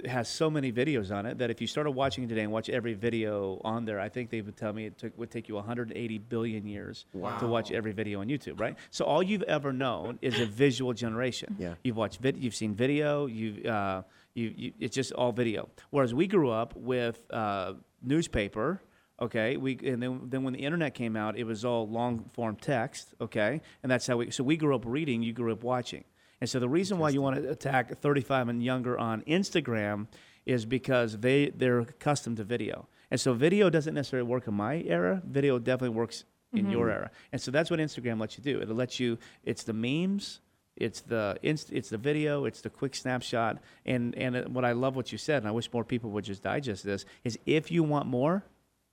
has 0.07 0.29
so 0.29 0.51
many 0.51 0.73
videos 0.73 1.11
on 1.11 1.27
it 1.27 1.39
that 1.39 1.51
if 1.51 1.61
you 1.61 1.67
started 1.67 1.93
watching 1.93 2.25
it 2.25 2.29
today 2.29 2.43
and 2.43 2.53
watch 2.53 2.69
every 2.69 2.95
video 2.95 3.61
on 3.65 3.85
there, 3.85 4.01
I 4.01 4.09
think 4.09 4.31
they 4.31 4.41
would 4.41 4.57
tell 4.57 4.73
me 4.73 4.87
it 4.87 4.99
took, 4.99 5.17
would 5.19 5.31
take 5.31 5.49
you 5.49 5.55
180 5.57 6.19
billion 6.19 6.67
years 6.67 7.07
to 7.41 7.47
watch 7.47 7.71
every 7.73 7.93
video 7.93 8.21
on 8.21 8.29
YouTube, 8.29 8.61
right? 8.61 8.77
So 8.91 9.05
all 9.05 9.23
you've 9.23 9.43
ever 9.43 9.73
known 9.73 10.19
is 10.23 10.39
a 10.41 10.47
visual 10.47 10.93
generation. 10.93 11.57
Yeah. 11.59 11.75
You've 11.85 11.97
watched 11.97 12.21
vid- 12.21 12.43
you've 12.43 12.55
seen 12.55 12.75
video, 12.75 13.27
you've 13.27 13.65
uh, 13.67 14.03
you, 14.35 14.55
you 14.57 14.73
it's 14.81 14.95
just 14.95 15.13
all 15.13 15.33
video. 15.33 15.69
Whereas 15.91 16.15
we 16.15 16.27
grew 16.27 16.51
up 16.51 16.75
with 16.77 17.21
uh, 17.31 17.75
newspaper. 18.03 18.81
Okay, 19.21 19.57
we 19.57 19.79
and 19.85 20.03
then 20.03 20.23
then 20.31 20.43
when 20.43 20.53
the 20.53 20.61
internet 20.61 20.95
came 20.95 21.17
out, 21.17 21.37
it 21.37 21.45
was 21.45 21.65
all 21.65 21.87
long 21.89 22.29
form 22.33 22.57
text. 22.57 23.15
Okay, 23.21 23.61
and 23.83 23.93
that's 23.93 24.07
how 24.07 24.17
we. 24.17 24.31
So 24.31 24.43
we 24.43 24.57
grew 24.57 24.75
up 24.75 24.83
reading. 24.85 25.23
You 25.23 25.33
grew 25.33 25.53
up 25.53 25.63
watching. 25.63 26.05
And 26.43 26.51
so 26.51 26.59
the 26.59 26.69
reason 26.69 26.99
why 26.99 27.11
you 27.11 27.23
want 27.23 27.37
to 27.37 27.49
attack 27.49 28.01
35 28.01 28.49
and 28.49 28.61
younger 28.61 28.99
on 28.99 29.23
Instagram 29.29 30.09
is 30.45 30.67
because 30.67 31.19
they 31.19 31.51
they're 31.51 31.79
accustomed 31.79 32.39
to 32.39 32.43
video. 32.43 32.89
And 33.13 33.21
so 33.21 33.33
video 33.33 33.71
doesn't 33.71 33.95
necessarily 33.95 34.29
work 34.29 34.49
in 34.49 34.55
my 34.55 34.83
era. 34.83 35.23
Video 35.25 35.61
definitely 35.61 35.97
works 35.97 36.25
in 36.53 36.69
your 36.69 36.87
mm-hmm. 36.87 36.97
era. 36.97 37.11
And 37.31 37.41
so 37.41 37.53
that's 37.53 37.71
what 37.71 37.79
Instagram 37.79 38.19
lets 38.19 38.37
you 38.37 38.43
do. 38.43 38.61
It'll 38.61 38.75
let 38.75 38.99
you. 38.99 39.19
It's 39.45 39.63
the 39.63 39.73
memes. 39.73 40.41
It's 40.75 41.03
the 41.03 41.37
inst, 41.45 41.71
it's 41.71 41.91
the 41.91 41.99
video, 41.99 42.47
it's 42.47 42.63
the 42.63 42.71
quick 42.71 42.97
snapshot, 42.97 43.59
and 43.87 44.17
and 44.17 44.35
uh, 44.35 44.43
what 44.45 44.65
I 44.65 44.73
love 44.73 44.97
what 44.97 45.13
you 45.13 45.19
said, 45.19 45.43
and 45.43 45.47
I 45.47 45.53
wish 45.53 45.73
more 45.73 45.85
people 45.85 46.11
would 46.11 46.25
just 46.25 46.43
digest 46.43 46.83
this 46.83 47.05
is 47.23 47.39
if 47.47 47.71
you 47.71 47.85
want 47.85 48.07
more, 48.07 48.43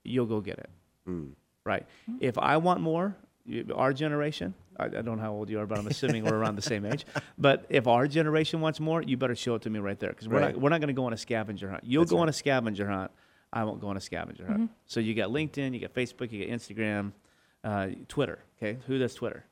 you'll 0.04 0.28
go 0.28 0.42
get 0.42 0.60
it, 0.60 0.70
mm. 1.08 1.32
right? 1.66 1.88
Mm. 2.12 2.18
If 2.20 2.38
I 2.38 2.58
want 2.58 2.82
more, 2.82 3.16
our 3.76 3.94
generation, 3.94 4.54
I, 4.78 4.86
I 4.86 4.88
don't 4.90 5.18
know 5.18 5.22
how 5.24 5.32
old 5.34 5.50
you 5.50 5.60
are, 5.60 5.66
but 5.66 5.78
I'm 5.80 5.88
assuming 5.88 6.24
we're 6.26 6.36
around 6.38 6.56
the 6.56 6.62
same 6.62 6.86
age. 6.86 7.06
But 7.38 7.66
if 7.70 7.88
our 7.88 8.08
generation 8.08 8.62
wants 8.62 8.80
more, 8.80 9.02
you 9.02 9.18
better 9.18 9.36
show 9.36 9.56
it 9.56 9.62
to 9.64 9.70
me 9.70 9.80
right 9.80 10.00
there, 10.00 10.10
because 10.10 10.28
we're 10.28 10.40
Right. 10.40 10.54
not 10.54 10.62
we're 10.62 10.70
not 10.70 10.80
going 10.82 10.90
to 10.90 10.94
go 10.94 11.06
on 11.06 11.14
a 11.14 11.18
scavenger 11.18 11.70
hunt. 11.70 11.84
You'll 11.86 12.04
That's 12.04 12.12
go 12.12 12.18
right. 12.18 12.24
on 12.24 12.30
a 12.30 12.34
scavenger 12.34 12.88
hunt. 12.88 13.12
I 13.52 13.64
won't 13.64 13.82
go 13.82 13.88
on 13.88 13.98
a 13.98 14.02
scavenger 14.02 14.46
hunt. 14.46 14.70
So 14.86 15.00
you 15.00 15.14
got 15.16 15.30
LinkedIn, 15.30 15.74
you 15.74 15.80
got 15.80 15.94
Facebook, 15.94 16.32
you 16.32 16.46
got 16.46 16.54
Instagram, 16.56 17.14
uh, 17.64 17.88
Twitter. 18.08 18.40
Okay, 18.62 18.78
who 18.88 19.00
does 19.00 19.16
Twitter? 19.16 19.44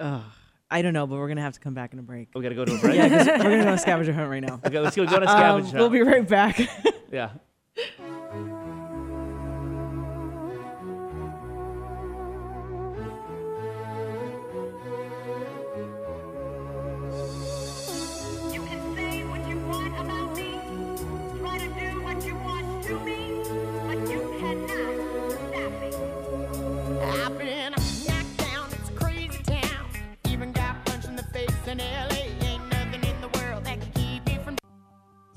Ugh, 0.00 0.22
I 0.70 0.82
don't 0.82 0.92
know, 0.94 1.06
but 1.06 1.16
we're 1.18 1.28
gonna 1.28 1.42
have 1.42 1.52
to 1.54 1.60
come 1.60 1.74
back 1.74 1.92
in 1.92 1.98
a 1.98 2.02
break. 2.02 2.28
We 2.34 2.42
got 2.42 2.48
to 2.48 2.54
go 2.56 2.64
to 2.64 2.74
a 2.74 2.78
break. 2.78 2.96
Yeah, 2.96 3.08
'cause 3.08 3.26
we're 3.26 3.38
gonna 3.38 3.62
go 3.62 3.68
on 3.68 3.74
a 3.74 3.78
scavenger 3.78 4.12
hunt 4.12 4.28
right 4.30 4.42
now. 4.42 4.60
Okay, 4.66 4.78
let's 4.80 4.96
go, 4.96 5.06
go 5.06 5.16
on 5.16 5.22
a 5.22 5.26
Um, 5.26 5.36
scavenger 5.38 5.64
hunt. 5.66 5.78
we'll 5.78 5.90
be 5.90 6.02
right 6.02 6.26
back. 6.26 6.58
Yeah. 7.12 7.30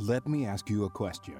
Let 0.08 0.28
me 0.28 0.46
ask 0.46 0.70
you 0.70 0.86
a 0.86 0.89
question. 0.89 1.38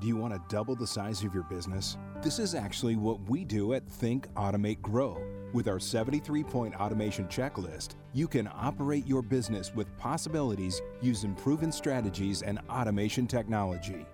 Do 0.00 0.06
you 0.06 0.16
want 0.16 0.32
to 0.32 0.40
double 0.48 0.74
the 0.74 0.86
size 0.86 1.22
of 1.22 1.34
your 1.34 1.42
business? 1.42 1.98
This 2.22 2.38
is 2.38 2.54
actually 2.54 2.96
what 2.96 3.20
we 3.28 3.44
do 3.44 3.74
at 3.74 3.86
Think 3.86 4.32
Automate 4.36 4.80
Grow. 4.80 5.22
With 5.52 5.68
our 5.68 5.78
73 5.78 6.42
point 6.42 6.74
automation 6.80 7.26
checklist, 7.26 7.96
you 8.14 8.26
can 8.26 8.48
operate 8.54 9.06
your 9.06 9.20
business 9.20 9.74
with 9.74 9.94
possibilities 9.98 10.80
using 11.02 11.34
proven 11.34 11.70
strategies 11.70 12.40
and 12.40 12.58
automation 12.70 13.26
technology. 13.26 14.06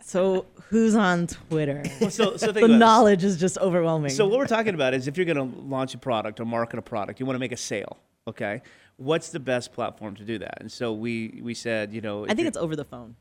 So 0.02 0.44
who's 0.68 0.94
on 0.94 1.26
Twitter? 1.26 1.82
Well, 2.00 2.10
so, 2.10 2.36
so 2.36 2.52
the 2.52 2.60
this. 2.66 2.70
knowledge 2.70 3.24
is 3.24 3.38
just 3.38 3.56
overwhelming. 3.56 4.10
So 4.10 4.26
what 4.28 4.38
we're 4.38 4.46
talking 4.46 4.74
about 4.74 4.92
is 4.92 5.08
if 5.08 5.16
you're 5.16 5.24
going 5.24 5.36
to 5.36 5.58
launch 5.60 5.94
a 5.94 5.98
product 5.98 6.40
or 6.40 6.44
market 6.44 6.78
a 6.78 6.82
product, 6.82 7.20
you 7.20 7.26
want 7.26 7.36
to 7.36 7.40
make 7.40 7.52
a 7.52 7.56
sale. 7.56 7.96
Okay, 8.26 8.60
what's 8.98 9.30
the 9.30 9.40
best 9.40 9.72
platform 9.72 10.14
to 10.16 10.24
do 10.24 10.38
that? 10.40 10.58
And 10.60 10.70
so 10.70 10.92
we 10.92 11.40
we 11.42 11.54
said, 11.54 11.94
you 11.94 12.02
know, 12.02 12.26
I 12.26 12.34
think 12.34 12.46
it's 12.48 12.58
over 12.58 12.76
the 12.76 12.84
phone. 12.84 13.16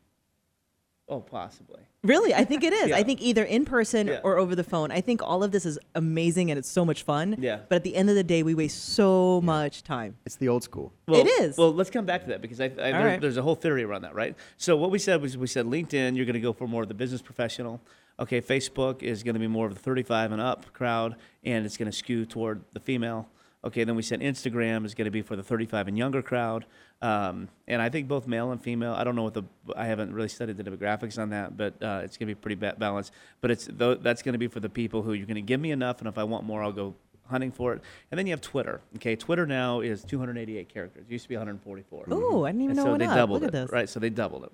Oh 1.09 1.21
possibly. 1.21 1.81
Really, 2.03 2.33
I 2.33 2.43
think 2.43 2.63
it 2.63 2.73
is. 2.73 2.89
Yeah. 2.89 2.97
I 2.97 3.03
think 3.03 3.21
either 3.21 3.43
in 3.43 3.65
person 3.65 4.07
Yeah. 4.07 4.19
or 4.23 4.37
over 4.37 4.55
the 4.55 4.63
phone. 4.63 4.91
I 4.91 5.01
think 5.01 5.21
all 5.23 5.43
of 5.43 5.51
this 5.51 5.65
is 5.65 5.77
amazing 5.95 6.51
and 6.51 6.57
it's 6.57 6.69
so 6.69 6.85
much 6.85 7.03
fun. 7.03 7.35
Yeah. 7.39 7.59
But 7.69 7.77
at 7.77 7.83
the 7.83 7.95
end 7.95 8.09
of 8.09 8.15
the 8.15 8.23
day, 8.23 8.43
we 8.43 8.55
waste 8.55 8.93
so 8.93 9.41
much 9.41 9.83
time. 9.83 10.15
It's 10.25 10.35
the 10.35 10.47
old 10.47 10.63
school. 10.63 10.93
Well, 11.07 11.21
It 11.21 11.27
is. 11.27 11.57
Well, 11.57 11.73
let's 11.73 11.89
come 11.89 12.05
back 12.05 12.21
to 12.23 12.29
that 12.29 12.41
because 12.41 12.61
I, 12.61 12.65
I, 12.65 12.69
there- 12.69 13.05
right. 13.05 13.21
there's 13.21 13.37
a 13.37 13.41
whole 13.41 13.55
theory 13.55 13.83
around 13.83 14.03
that, 14.03 14.15
right? 14.15 14.35
So 14.57 14.77
what 14.77 14.91
we 14.91 14.99
said 14.99 15.21
was 15.21 15.37
we 15.37 15.47
said 15.47 15.65
LinkedIn, 15.65 16.15
you're 16.15 16.25
going 16.25 16.33
to 16.35 16.39
go 16.39 16.53
for 16.53 16.67
more 16.67 16.83
of 16.83 16.87
the 16.87 16.93
business 16.93 17.21
professional. 17.21 17.81
Okay, 18.19 18.41
Facebook 18.41 19.03
is 19.03 19.21
going 19.21 19.35
to 19.35 19.39
be 19.39 19.47
more 19.47 19.67
of 19.67 19.73
the 19.75 19.79
35 19.79 20.31
and 20.31 20.41
up 20.41 20.71
crowd, 20.73 21.15
and 21.43 21.65
it's 21.65 21.77
going 21.77 21.91
to 21.91 21.95
skew 21.95 22.25
toward 22.25 22.61
the 22.73 22.79
female. 22.79 23.27
Okay, 23.67 23.83
then 23.83 23.95
we 23.97 24.01
said 24.01 24.21
Instagram 24.21 24.85
is 24.85 24.95
going 24.95 25.05
to 25.05 25.11
be 25.11 25.21
for 25.21 25.35
the 25.35 25.43
35 25.43 25.89
and 25.89 25.97
younger 25.97 26.21
crowd, 26.21 26.65
um, 27.01 27.49
and 27.67 27.81
I 27.81 27.89
think 27.89 28.07
both 28.07 28.25
male 28.25 28.51
and 28.51 28.61
female. 28.61 28.93
I 28.93 29.03
don't 29.03 29.15
know 29.15 29.23
what 29.23 29.33
the 29.33 29.43
I 29.75 29.85
haven't 29.87 30.13
really 30.13 30.29
studied 30.29 30.55
the 30.57 30.63
demographics 30.63 31.19
on 31.21 31.31
that, 31.31 31.57
but 31.57 31.73
uh, 31.83 31.99
it's 32.03 32.15
going 32.17 32.29
to 32.29 32.33
be 32.33 32.35
pretty 32.35 32.55
ba- 32.55 32.75
balanced. 32.79 33.11
But 33.41 33.51
it's 33.51 33.67
tho- 33.69 33.95
that's 33.95 34.21
going 34.21 34.33
to 34.33 34.39
be 34.39 34.47
for 34.47 34.61
the 34.61 34.69
people 34.69 35.01
who 35.01 35.11
you're 35.13 35.25
going 35.27 35.35
to 35.35 35.41
give 35.41 35.59
me 35.59 35.71
enough, 35.71 35.99
and 35.99 36.07
if 36.07 36.17
I 36.17 36.23
want 36.23 36.45
more, 36.45 36.63
I'll 36.63 36.71
go 36.71 36.95
hunting 37.29 37.51
for 37.51 37.73
it. 37.73 37.81
And 38.09 38.17
then 38.17 38.25
you 38.25 38.31
have 38.31 38.39
Twitter. 38.39 38.79
Okay, 38.95 39.17
Twitter 39.17 39.45
now 39.45 39.81
is 39.81 40.01
288 40.05 40.69
characters. 40.69 41.03
It 41.09 41.11
used 41.11 41.25
to 41.25 41.29
be 41.29 41.35
144. 41.35 42.05
Ooh, 42.13 42.45
I 42.45 42.51
didn't 42.51 42.61
even 42.61 42.69
And 42.71 42.77
know 42.77 42.91
so 42.91 42.95
it 42.95 42.99
they 42.99 43.05
up. 43.05 43.15
doubled 43.17 43.41
Look 43.41 43.49
at 43.53 43.55
it, 43.55 43.63
this. 43.63 43.71
right? 43.73 43.89
So 43.89 43.99
they 43.99 44.09
doubled 44.09 44.45
it, 44.45 44.51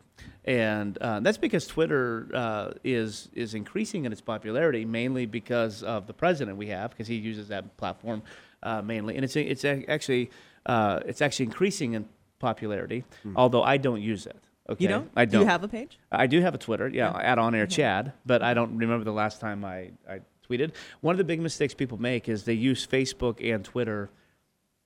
and 0.50 0.98
uh, 0.98 1.20
that's 1.20 1.38
because 1.38 1.68
Twitter 1.68 2.30
uh, 2.34 2.72
is 2.84 3.30
is 3.34 3.54
increasing 3.54 4.06
in 4.06 4.12
its 4.12 4.22
popularity 4.22 4.86
mainly 4.86 5.28
because 5.28 5.84
of 5.84 6.08
the 6.08 6.14
president 6.14 6.58
we 6.58 6.68
have, 6.70 6.90
because 6.90 7.06
he 7.08 7.16
uses 7.16 7.50
that 7.50 7.78
platform 7.78 8.24
uh, 8.64 8.82
mainly, 8.82 9.16
and 9.16 9.24
it's 9.26 9.36
it's 9.36 9.64
actually 9.66 10.32
uh, 10.66 11.00
it's 11.06 11.22
actually 11.22 11.46
increasing 11.46 11.94
in 11.94 12.06
popularity. 12.40 13.04
Although 13.36 13.64
I 13.64 13.78
don't 13.78 14.02
use 14.02 14.26
it. 14.26 14.38
Okay, 14.70 14.84
You 14.84 14.88
don't? 14.90 15.12
I 15.16 15.26
Do 15.26 15.32
don't. 15.34 15.42
you 15.42 15.48
have 15.48 15.64
a 15.64 15.68
page? 15.68 16.00
I 16.12 16.26
do 16.28 16.40
have 16.42 16.56
a 16.56 16.58
Twitter, 16.58 16.88
yeah, 16.88 17.16
at 17.18 17.38
on 17.38 17.54
air 17.54 17.68
Chad, 17.68 18.14
but 18.26 18.42
I 18.42 18.54
don't 18.54 18.78
remember 18.78 19.04
the 19.04 19.12
last 19.12 19.42
time 19.42 19.66
I, 19.66 19.92
I 20.10 20.22
tweeted. 20.50 20.72
One 21.02 21.14
of 21.14 21.18
the 21.18 21.26
big 21.26 21.42
mistakes 21.42 21.74
people 21.74 22.00
make 22.00 22.30
is 22.30 22.46
they 22.46 22.54
use 22.54 22.88
Facebook 22.88 23.44
and 23.54 23.64
Twitter 23.66 24.10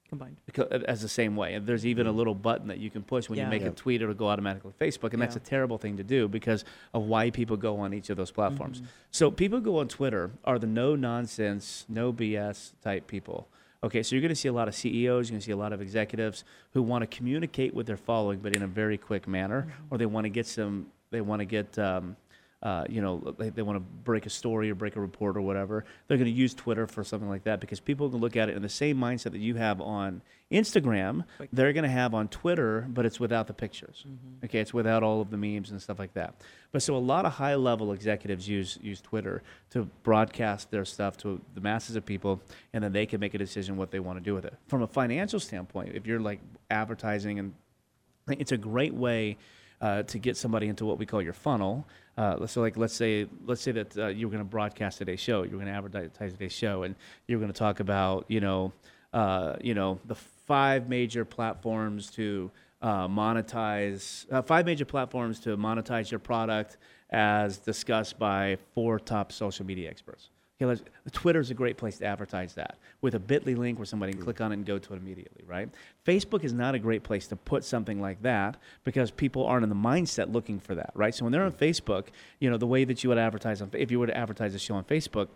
Combined. 0.09 0.37
as 0.87 1.01
the 1.01 1.09
same 1.09 1.35
way. 1.35 1.53
And 1.53 1.67
there's 1.67 1.85
even 1.85 2.07
a 2.07 2.11
little 2.11 2.33
button 2.33 2.69
that 2.69 2.77
you 2.79 2.89
can 2.89 3.03
push 3.03 3.27
when 3.29 3.37
Yeah. 3.37 3.43
you 3.45 3.49
make 3.51 3.61
Yeah. 3.61 3.67
a 3.67 3.71
tweet, 3.71 4.01
it'll 4.01 4.13
go 4.15 4.29
automatically 4.29 4.71
to 4.71 4.83
Facebook. 4.85 5.11
And 5.13 5.21
that's 5.21 5.35
a 5.35 5.39
terrible 5.41 5.77
thing 5.77 5.97
to 5.97 6.03
do 6.03 6.27
because 6.29 6.63
of 6.93 7.03
why 7.03 7.29
people 7.29 7.57
go 7.57 7.77
on 7.79 7.93
each 7.93 8.09
of 8.09 8.15
those 8.17 8.31
platforms. 8.31 8.77
Mm-hmm. 8.79 8.89
So 9.11 9.29
people 9.31 9.59
who 9.59 9.65
go 9.65 9.79
on 9.79 9.89
Twitter 9.89 10.31
are 10.45 10.57
the 10.57 10.65
no 10.67 10.95
nonsense, 10.95 11.85
no 11.89 12.13
BS 12.13 12.71
type 12.81 13.05
people. 13.07 13.49
Okay, 13.83 14.01
so 14.01 14.15
you're 14.15 14.21
going 14.21 14.29
to 14.29 14.35
see 14.35 14.47
a 14.47 14.53
lot 14.53 14.67
of 14.67 14.73
CEOs, 14.75 15.29
you're 15.29 15.33
going 15.35 15.39
to 15.39 15.45
see 15.45 15.51
a 15.51 15.57
lot 15.57 15.71
of 15.71 15.81
executives 15.81 16.43
who 16.73 16.81
want 16.81 17.03
to 17.03 17.07
communicate 17.15 17.73
with 17.75 17.85
their 17.85 17.97
following, 17.97 18.39
but 18.39 18.55
in 18.55 18.63
a 18.63 18.67
very 18.67 18.97
quick 18.97 19.27
manner, 19.27 19.67
Mm-hmm. 19.69 19.93
or 19.93 19.97
they 19.97 20.05
want 20.07 20.25
to 20.25 20.29
get 20.29 20.47
some, 20.47 20.87
they 21.11 21.21
want 21.21 21.39
to 21.41 21.45
get, 21.45 21.77
um, 21.77 22.15
uh, 22.63 22.85
you 22.89 23.01
know, 23.01 23.35
they, 23.37 23.49
they 23.49 23.61
want 23.61 23.75
to 23.75 23.79
break 23.79 24.25
a 24.25 24.31
story 24.31 24.71
or 24.71 24.75
break 24.75 24.95
a 24.95 24.99
report 24.99 25.37
or 25.37 25.41
whatever. 25.41 25.85
They're 26.07 26.17
going 26.17 26.31
to 26.31 26.35
use 26.35 26.55
Twitter 26.55 26.87
for 26.87 27.03
something 27.03 27.29
like 27.29 27.43
that 27.43 27.59
because 27.59 27.79
people 27.79 28.09
can 28.09 28.19
look 28.19 28.35
at 28.35 28.49
it 28.49 28.55
in 28.55 28.63
the 28.63 28.69
same 28.69 28.97
mindset 28.97 29.31
that 29.33 29.37
you 29.39 29.55
have 29.55 29.79
on 29.79 30.23
Instagram. 30.51 31.25
They're 31.53 31.71
going 31.71 31.83
to 31.83 31.89
have 31.89 32.15
on 32.15 32.29
Twitter, 32.29 32.87
but 32.89 33.05
it's 33.05 33.19
without 33.19 33.45
the 33.45 33.53
pictures. 33.53 34.05
Okay, 34.43 34.59
it's 34.59 34.73
without 34.73 35.03
all 35.03 35.21
of 35.21 35.29
the 35.29 35.37
memes 35.37 35.69
and 35.69 35.79
stuff 35.79 35.99
like 35.99 36.15
that. 36.15 36.33
But 36.71 36.81
so 36.81 36.95
a 36.95 36.97
lot 36.97 37.25
of 37.25 37.33
high 37.33 37.55
level 37.55 37.91
executives 37.91 38.47
use 38.47 38.79
use 38.81 39.01
Twitter 39.01 39.43
to 39.71 39.87
broadcast 40.01 40.71
their 40.71 40.85
stuff 40.85 41.15
to 41.17 41.39
the 41.53 41.61
masses 41.61 41.95
of 41.95 42.05
people, 42.05 42.41
and 42.73 42.83
then 42.83 42.91
they 42.91 43.05
can 43.05 43.19
make 43.19 43.35
a 43.35 43.37
decision 43.37 43.77
what 43.77 43.91
they 43.91 43.99
want 43.99 44.17
to 44.17 44.23
do 44.23 44.33
with 44.33 44.45
it. 44.45 44.55
From 44.67 44.81
a 44.81 44.87
financial 44.87 45.39
standpoint, 45.39 45.95
if 45.95 46.07
you're 46.07 46.19
like 46.19 46.39
advertising 46.71 47.37
and 47.37 47.53
it's 48.29 48.51
a 48.51 48.57
great 48.57 48.93
way 48.93 49.37
uh, 49.81 50.03
to 50.03 50.17
get 50.17 50.37
somebody 50.37 50.67
into 50.67 50.85
what 50.85 50.97
we 50.97 51.05
call 51.05 51.21
your 51.21 51.33
funnel. 51.33 51.87
Uh, 52.17 52.47
so, 52.47 52.61
like, 52.61 52.75
let's 52.77 52.95
say, 52.95 53.27
let's 53.45 53.61
say 53.61 53.71
that 53.71 53.95
uh, 53.97 54.07
you're 54.07 54.29
going 54.31 54.41
to 54.41 54.49
broadcast 54.49 54.97
today's 54.97 55.19
show, 55.19 55.43
you're 55.43 55.59
going 55.59 55.67
to 55.67 55.71
advertise 55.71 56.31
today's 56.33 56.51
show, 56.51 56.83
and 56.83 56.95
you're 57.27 57.39
going 57.39 57.51
to 57.51 57.57
talk 57.57 57.79
about, 57.79 58.25
you 58.27 58.39
know, 58.39 58.73
uh, 59.13 59.55
you 59.61 59.75
know, 59.75 59.99
the 60.05 60.15
five 60.15 60.89
major 60.89 61.23
platforms 61.23 62.09
to 62.11 62.49
uh, 62.81 63.07
monetize, 63.07 64.25
uh, 64.31 64.41
five 64.41 64.65
major 64.65 64.85
platforms 64.85 65.39
to 65.39 65.55
monetize 65.57 66.09
your 66.09 66.19
product, 66.19 66.77
as 67.11 67.57
discussed 67.57 68.17
by 68.17 68.57
four 68.73 68.99
top 68.99 69.31
social 69.31 69.65
media 69.65 69.89
experts. 69.89 70.29
Okay, 70.59 70.65
let's, 70.65 70.81
Twitter 71.11 71.39
is 71.39 71.51
a 71.51 71.53
great 71.53 71.77
place 71.77 71.99
to 71.99 72.05
advertise 72.05 72.55
that 72.55 72.77
with 73.01 73.13
a 73.13 73.19
Bitly 73.19 73.55
link 73.55 73.77
where 73.77 73.85
somebody 73.85 74.11
can 74.11 74.21
hmm. 74.21 74.25
click 74.25 74.41
on 74.41 74.51
it 74.51 74.55
and 74.55 74.65
go 74.65 74.79
to 74.79 74.93
it 74.93 74.97
immediately, 74.97 75.43
right? 75.45 75.69
Facebook 76.05 76.43
is 76.43 76.51
not 76.51 76.73
a 76.73 76.79
great 76.79 77.03
place 77.03 77.27
to 77.27 77.35
put 77.35 77.63
something 77.63 78.01
like 78.01 78.23
that 78.23 78.57
because 78.83 79.11
people 79.11 79.45
aren't 79.45 79.61
in 79.61 79.69
the 79.69 79.75
mindset 79.75 80.33
looking 80.33 80.59
for 80.59 80.73
that, 80.73 80.89
right? 80.95 81.13
So 81.13 81.25
when 81.25 81.31
they're 81.31 81.43
on 81.43 81.51
hmm. 81.51 81.63
Facebook, 81.63 82.07
you 82.39 82.49
know, 82.49 82.57
the 82.57 82.65
way 82.65 82.85
that 82.85 83.03
you 83.03 83.09
would 83.09 83.19
advertise 83.19 83.61
on, 83.61 83.69
if 83.73 83.91
you 83.91 83.99
were 83.99 84.07
to 84.07 84.17
advertise 84.17 84.55
a 84.55 84.59
show 84.59 84.73
on 84.73 84.83
Facebook, 84.83 85.27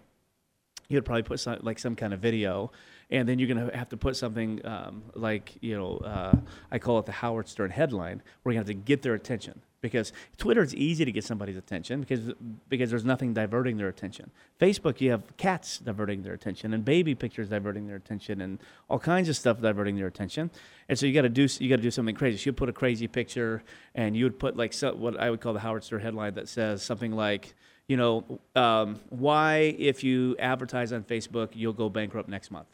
you 0.90 0.98
would 0.98 1.06
probably 1.06 1.24
put 1.24 1.40
some, 1.40 1.60
like 1.62 1.78
some 1.78 1.96
kind 1.96 2.14
of 2.14 2.20
video, 2.20 2.72
and 3.12 3.28
then 3.28 3.40
you're 3.40 3.48
gonna 3.48 3.76
have 3.76 3.90
to 3.90 3.98
put 3.98 4.16
something 4.16 4.66
um, 4.66 5.04
like 5.16 5.58
you 5.62 5.78
know 5.78 5.98
uh, 5.98 6.36
I 6.72 6.80
call 6.80 7.00
it 7.00 7.06
the 7.06 7.12
Howard 7.12 7.48
Stern 7.48 7.72
headline, 7.72 8.22
where 8.44 8.54
you 8.54 8.58
have 8.58 8.68
to 8.68 8.74
get 8.74 9.02
their 9.02 9.14
attention 9.14 9.62
because 9.82 10.14
Twitter 10.38 10.62
is 10.62 10.76
easy 10.76 11.04
to 11.04 11.12
get 11.12 11.24
somebody's 11.24 11.58
attention 11.58 12.00
because 12.02 12.32
because 12.70 12.90
there's 12.90 13.04
nothing 13.04 13.34
diverting 13.34 13.78
their 13.78 13.88
attention. 13.88 14.32
Facebook, 14.60 15.02
you 15.02 15.12
have 15.12 15.36
cats 15.38 15.80
diverting 15.80 16.24
their 16.24 16.34
attention 16.34 16.74
and 16.74 16.86
baby 16.86 17.16
pictures 17.16 17.50
diverting 17.50 17.88
their 17.88 17.98
attention 17.98 18.42
and 18.42 18.60
all 18.90 19.00
kinds 19.00 19.28
of 19.28 19.36
stuff 19.36 19.60
diverting 19.62 19.96
their 19.96 20.08
attention, 20.08 20.50
and 20.88 20.98
so 20.98 21.06
you 21.06 21.14
got 21.14 21.24
to 21.24 21.30
do 21.30 21.48
you 21.60 21.70
got 21.70 21.78
to 21.78 21.82
do 21.82 21.92
something 21.92 22.16
crazy. 22.16 22.38
So 22.38 22.50
you 22.50 22.54
put 22.54 22.70
a 22.70 22.74
crazy 22.74 23.08
picture, 23.08 23.64
and 23.94 24.16
you 24.16 24.26
would 24.26 24.40
put 24.40 24.56
like 24.56 24.74
so, 24.74 24.94
what 24.94 25.20
I 25.20 25.30
would 25.30 25.42
call 25.42 25.54
the 25.54 25.60
Howard 25.60 25.84
Stern 25.84 26.02
headline 26.02 26.36
that 26.36 26.48
says 26.48 26.82
something 26.82 27.12
like 27.12 27.56
you 27.88 27.98
know, 27.98 28.40
um, 28.56 29.02
why 29.10 29.76
if 29.78 30.02
you 30.02 30.38
advertise 30.40 30.94
on 30.94 31.04
Facebook, 31.04 31.50
you'll 31.54 31.74
go 31.74 31.90
bankrupt 31.90 32.30
next 32.30 32.50
month, 32.50 32.68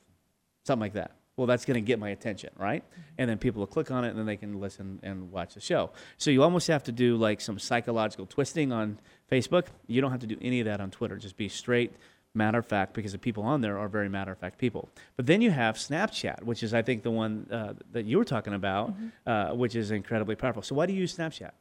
something 0.67 0.81
like 0.81 0.93
that. 0.93 1.11
Well, 1.37 1.45
that's 1.45 1.65
going 1.65 1.75
to 1.75 1.81
get 1.81 1.99
my 1.99 2.09
attention, 2.09 2.49
right? 2.57 2.83
And 3.19 3.29
then 3.29 3.37
people 3.37 3.59
will 3.59 3.67
click 3.67 3.91
on 3.91 4.03
it, 4.03 4.09
and 4.09 4.17
then 4.17 4.25
they 4.25 4.37
can 4.37 4.59
listen 4.59 4.99
and 5.03 5.31
watch 5.31 5.53
the 5.53 5.61
show. 5.61 5.91
So 6.17 6.31
you 6.31 6.41
almost 6.41 6.67
have 6.67 6.83
to 6.85 6.91
do 6.91 7.15
like 7.15 7.41
some 7.41 7.59
psychological 7.59 8.25
twisting 8.25 8.71
on 8.71 8.99
Facebook. 9.31 9.67
You 9.85 10.01
don't 10.01 10.09
have 10.09 10.21
to 10.21 10.27
do 10.27 10.37
any 10.41 10.59
of 10.59 10.65
that 10.65 10.81
on 10.81 10.89
Twitter. 10.89 11.15
Just 11.17 11.37
be 11.37 11.47
straight, 11.47 11.93
matter 12.33 12.57
of 12.57 12.65
fact, 12.65 12.93
because 12.93 13.11
the 13.11 13.19
people 13.19 13.43
on 13.43 13.61
there 13.61 13.77
are 13.77 13.87
very 13.87 14.09
matter 14.09 14.31
of 14.31 14.39
fact 14.39 14.57
people. 14.57 14.89
But 15.15 15.27
then 15.27 15.41
you 15.41 15.51
have 15.51 15.75
Snapchat, 15.75 16.41
which 16.41 16.63
is 16.63 16.73
I 16.73 16.81
think 16.81 17.03
the 17.03 17.11
one 17.11 17.45
uh, 17.51 17.73
that 17.91 18.05
you 18.05 18.17
were 18.17 18.25
talking 18.25 18.55
about, 18.55 18.95
uh, 19.27 19.51
which 19.51 19.75
is 19.75 19.91
incredibly 19.91 20.35
powerful. 20.35 20.63
So 20.63 20.73
why 20.73 20.87
do 20.87 20.93
you 20.93 21.01
use 21.01 21.15
Snapchat? 21.15 21.51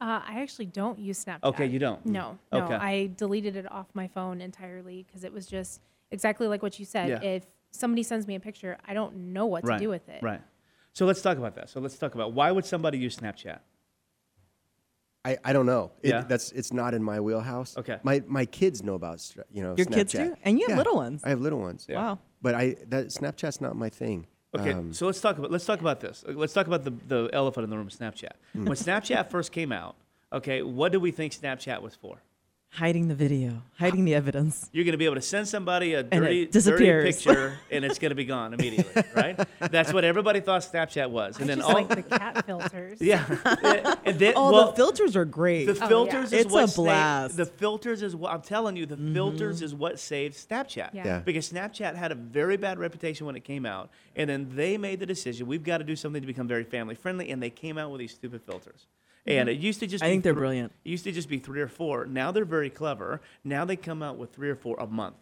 Uh, 0.00 0.22
I 0.26 0.40
actually 0.40 0.66
don't 0.66 0.98
use 0.98 1.22
Snapchat. 1.22 1.44
Okay, 1.44 1.66
you 1.66 1.78
don't? 1.78 2.06
No, 2.06 2.38
no. 2.50 2.60
Okay. 2.60 2.74
I 2.74 3.10
deleted 3.16 3.56
it 3.56 3.70
off 3.70 3.88
my 3.92 4.06
phone 4.08 4.40
entirely 4.40 5.04
because 5.06 5.22
it 5.24 5.32
was 5.34 5.46
just 5.46 5.82
exactly 6.10 6.46
like 6.46 6.62
what 6.62 6.78
you 6.78 6.86
said. 6.86 7.08
Yeah. 7.08 7.28
If 7.28 7.44
somebody 7.78 8.02
sends 8.02 8.26
me 8.26 8.34
a 8.34 8.40
picture, 8.40 8.76
I 8.86 8.94
don't 8.94 9.32
know 9.32 9.46
what 9.46 9.64
right. 9.64 9.78
to 9.78 9.84
do 9.84 9.88
with 9.88 10.08
it. 10.08 10.22
Right. 10.22 10.40
So 10.92 11.06
let's 11.06 11.22
talk 11.22 11.38
about 11.38 11.54
that. 11.56 11.70
So 11.70 11.80
let's 11.80 11.96
talk 11.96 12.14
about 12.14 12.32
why 12.32 12.50
would 12.50 12.64
somebody 12.64 12.98
use 12.98 13.16
Snapchat? 13.16 13.60
I, 15.24 15.36
I 15.44 15.52
don't 15.52 15.66
know. 15.66 15.92
It, 16.02 16.10
Yeah? 16.10 16.22
That's 16.22 16.52
it's 16.52 16.72
not 16.72 16.94
in 16.94 17.02
my 17.02 17.20
wheelhouse. 17.20 17.76
Okay. 17.76 17.98
My 18.02 18.22
my 18.26 18.46
kids 18.46 18.82
know 18.82 18.94
about 18.94 19.24
you 19.50 19.62
know 19.62 19.74
Your 19.76 19.86
kids 19.86 20.12
Snapchat. 20.12 20.28
do? 20.28 20.36
And 20.44 20.58
you 20.58 20.66
have 20.66 20.70
Yeah, 20.70 20.78
little 20.78 20.96
ones. 20.96 21.22
I 21.24 21.30
have 21.30 21.40
little 21.40 21.60
ones. 21.60 21.86
Wow. 21.88 22.18
But 22.40 22.54
I 22.54 22.76
that 22.88 23.06
Snapchat's 23.08 23.60
not 23.60 23.76
my 23.76 23.88
thing. 23.88 24.26
Okay, 24.56 24.72
Um, 24.72 24.94
so 24.94 25.04
let's 25.04 25.20
talk 25.20 25.36
about 25.36 25.50
let's 25.50 25.66
talk 25.66 25.80
about 25.80 26.00
this. 26.00 26.24
Let's 26.26 26.54
talk 26.54 26.66
about 26.66 26.82
the, 26.84 26.92
the 27.06 27.28
elephant 27.32 27.64
in 27.64 27.70
the 27.70 27.76
room, 27.76 27.88
Snapchat. 27.88 28.32
Hmm. 28.54 28.64
When 28.64 28.76
Snapchat 28.76 29.30
first 29.34 29.52
came 29.52 29.72
out, 29.72 29.96
okay, 30.32 30.62
what 30.62 30.90
do 30.90 31.00
we 31.00 31.10
think 31.10 31.34
Snapchat 31.34 31.82
was 31.82 31.94
for? 31.94 32.22
Hiding 32.70 33.08
the 33.08 33.14
video, 33.14 33.62
hiding 33.76 34.04
the 34.04 34.14
evidence. 34.14 34.68
You're 34.72 34.84
going 34.84 34.92
to 34.92 34.98
be 34.98 35.06
able 35.06 35.16
to 35.16 35.22
send 35.22 35.48
somebody 35.48 35.94
a 35.94 36.00
it 36.00 36.10
dirty, 36.10 36.46
dirty 36.46 37.10
picture, 37.10 37.58
and 37.72 37.84
it's 37.84 37.98
going 37.98 38.10
to 38.10 38.14
be 38.14 38.24
gone 38.24 38.54
immediately, 38.54 39.02
right? 39.16 39.36
That's 39.58 39.92
what 39.92 40.04
everybody 40.04 40.38
thought 40.38 40.62
Snapchat 40.62 41.10
was, 41.10 41.40
and 41.40 41.48
then 41.48 41.58
Just 41.58 41.68
all 41.68 41.74
like 41.74 41.88
the 41.88 42.02
cat 42.04 42.46
filters. 42.46 43.00
yeah, 43.00 43.24
and 44.04 44.18
then 44.18 44.34
Oh, 44.36 44.52
well, 44.52 44.70
the 44.70 44.76
filters 44.76 45.16
are 45.16 45.24
great. 45.24 45.64
The 45.64 45.72
oh, 45.72 45.76
yeah. 45.76 45.88
filters 45.88 46.32
is 46.32 46.44
It's 46.44 46.52
what 46.52 46.64
a 46.64 46.68
sa- 46.68 46.82
blast. 46.82 47.36
the 47.36 47.46
filters 47.46 48.02
is 48.02 48.14
what 48.14 48.32
I'm 48.32 48.42
telling 48.42 48.76
you. 48.76 48.86
The 48.86 48.94
mm-hmm. 48.94 49.14
filters 49.14 49.60
is 49.60 49.74
what 49.74 49.98
saved 49.98 50.36
Snapchat. 50.36 50.90
Yeah. 50.92 51.04
Yeah. 51.04 51.18
Because 51.18 51.50
Snapchat 51.50 51.96
had 51.96 52.12
a 52.12 52.16
very 52.16 52.58
bad 52.58 52.78
reputation 52.78 53.26
when 53.26 53.34
it 53.34 53.42
came 53.42 53.66
out, 53.66 53.90
and 54.14 54.30
then 54.30 54.50
they 54.54 54.78
made 54.78 55.00
the 55.00 55.06
decision 55.06 55.48
we've 55.48 55.64
got 55.64 55.78
to 55.78 55.84
do 55.84 55.96
something 55.96 56.20
to 56.20 56.26
become 56.26 56.46
very 56.46 56.64
family 56.64 56.94
friendly, 56.94 57.30
and 57.30 57.42
they 57.42 57.50
came 57.50 57.76
out 57.76 57.90
with 57.90 57.98
these 57.98 58.12
stupid 58.12 58.42
filters. 58.42 58.86
Mm-hmm. 59.26 59.40
And 59.40 59.48
it 59.48 59.58
used 59.58 59.80
to 59.80 59.86
just 59.86 60.02
I 60.02 60.08
be 60.08 60.12
think 60.12 60.24
they're 60.24 60.32
thr- 60.32 60.38
brilliant. 60.38 60.72
It 60.84 60.90
used 60.90 61.04
to 61.04 61.12
just 61.12 61.28
be 61.28 61.38
three 61.38 61.60
or 61.60 61.68
four. 61.68 62.06
Now 62.06 62.32
they're 62.32 62.44
very 62.44 62.70
clever. 62.70 63.20
Now 63.44 63.64
they 63.64 63.76
come 63.76 64.02
out 64.02 64.16
with 64.16 64.32
three 64.32 64.50
or 64.50 64.56
four 64.56 64.76
a 64.78 64.86
month. 64.86 65.16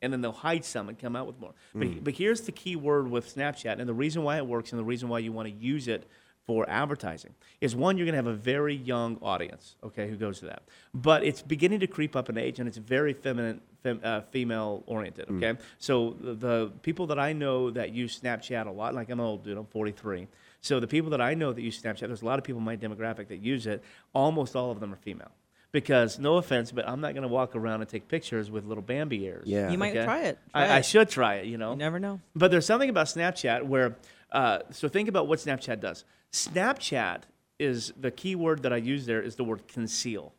And 0.00 0.12
then 0.12 0.20
they'll 0.20 0.30
hide 0.30 0.64
some 0.64 0.88
and 0.88 0.96
come 0.96 1.16
out 1.16 1.26
with 1.26 1.40
more. 1.40 1.54
But, 1.74 1.88
mm. 1.88 2.04
but 2.04 2.14
here's 2.14 2.42
the 2.42 2.52
key 2.52 2.76
word 2.76 3.10
with 3.10 3.34
Snapchat, 3.34 3.80
and 3.80 3.88
the 3.88 3.94
reason 3.94 4.22
why 4.22 4.36
it 4.36 4.46
works, 4.46 4.70
and 4.70 4.78
the 4.78 4.84
reason 4.84 5.08
why 5.08 5.18
you 5.18 5.32
want 5.32 5.48
to 5.48 5.54
use 5.54 5.88
it 5.88 6.08
for 6.48 6.68
advertising 6.70 7.34
is 7.60 7.76
one, 7.76 7.98
you're 7.98 8.06
going 8.06 8.14
to 8.14 8.16
have 8.16 8.26
a 8.26 8.32
very 8.32 8.74
young 8.74 9.18
audience, 9.20 9.76
okay, 9.84 10.08
who 10.08 10.16
goes 10.16 10.38
to 10.38 10.46
that. 10.46 10.62
But 10.94 11.22
it's 11.22 11.42
beginning 11.42 11.80
to 11.80 11.86
creep 11.86 12.16
up 12.16 12.30
in 12.30 12.38
age, 12.38 12.58
and 12.58 12.66
it's 12.66 12.78
very 12.78 13.12
feminine, 13.12 13.60
fem, 13.82 14.00
uh, 14.02 14.22
female 14.30 14.82
oriented, 14.86 15.28
mm. 15.28 15.36
okay? 15.36 15.60
So 15.78 16.16
the, 16.18 16.34
the 16.34 16.72
people 16.80 17.08
that 17.08 17.18
I 17.18 17.34
know 17.34 17.70
that 17.72 17.92
use 17.92 18.18
Snapchat 18.18 18.66
a 18.66 18.70
lot, 18.70 18.94
like 18.94 19.10
I'm 19.10 19.20
an 19.20 19.26
old 19.26 19.44
dude, 19.44 19.58
I'm 19.58 19.66
43. 19.66 20.26
So 20.60 20.80
the 20.80 20.86
people 20.86 21.10
that 21.10 21.20
I 21.20 21.34
know 21.34 21.52
that 21.52 21.60
use 21.60 21.80
Snapchat, 21.80 22.00
there's 22.00 22.22
a 22.22 22.26
lot 22.26 22.38
of 22.38 22.44
people 22.44 22.58
in 22.58 22.64
my 22.64 22.76
demographic 22.76 23.28
that 23.28 23.38
use 23.38 23.66
it. 23.66 23.82
Almost 24.12 24.56
all 24.56 24.70
of 24.70 24.80
them 24.80 24.92
are 24.92 24.96
female. 24.96 25.30
Because 25.70 26.18
no 26.18 26.36
offense, 26.36 26.72
but 26.72 26.88
I'm 26.88 27.00
not 27.00 27.12
going 27.12 27.22
to 27.22 27.28
walk 27.28 27.54
around 27.54 27.82
and 27.82 27.90
take 27.90 28.08
pictures 28.08 28.50
with 28.50 28.64
little 28.64 28.82
Bambi 28.82 29.22
ears. 29.24 29.46
Yeah. 29.46 29.70
You 29.70 29.76
might 29.76 29.94
okay? 29.94 30.04
try 30.04 30.22
it. 30.22 30.38
Try 30.52 30.66
I, 30.66 30.76
I 30.78 30.80
should 30.80 31.10
try 31.10 31.36
it. 31.36 31.46
You 31.46 31.58
know. 31.58 31.72
You 31.72 31.76
never 31.76 32.00
know. 32.00 32.20
But 32.34 32.50
there's 32.50 32.64
something 32.64 32.88
about 32.88 33.06
Snapchat 33.06 33.64
where, 33.64 33.96
uh, 34.32 34.60
so 34.70 34.88
think 34.88 35.08
about 35.08 35.28
what 35.28 35.40
Snapchat 35.40 35.80
does. 35.80 36.04
Snapchat 36.32 37.22
is 37.58 37.92
the 38.00 38.10
key 38.10 38.34
word 38.34 38.62
that 38.62 38.72
I 38.72 38.76
use 38.76 39.04
there 39.04 39.20
is 39.20 39.36
the 39.36 39.44
word 39.44 39.68
conceal. 39.68 40.32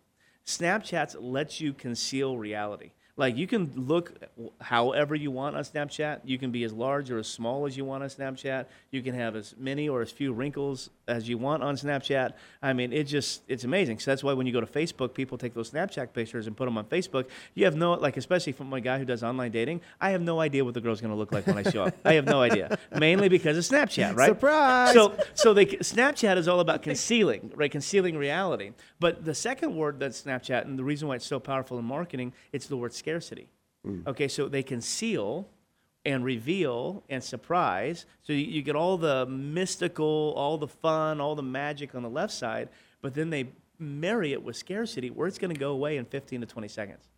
Snapchat 0.46 1.16
lets 1.20 1.62
you 1.62 1.74
conceal 1.74 2.38
reality. 2.38 2.92
Like 3.20 3.36
you 3.36 3.48
can 3.48 3.74
look 3.76 4.14
however 4.62 5.14
you 5.14 5.30
want 5.30 5.58
on 5.58 5.64
Snapchat. 5.64 6.22
You 6.24 6.38
can 6.38 6.52
be 6.52 6.64
as 6.64 6.72
large 6.72 7.12
or 7.12 7.18
as 7.18 7.28
small 7.28 7.66
as 7.66 7.76
you 7.76 7.84
want 7.84 8.02
on 8.02 8.08
Snapchat. 8.08 8.68
You 8.92 9.02
can 9.02 9.14
have 9.14 9.36
as 9.36 9.54
many 9.58 9.90
or 9.90 10.02
as 10.02 10.10
few 10.10 10.32
wrinkles 10.32 10.90
as 11.06 11.28
you 11.28 11.38
want 11.38 11.62
on 11.62 11.76
Snapchat. 11.76 12.32
I 12.62 12.72
mean, 12.72 12.94
it 12.94 13.04
just 13.04 13.42
it's 13.50 13.66
amazing. 13.66 14.00
So 14.00 14.10
that's 14.10 14.24
why 14.24 14.32
when 14.32 14.48
you 14.48 14.54
go 14.54 14.62
to 14.62 14.66
Facebook, 14.66 15.14
people 15.14 15.38
take 15.38 15.54
those 15.54 15.70
Snapchat 15.70 16.14
pictures 16.14 16.48
and 16.48 16.56
put 16.56 16.64
them 16.64 16.78
on 16.78 16.86
Facebook. 16.86 17.26
You 17.56 17.66
have 17.66 17.76
no 17.76 17.92
like, 17.96 18.16
especially 18.16 18.54
from 18.54 18.72
a 18.72 18.80
guy 18.80 19.00
who 19.00 19.04
does 19.04 19.22
online 19.22 19.52
dating. 19.52 19.82
I 20.00 20.12
have 20.12 20.22
no 20.22 20.40
idea 20.40 20.64
what 20.64 20.74
the 20.74 20.82
girl's 20.82 21.02
going 21.02 21.12
to 21.12 21.18
look 21.18 21.34
like 21.34 21.46
when 21.46 21.58
I 21.58 21.70
show 21.70 21.84
up. 21.84 21.96
I 22.06 22.14
have 22.14 22.26
no 22.26 22.42
idea. 22.42 22.78
Mainly 22.98 23.28
because 23.28 23.58
of 23.58 23.66
Snapchat, 23.66 24.16
right? 24.16 24.30
Surprise! 24.30 24.94
So 24.94 25.18
so 25.34 25.54
they 25.54 25.66
Snapchat 25.66 26.38
is 26.38 26.48
all 26.48 26.62
about 26.62 26.84
concealing, 26.90 27.52
right? 27.54 27.70
Concealing 27.70 28.16
reality. 28.16 28.72
But 29.02 29.26
the 29.26 29.36
second 29.36 29.76
word 29.76 30.00
that 30.00 30.12
Snapchat 30.12 30.64
and 30.64 30.80
the 30.80 30.86
reason 30.86 31.10
why 31.10 31.16
it's 31.16 31.26
so 31.26 31.42
powerful 31.42 31.78
in 31.78 31.84
marketing, 31.84 32.32
it's 32.54 32.68
the 32.68 32.78
word 32.78 32.94
scarcity. 33.10 33.50
Mm. 33.86 34.08
Okay, 34.08 34.28
so 34.28 34.48
they 34.48 34.64
conceal 34.64 35.48
and 36.06 36.24
reveal 36.24 37.04
and 37.10 37.24
surprise. 37.24 38.06
So 38.22 38.34
you, 38.34 38.46
you 38.46 38.62
get 38.62 38.76
all 38.76 38.98
the 38.98 39.26
mystical, 39.26 40.34
all 40.36 40.58
the 40.58 40.68
fun, 40.68 41.20
all 41.20 41.36
the 41.36 41.44
magic 41.44 41.96
on 41.96 42.04
the 42.04 42.10
left 42.10 42.34
side, 42.34 42.70
but 43.02 43.14
then 43.14 43.30
they 43.30 43.50
marry 43.80 44.34
it 44.34 44.44
with 44.44 44.56
scarcity 44.56 45.10
where 45.10 45.28
it's 45.28 45.38
going 45.38 45.54
to 45.54 45.60
go 45.60 45.72
away 45.72 45.98
in 45.98 46.06
15 46.06 46.42
to 46.42 46.48
20 46.48 46.68
seconds. 46.68 47.10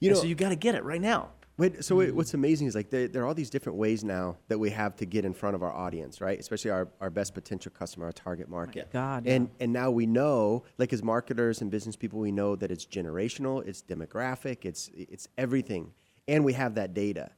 You 0.00 0.10
And 0.10 0.16
know, 0.16 0.22
so 0.22 0.26
you 0.26 0.34
got 0.34 0.50
to 0.50 0.56
get 0.56 0.74
it 0.74 0.84
right 0.84 1.00
now. 1.00 1.30
Wait, 1.56 1.84
so 1.84 1.94
wait, 1.94 2.10
mm. 2.10 2.14
what's 2.14 2.34
amazing 2.34 2.66
is 2.66 2.74
like 2.74 2.90
there, 2.90 3.06
there 3.06 3.22
are 3.22 3.26
all 3.26 3.34
these 3.34 3.50
different 3.50 3.78
ways 3.78 4.02
now 4.02 4.36
that 4.48 4.58
we 4.58 4.70
have 4.70 4.96
to 4.96 5.06
get 5.06 5.24
in 5.24 5.32
front 5.32 5.54
of 5.54 5.62
our 5.62 5.72
audience, 5.72 6.20
right? 6.20 6.38
Especially 6.38 6.70
our, 6.70 6.88
our 7.00 7.10
best 7.10 7.32
potential 7.32 7.70
customer, 7.70 8.06
our 8.06 8.12
target 8.12 8.48
market. 8.48 8.90
God, 8.92 9.26
And 9.26 9.48
and 9.60 9.72
now 9.72 9.90
we 9.90 10.06
know, 10.06 10.64
like 10.78 10.92
as 10.92 11.02
marketers 11.02 11.60
and 11.60 11.70
business 11.70 11.94
people, 11.94 12.18
we 12.18 12.32
know 12.32 12.56
that 12.56 12.72
it's 12.72 12.84
generational, 12.84 13.64
it's 13.66 13.82
demographic, 13.82 14.64
it's 14.64 14.90
it's 14.94 15.28
everything, 15.38 15.92
and 16.26 16.44
we 16.44 16.54
have 16.54 16.74
that 16.74 16.92
data. 16.92 17.30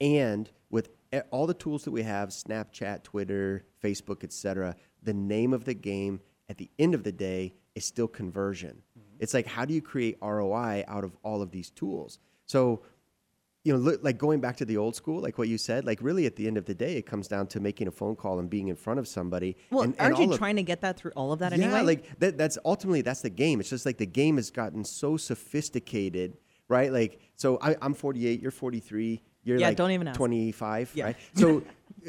And 0.00 0.50
with 0.70 0.88
all 1.30 1.46
the 1.46 1.54
tools 1.54 1.84
that 1.84 1.92
we 1.92 2.02
have, 2.02 2.30
Snapchat, 2.30 3.04
Twitter, 3.04 3.64
Facebook, 3.82 4.24
etc., 4.24 4.74
the 5.04 5.14
name 5.14 5.52
of 5.52 5.64
the 5.64 5.74
game 5.74 6.20
at 6.48 6.58
the 6.58 6.68
end 6.80 6.94
of 6.94 7.04
the 7.04 7.12
day 7.12 7.54
is 7.76 7.84
still 7.84 8.08
conversion. 8.08 8.82
Mm-hmm. 8.98 9.18
It's 9.20 9.34
like 9.34 9.46
how 9.46 9.64
do 9.64 9.72
you 9.72 9.82
create 9.82 10.18
ROI 10.20 10.84
out 10.88 11.04
of 11.04 11.16
all 11.22 11.42
of 11.42 11.52
these 11.52 11.70
tools? 11.70 12.18
So 12.46 12.82
you 13.64 13.72
know, 13.72 13.78
look, 13.78 14.02
like 14.02 14.18
going 14.18 14.40
back 14.40 14.56
to 14.56 14.64
the 14.64 14.76
old 14.76 14.96
school, 14.96 15.20
like 15.20 15.38
what 15.38 15.48
you 15.48 15.56
said, 15.56 15.86
like 15.86 16.00
really 16.02 16.26
at 16.26 16.34
the 16.34 16.46
end 16.46 16.56
of 16.56 16.64
the 16.64 16.74
day, 16.74 16.96
it 16.96 17.06
comes 17.06 17.28
down 17.28 17.46
to 17.48 17.60
making 17.60 17.86
a 17.86 17.92
phone 17.92 18.16
call 18.16 18.40
and 18.40 18.50
being 18.50 18.68
in 18.68 18.74
front 18.74 18.98
of 18.98 19.06
somebody. 19.06 19.56
Well, 19.70 19.82
and, 19.84 19.94
and 19.98 20.14
aren't 20.14 20.26
you 20.26 20.32
of- 20.32 20.38
trying 20.38 20.56
to 20.56 20.64
get 20.64 20.80
that 20.80 20.96
through 20.96 21.12
all 21.14 21.32
of 21.32 21.38
that 21.38 21.56
yeah, 21.56 21.66
anyway? 21.66 21.82
like 21.82 22.18
that, 22.18 22.36
that's 22.36 22.58
ultimately 22.64 23.02
that's 23.02 23.22
the 23.22 23.30
game. 23.30 23.60
It's 23.60 23.70
just 23.70 23.86
like 23.86 23.98
the 23.98 24.06
game 24.06 24.36
has 24.36 24.50
gotten 24.50 24.84
so 24.84 25.16
sophisticated, 25.16 26.36
right? 26.68 26.92
Like, 26.92 27.20
so 27.36 27.58
I, 27.62 27.76
I'm 27.80 27.94
48, 27.94 28.40
you're 28.40 28.50
43, 28.50 29.22
you're 29.44 29.58
Yeah, 29.58 29.68
like 29.68 29.76
don't 29.76 29.90
even 29.90 30.08
ask. 30.08 30.16
25, 30.16 30.92
Yeah. 30.94 31.04
right? 31.04 31.16
So, 31.34 31.62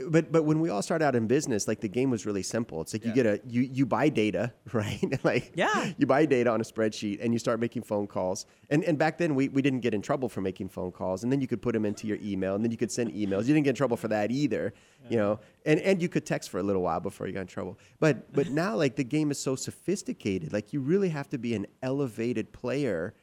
but 0.09 0.31
but 0.31 0.43
when 0.43 0.59
we 0.59 0.69
all 0.69 0.81
started 0.81 1.05
out 1.05 1.15
in 1.15 1.27
business, 1.27 1.67
like 1.67 1.79
the 1.79 1.87
game 1.89 2.09
was 2.09 2.25
really 2.25 2.41
simple. 2.41 2.81
It's 2.81 2.93
like 2.93 3.05
you 3.05 3.13
get 3.13 3.27
a 3.27 3.39
you 3.45 3.61
you 3.61 3.85
buy 3.85 4.09
data, 4.09 4.51
right? 4.73 4.99
like 5.23 5.51
Yeah. 5.55 5.91
you 5.99 6.07
buy 6.07 6.25
data 6.25 6.49
on 6.49 6.59
a 6.61 6.63
spreadsheet 6.63 7.19
and 7.23 7.31
you 7.31 7.37
start 7.37 7.59
making 7.59 7.83
phone 7.83 8.07
calls. 8.07 8.47
And 8.71 8.83
and 8.85 8.97
back 8.97 9.17
then 9.19 9.35
we, 9.35 9.49
we 9.49 9.61
didn't 9.61 9.81
get 9.81 9.93
in 9.93 10.01
trouble 10.01 10.29
for 10.29 10.41
making 10.41 10.69
phone 10.69 10.91
calls. 10.91 11.21
And 11.23 11.31
then 11.31 11.41
you 11.41 11.47
could 11.47 11.61
put 11.61 11.73
them 11.73 11.85
into 11.85 12.07
your 12.07 12.17
email 12.23 12.55
and 12.55 12.63
then 12.63 12.71
you 12.71 12.77
could 12.77 12.91
send 12.91 13.11
emails. 13.11 13.41
You 13.45 13.53
didn't 13.53 13.65
get 13.65 13.71
in 13.71 13.75
trouble 13.75 13.97
for 13.97 14.07
that 14.07 14.31
either, 14.31 14.73
you 15.11 15.17
know. 15.17 15.39
And 15.65 15.79
and 15.81 16.01
you 16.01 16.09
could 16.09 16.25
text 16.25 16.49
for 16.49 16.57
a 16.59 16.63
little 16.63 16.81
while 16.81 16.99
before 17.01 17.27
you 17.27 17.33
got 17.33 17.41
in 17.41 17.47
trouble. 17.47 17.77
But 17.99 18.33
but 18.33 18.49
now 18.49 18.75
like 18.75 18.95
the 18.95 19.03
game 19.03 19.29
is 19.29 19.39
so 19.39 19.55
sophisticated. 19.55 20.53
Like 20.53 20.73
you 20.73 20.79
really 20.79 21.09
have 21.09 21.29
to 21.29 21.37
be 21.37 21.53
an 21.53 21.67
elevated 21.83 22.51
player. 22.51 23.13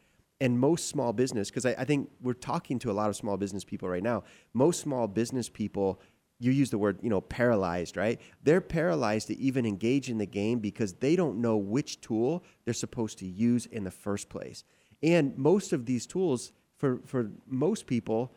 And 0.40 0.58
most 0.58 0.88
small 0.88 1.12
business, 1.12 1.50
because 1.50 1.66
I, 1.66 1.74
I 1.78 1.84
think 1.84 2.10
we're 2.22 2.32
talking 2.32 2.78
to 2.80 2.90
a 2.90 2.94
lot 2.94 3.10
of 3.10 3.16
small 3.16 3.36
business 3.36 3.62
people 3.62 3.88
right 3.88 4.02
now. 4.02 4.24
Most 4.54 4.80
small 4.80 5.06
business 5.06 5.48
people 5.48 6.00
you 6.40 6.50
use 6.50 6.70
the 6.70 6.78
word, 6.78 6.98
you 7.02 7.10
know, 7.10 7.20
paralyzed, 7.20 7.98
right? 7.98 8.18
They're 8.42 8.62
paralyzed 8.62 9.28
to 9.28 9.38
even 9.38 9.66
engage 9.66 10.08
in 10.08 10.16
the 10.16 10.26
game 10.26 10.58
because 10.58 10.94
they 10.94 11.14
don't 11.14 11.38
know 11.38 11.58
which 11.58 12.00
tool 12.00 12.42
they're 12.64 12.72
supposed 12.72 13.18
to 13.18 13.26
use 13.26 13.66
in 13.66 13.84
the 13.84 13.90
first 13.90 14.30
place. 14.30 14.64
And 15.02 15.36
most 15.36 15.74
of 15.74 15.84
these 15.84 16.06
tools, 16.06 16.52
for, 16.78 17.00
for 17.04 17.30
most 17.46 17.86
people, 17.86 18.32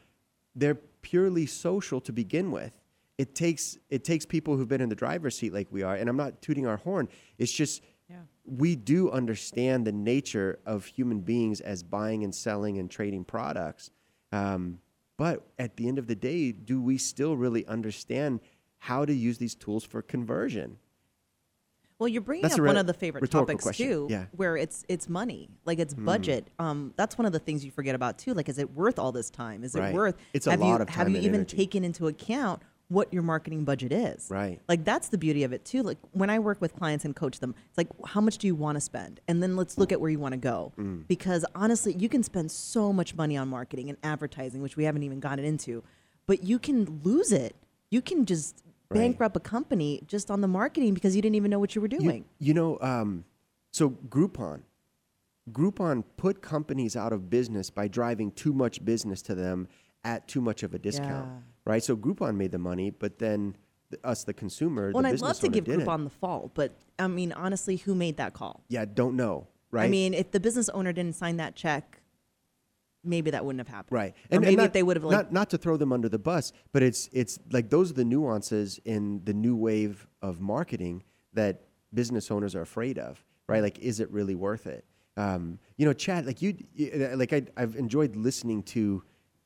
they're 0.54 0.76
purely 1.02 1.46
social 1.46 2.02
to 2.02 2.12
begin 2.12 2.52
with. 2.52 2.78
It 3.18 3.36
takes 3.36 3.78
it 3.90 4.04
takes 4.04 4.26
people 4.26 4.58
who've 4.58 4.68
been 4.68 4.82
in 4.82 4.90
the 4.90 4.96
driver's 4.96 5.38
seat 5.38 5.54
like 5.54 5.68
we 5.72 5.84
are, 5.84 5.96
and 5.96 6.10
I'm 6.10 6.18
not 6.18 6.42
tooting 6.42 6.66
our 6.66 6.78
horn. 6.78 7.08
It's 7.38 7.52
just 7.52 7.84
we 8.46 8.76
do 8.76 9.10
understand 9.10 9.86
the 9.88 9.92
nature 9.92 10.60
of 10.66 10.86
human 10.86 11.22
beings 11.22 11.62
as 11.62 11.84
buying 11.84 12.24
and 12.24 12.34
selling 12.36 12.78
and 12.78 12.90
trading 12.92 13.24
products. 13.24 13.90
Um, 14.32 14.80
but 15.18 15.46
at 15.58 15.78
the 15.78 15.88
end 15.88 15.98
of 15.98 16.08
the 16.08 16.16
day, 16.16 16.52
do 16.52 16.82
we 16.82 16.98
still 16.98 17.38
really 17.38 17.66
understand 17.68 18.42
how 18.80 19.06
to 19.06 19.14
use 19.14 19.38
these 19.38 19.56
tools 19.56 19.84
for 19.84 20.02
conversion? 20.02 20.78
Well, 22.00 22.08
you're 22.10 22.22
bringing 22.22 22.42
That's 22.42 22.56
up 22.56 22.60
a 22.60 22.64
one 22.64 22.76
of 22.76 22.86
the 22.88 22.94
favorite 22.94 23.30
topics 23.32 23.64
question. 23.64 23.88
too, 23.88 24.08
Yeah. 24.10 24.26
where 24.36 24.58
it's 24.58 24.84
it's 24.90 25.08
money, 25.08 25.50
like 25.64 25.80
it's 25.80 25.94
budget. 25.94 26.50
Um, 26.60 26.92
that's 26.98 27.18
one 27.18 27.26
of 27.26 27.32
the 27.32 27.40
things 27.40 27.64
you 27.64 27.72
forget 27.72 27.96
about 27.96 28.18
too. 28.18 28.34
Like, 28.34 28.50
is 28.50 28.58
it 28.58 28.74
worth 28.74 29.00
all 29.00 29.14
this 29.14 29.30
time? 29.30 29.64
Is 29.64 29.74
Right. 29.76 29.92
it 29.92 29.94
worth? 29.94 30.16
It's 30.34 30.48
a 30.48 30.52
have 30.52 30.60
lot 30.60 30.78
you, 30.78 30.82
of 30.82 30.90
Have 30.90 31.10
you 31.10 31.18
even 31.18 31.36
energy. 31.36 31.56
taken 31.56 31.84
into 31.86 32.08
account 32.08 32.62
what 32.90 33.12
your 33.14 33.24
marketing 33.24 33.64
budget 33.66 33.92
is? 33.92 34.28
Right. 34.30 34.60
Like 34.68 34.84
that's 34.86 35.10
the 35.10 35.18
beauty 35.18 35.44
of 35.44 35.54
it 35.54 35.66
too. 35.66 35.82
Like 35.84 35.98
when 36.12 36.30
I 36.30 36.40
work 36.40 36.62
with 36.62 36.76
clients 36.76 37.06
and 37.06 37.16
coach 37.16 37.40
them, 37.40 37.56
it's 37.70 37.78
like 37.78 37.88
how 38.06 38.22
much 38.22 38.38
do 38.38 38.48
you 38.48 38.56
want 38.56 38.76
to 38.76 38.82
spend, 38.82 39.20
and 39.28 39.42
then 39.42 39.56
let's 39.56 39.78
look 39.78 39.92
at 39.92 40.00
where 40.00 40.10
you 40.12 40.20
want 40.20 40.34
to 40.34 40.38
go. 40.40 40.74
Mm. 40.78 41.08
Because 41.08 41.46
honestly, 41.56 41.94
you 41.94 42.10
can 42.10 42.24
spend 42.24 42.52
so 42.52 42.94
much 42.94 43.16
money 43.16 43.36
on 43.38 43.48
marketing 43.48 43.90
and 43.90 43.98
advertising, 44.04 44.62
which 44.62 44.78
we 44.78 44.84
haven't 44.84 45.04
even 45.04 45.20
gotten 45.20 45.46
into, 45.46 45.84
but 46.28 46.44
you 46.44 46.60
can 46.60 47.02
lose 47.04 47.32
it. 47.32 47.56
You 47.90 48.02
can 48.02 48.26
just 48.26 48.64
Right. 48.90 49.00
bankrupt 49.00 49.36
a 49.36 49.40
company 49.40 50.04
just 50.06 50.30
on 50.30 50.42
the 50.42 50.48
marketing 50.48 50.94
because 50.94 51.16
you 51.16 51.22
didn't 51.22 51.36
even 51.36 51.50
know 51.50 51.58
what 51.58 51.74
you 51.74 51.82
were 51.82 51.88
You- 51.90 52.00
doing. 52.00 52.26
You, 52.38 52.54
know, 52.54 52.78
um, 52.82 53.26
so 53.72 53.90
Groupon, 53.90 54.62
Groupon 55.52 56.04
put 56.16 56.42
companies 56.42 56.96
out 56.96 57.12
of 57.12 57.30
business 57.30 57.70
by 57.70 57.88
driving 57.88 58.32
too 58.32 58.54
much 58.54 58.84
business 58.86 59.22
to 59.24 59.36
them 59.36 59.68
at 60.04 60.28
too 60.28 60.42
much 60.42 60.64
of 60.64 60.74
a 60.74 60.80
discount, 60.80 61.28
Yeah. 61.28 61.40
Right? 61.66 61.84
So 61.84 61.96
Groupon 61.96 62.36
made 62.36 62.52
the 62.52 62.58
money, 62.58 62.90
but 62.90 63.20
then 63.20 63.56
the, 63.90 64.00
us, 64.06 64.24
the 64.24 64.34
consumer, 64.34 64.92
Well, 64.94 65.04
the 65.04 65.10
and 65.10 65.18
I'd 65.18 65.22
love 65.22 65.40
to 65.40 65.50
give 65.50 65.66
didn't. 65.66 65.86
Groupon 65.86 66.04
the 66.06 66.10
fall, 66.10 66.52
but 66.54 66.74
I 67.00 67.08
mean, 67.08 67.32
honestly, 67.34 67.78
who 67.78 67.96
made 67.96 68.18
that 68.18 68.34
call? 68.34 68.64
Yeah, 68.70 68.86
don't 68.86 69.16
know, 69.16 69.48
right? 69.72 69.86
I 69.86 69.90
mean, 69.90 70.14
if 70.14 70.32
the 70.32 70.40
business 70.40 70.70
owner 70.70 70.94
didn't 70.94 71.16
sign 71.16 71.38
that 71.38 71.56
check, 71.56 72.02
maybe 73.04 73.32
that 73.32 73.44
wouldn't 73.46 73.60
have 73.60 73.68
happened. 73.74 73.96
Right. 73.96 74.16
Or 74.32 74.40
maybe 74.40 74.56
not, 74.56 74.68
if 74.68 74.74
they 74.74 74.84
would 74.84 74.96
have 74.98 75.04
like, 75.04 75.12
not 75.18 75.34
not 75.34 75.50
to 75.52 75.58
throw 75.58 75.78
them 75.78 75.92
under 75.92 76.10
the 76.10 76.20
bus, 76.20 76.54
but 76.72 76.82
it's 76.84 77.10
it's 77.12 77.38
like 77.52 77.70
those 77.70 77.92
are 77.92 77.96
the 77.96 78.06
nuances 78.06 78.80
in 78.86 79.22
the 79.26 79.34
new 79.34 79.56
wave 79.56 80.08
of 80.22 80.40
marketing 80.40 81.04
that 81.34 81.64
business 81.94 82.32
owners 82.32 82.56
are 82.56 82.62
afraid 82.62 82.98
of, 82.98 83.24
right? 83.48 83.62
Like, 83.62 83.78
is 83.80 84.00
it 84.00 84.10
really 84.12 84.36
worth 84.36 84.68
it? 84.68 84.86
Um, 85.18 85.60
you 85.78 85.86
know, 85.86 85.94
Chad, 85.94 86.26
like 86.26 86.42
you, 86.42 86.56
you- 86.74 87.12
like 87.16 87.34
I, 87.34 87.44
I've 87.56 87.76
enjoyed 87.76 88.16
listening 88.16 88.64
to, 88.64 89.04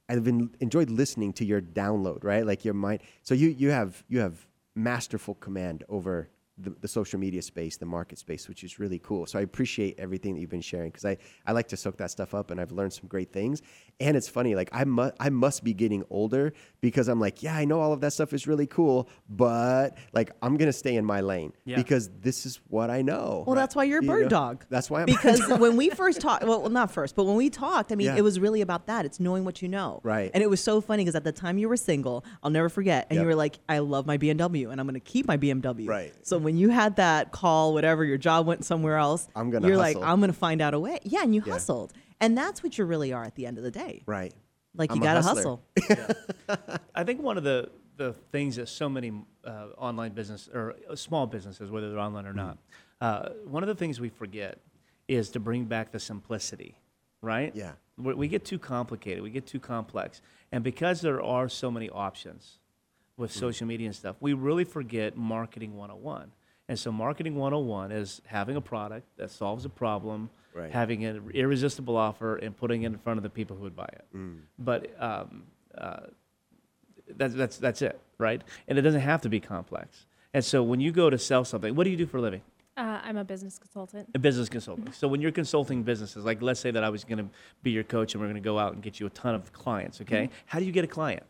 I've 0.09 0.27
enjoyed 0.27 0.89
listening 0.89 1.33
to 1.33 1.45
your 1.45 1.61
download, 1.61 2.23
right? 2.23 2.45
Like 2.45 2.63
your 2.63 2.73
mind. 2.73 3.01
So 3.23 3.33
you 3.33 3.49
you 3.49 3.71
have 3.71 4.03
you 4.07 4.19
have 4.19 4.47
masterful 4.75 5.35
command 5.35 5.83
over 5.89 6.29
the, 6.59 6.71
the 6.81 6.87
social 6.87 7.19
media 7.19 7.41
space, 7.41 7.77
the 7.77 7.85
market 7.85 8.17
space, 8.17 8.47
which 8.49 8.63
is 8.63 8.79
really 8.79 8.99
cool. 8.99 9.25
So 9.25 9.37
I 9.37 9.43
appreciate 9.43 9.99
everything 9.99 10.33
that 10.33 10.41
you've 10.41 10.49
been 10.49 10.61
sharing 10.61 10.89
because 10.89 11.05
I, 11.05 11.17
I 11.45 11.51
like 11.51 11.67
to 11.69 11.77
soak 11.77 11.97
that 11.97 12.09
stuff 12.11 12.33
up 12.33 12.49
and 12.51 12.59
I've 12.59 12.71
learned 12.71 12.93
some 12.93 13.07
great 13.07 13.31
things. 13.31 13.61
And 13.99 14.15
it's 14.17 14.27
funny, 14.27 14.55
like 14.55 14.69
I 14.71 14.83
must 14.83 15.13
I 15.19 15.29
must 15.29 15.63
be 15.63 15.73
getting 15.73 16.03
older 16.09 16.53
because 16.81 17.07
I'm 17.07 17.19
like, 17.19 17.41
yeah, 17.41 17.55
I 17.55 17.65
know 17.65 17.79
all 17.79 17.93
of 17.93 18.01
that 18.01 18.13
stuff 18.13 18.31
is 18.33 18.45
really 18.47 18.67
cool, 18.67 19.07
but 19.29 19.97
like 20.13 20.31
I'm 20.41 20.57
gonna 20.57 20.73
stay 20.73 20.95
in 20.95 21.05
my 21.05 21.21
lane 21.21 21.53
Yeah. 21.65 21.77
because 21.77 22.09
this 22.21 22.45
is 22.45 22.59
what 22.69 22.89
I 22.89 23.01
know. 23.01 23.43
well, 23.47 23.55
that's 23.55 23.75
why 23.75 23.83
you're 23.85 23.99
a 23.99 24.03
You 24.03 24.07
bird 24.09 24.21
know? 24.23 24.29
dog. 24.29 24.65
That's 24.69 24.89
why 24.89 25.01
I'm 25.01 25.05
because 25.07 25.47
when 25.59 25.77
we 25.77 25.89
first 25.89 26.21
talked, 26.21 26.43
well, 26.43 26.61
well, 26.61 26.69
not 26.69 26.91
first, 26.91 27.15
but 27.15 27.23
when 27.25 27.35
we 27.35 27.49
talked, 27.49 27.91
I 27.91 27.95
mean, 27.95 28.07
Yeah. 28.07 28.17
it 28.17 28.23
was 28.23 28.39
really 28.39 28.61
about 28.61 28.87
that. 28.87 29.05
It's 29.05 29.19
knowing 29.19 29.43
what 29.45 29.61
you 29.61 29.67
know. 29.67 29.99
Right. 30.03 30.31
And 30.33 30.43
it 30.43 30.49
was 30.49 30.61
so 30.61 30.79
funny 30.81 31.03
because 31.03 31.15
at 31.15 31.23
the 31.23 31.31
time 31.31 31.57
you 31.57 31.67
were 31.69 31.77
single, 31.77 32.23
I'll 32.43 32.51
never 32.51 32.69
forget, 32.69 33.07
and 33.09 33.17
Yep. 33.17 33.21
you 33.23 33.27
were 33.27 33.35
like, 33.35 33.59
I 33.69 33.79
love 33.79 34.05
my 34.05 34.17
BMW 34.17 34.71
and 34.71 34.79
I'm 34.79 34.87
going 34.87 34.93
to 34.93 34.99
keep 34.99 35.27
my 35.27 35.37
BMW. 35.37 35.87
Right. 35.87 36.13
So 36.21 36.37
when 36.47 36.57
you 36.57 36.69
had 36.69 36.95
that 36.95 37.33
call, 37.33 37.73
whatever, 37.73 38.05
your 38.05 38.17
job 38.17 38.47
went 38.47 38.63
somewhere 38.63 38.95
else, 38.95 39.27
I'm 39.35 39.49
gonna 39.49 39.67
you're 39.67 39.77
hustle. 39.77 39.99
like, 39.99 40.09
I'm 40.09 40.19
going 40.21 40.31
to 40.31 40.37
find 40.37 40.61
out 40.61 40.73
a 40.73 40.79
way. 40.79 40.99
Yeah. 41.03 41.23
And 41.23 41.35
you 41.35 41.43
Yeah. 41.45 41.51
hustled. 41.53 41.91
And 42.21 42.37
that's 42.37 42.63
what 42.63 42.77
you 42.77 42.85
really 42.85 43.11
are 43.11 43.25
at 43.25 43.35
the 43.35 43.45
end 43.45 43.57
of 43.57 43.65
the 43.65 43.71
day. 43.71 44.03
right. 44.05 44.33
Like 44.73 44.91
I'm 44.91 44.97
you 44.97 45.03
got 45.03 45.15
to 45.15 45.21
hustler. 45.23 45.57
hustle. 45.89 46.79
I 46.95 47.03
think 47.03 47.21
one 47.21 47.37
of 47.37 47.43
the, 47.43 47.69
the 47.97 48.13
things 48.31 48.55
that 48.55 48.69
so 48.69 48.87
many 48.87 49.11
uh, 49.43 49.67
online 49.77 50.13
business 50.13 50.47
or 50.53 50.75
uh, 50.89 50.95
small 50.95 51.27
businesses, 51.27 51.69
whether 51.69 51.89
they're 51.89 51.99
online 51.99 52.25
or 52.25 52.33
not, 52.33 52.57
uh, 53.01 53.29
one 53.45 53.61
of 53.63 53.67
the 53.67 53.75
things 53.75 53.99
we 53.99 54.07
forget 54.09 54.59
is 55.09 55.31
to 55.31 55.39
bring 55.41 55.65
back 55.65 55.91
the 55.91 55.99
simplicity, 55.99 56.77
right? 57.21 57.51
Yeah. 57.55 57.73
We, 57.97 58.13
we 58.13 58.27
get 58.29 58.45
too 58.45 58.59
complicated, 58.59 59.21
we 59.21 59.31
get 59.31 59.45
too 59.47 59.59
complex. 59.59 60.21
And 60.53 60.63
because 60.63 61.01
there 61.01 61.21
are 61.21 61.49
so 61.49 61.69
many 61.71 61.89
options 61.89 62.59
with 63.17 63.31
social 63.31 63.65
media 63.65 63.87
and 63.87 63.95
stuff, 63.95 64.15
we 64.19 64.33
really 64.33 64.63
forget 64.63 65.17
marketing 65.17 65.75
101. 65.75 66.31
And 66.69 66.77
so, 66.77 66.91
marketing 66.91 67.35
101 67.35 67.91
is 67.91 68.21
having 68.25 68.55
a 68.57 68.61
product 68.61 69.07
that 69.17 69.31
solves 69.31 69.65
a 69.65 69.69
problem, 69.69 70.29
Right. 70.53 70.71
having 70.71 71.05
an 71.05 71.29
irresistible 71.33 71.95
offer, 71.95 72.35
and 72.35 72.57
putting 72.57 72.81
it 72.83 72.87
in 72.87 72.97
front 72.97 73.17
of 73.17 73.23
the 73.23 73.29
people 73.29 73.55
who 73.55 73.63
would 73.63 73.75
buy 73.75 73.89
it. 73.93 74.05
But 74.57 74.89
um, 75.01 75.43
uh, 75.77 76.07
that's 77.15 77.33
that's 77.35 77.57
that's 77.57 77.81
it, 77.81 77.99
right? 78.17 78.41
And 78.67 78.77
it 78.77 78.81
doesn't 78.81 79.01
have 79.01 79.21
to 79.21 79.29
be 79.29 79.39
complex. 79.39 80.05
And 80.33 80.43
so 80.43 80.61
when 80.63 80.79
you 80.79 80.91
go 80.91 81.09
to 81.09 81.17
sell 81.17 81.45
something, 81.45 81.73
what 81.75 81.83
do 81.85 81.89
you 81.89 81.97
do 81.97 82.05
for 82.05 82.17
a 82.17 82.21
living? 82.21 82.41
Uh, 82.75 82.99
I'm 83.03 83.17
a 83.17 83.23
business 83.23 83.57
consultant. 83.57 84.09
A 84.13 84.19
business 84.19 84.49
consultant. 84.49 84.93
So 84.93 85.07
when 85.07 85.19
you're 85.21 85.31
consulting 85.31 85.83
businesses, 85.83 86.25
like 86.25 86.41
let's 86.41 86.59
say 86.59 86.69
that 86.71 86.83
I 86.83 86.89
was 86.89 87.03
going 87.03 87.17
to 87.17 87.27
be 87.63 87.71
your 87.71 87.83
coach 87.83 88.13
and 88.13 88.21
we're 88.21 88.27
going 88.27 88.35
to 88.43 88.47
go 88.47 88.59
out 88.59 88.73
and 88.73 88.83
get 88.83 88.99
you 88.99 89.07
a 89.07 89.09
ton 89.11 89.33
of 89.33 89.51
clients, 89.53 89.99
okay? 90.01 90.29
How 90.45 90.59
do 90.59 90.65
you 90.65 90.71
get 90.71 90.83
a 90.83 90.87
client? 90.87 91.23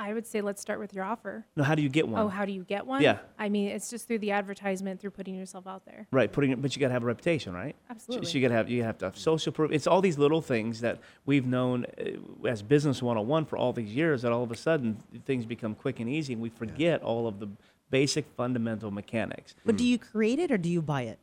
I 0.00 0.14
would 0.14 0.26
say 0.26 0.40
let's 0.40 0.62
start 0.62 0.78
with 0.78 0.94
your 0.94 1.04
offer. 1.04 1.44
No, 1.56 1.62
how 1.62 1.74
do 1.74 1.82
you 1.82 1.90
get 1.90 2.08
one? 2.08 2.22
Oh, 2.22 2.28
how 2.28 2.46
do 2.46 2.52
you 2.52 2.64
get 2.64 2.86
one? 2.86 3.02
Yeah. 3.02 3.18
I 3.38 3.50
mean, 3.50 3.68
it's 3.68 3.90
just 3.90 4.08
through 4.08 4.20
the 4.20 4.30
advertisement, 4.30 4.98
through 4.98 5.10
putting 5.10 5.34
yourself 5.34 5.66
out 5.66 5.84
there. 5.84 6.06
Right, 6.10 6.32
putting 6.32 6.52
it, 6.52 6.62
but 6.62 6.74
you 6.74 6.80
got 6.80 6.88
to 6.88 6.94
have 6.94 7.02
a 7.02 7.06
reputation, 7.06 7.52
right? 7.52 7.76
Absolutely. 7.90 8.26
So 8.26 8.38
you 8.38 8.42
got 8.42 8.48
to 8.48 8.54
have 8.54 8.70
you 8.70 8.82
have 8.82 8.96
to 8.98 9.04
have 9.06 9.18
social 9.18 9.52
proof. 9.52 9.70
It's 9.72 9.86
all 9.86 10.00
these 10.00 10.16
little 10.16 10.40
things 10.40 10.80
that 10.80 11.00
we've 11.26 11.46
known 11.46 11.84
uh, 12.00 12.48
as 12.48 12.62
business 12.62 13.02
101 13.02 13.44
for 13.44 13.58
all 13.58 13.74
these 13.74 13.94
years 13.94 14.22
that 14.22 14.32
all 14.32 14.42
of 14.42 14.50
a 14.50 14.56
sudden 14.56 14.96
things 15.26 15.44
become 15.44 15.74
quick 15.74 16.00
and 16.00 16.08
easy 16.08 16.32
and 16.32 16.40
we 16.40 16.48
forget 16.48 17.02
all 17.02 17.28
of 17.28 17.38
the 17.38 17.48
basic 17.90 18.24
fundamental 18.36 18.90
mechanics. 18.90 19.54
But 19.66 19.76
do 19.76 19.84
you 19.84 19.98
create 19.98 20.38
it 20.38 20.50
or 20.50 20.56
do 20.56 20.70
you 20.70 20.80
buy 20.80 21.02
it? 21.02 21.18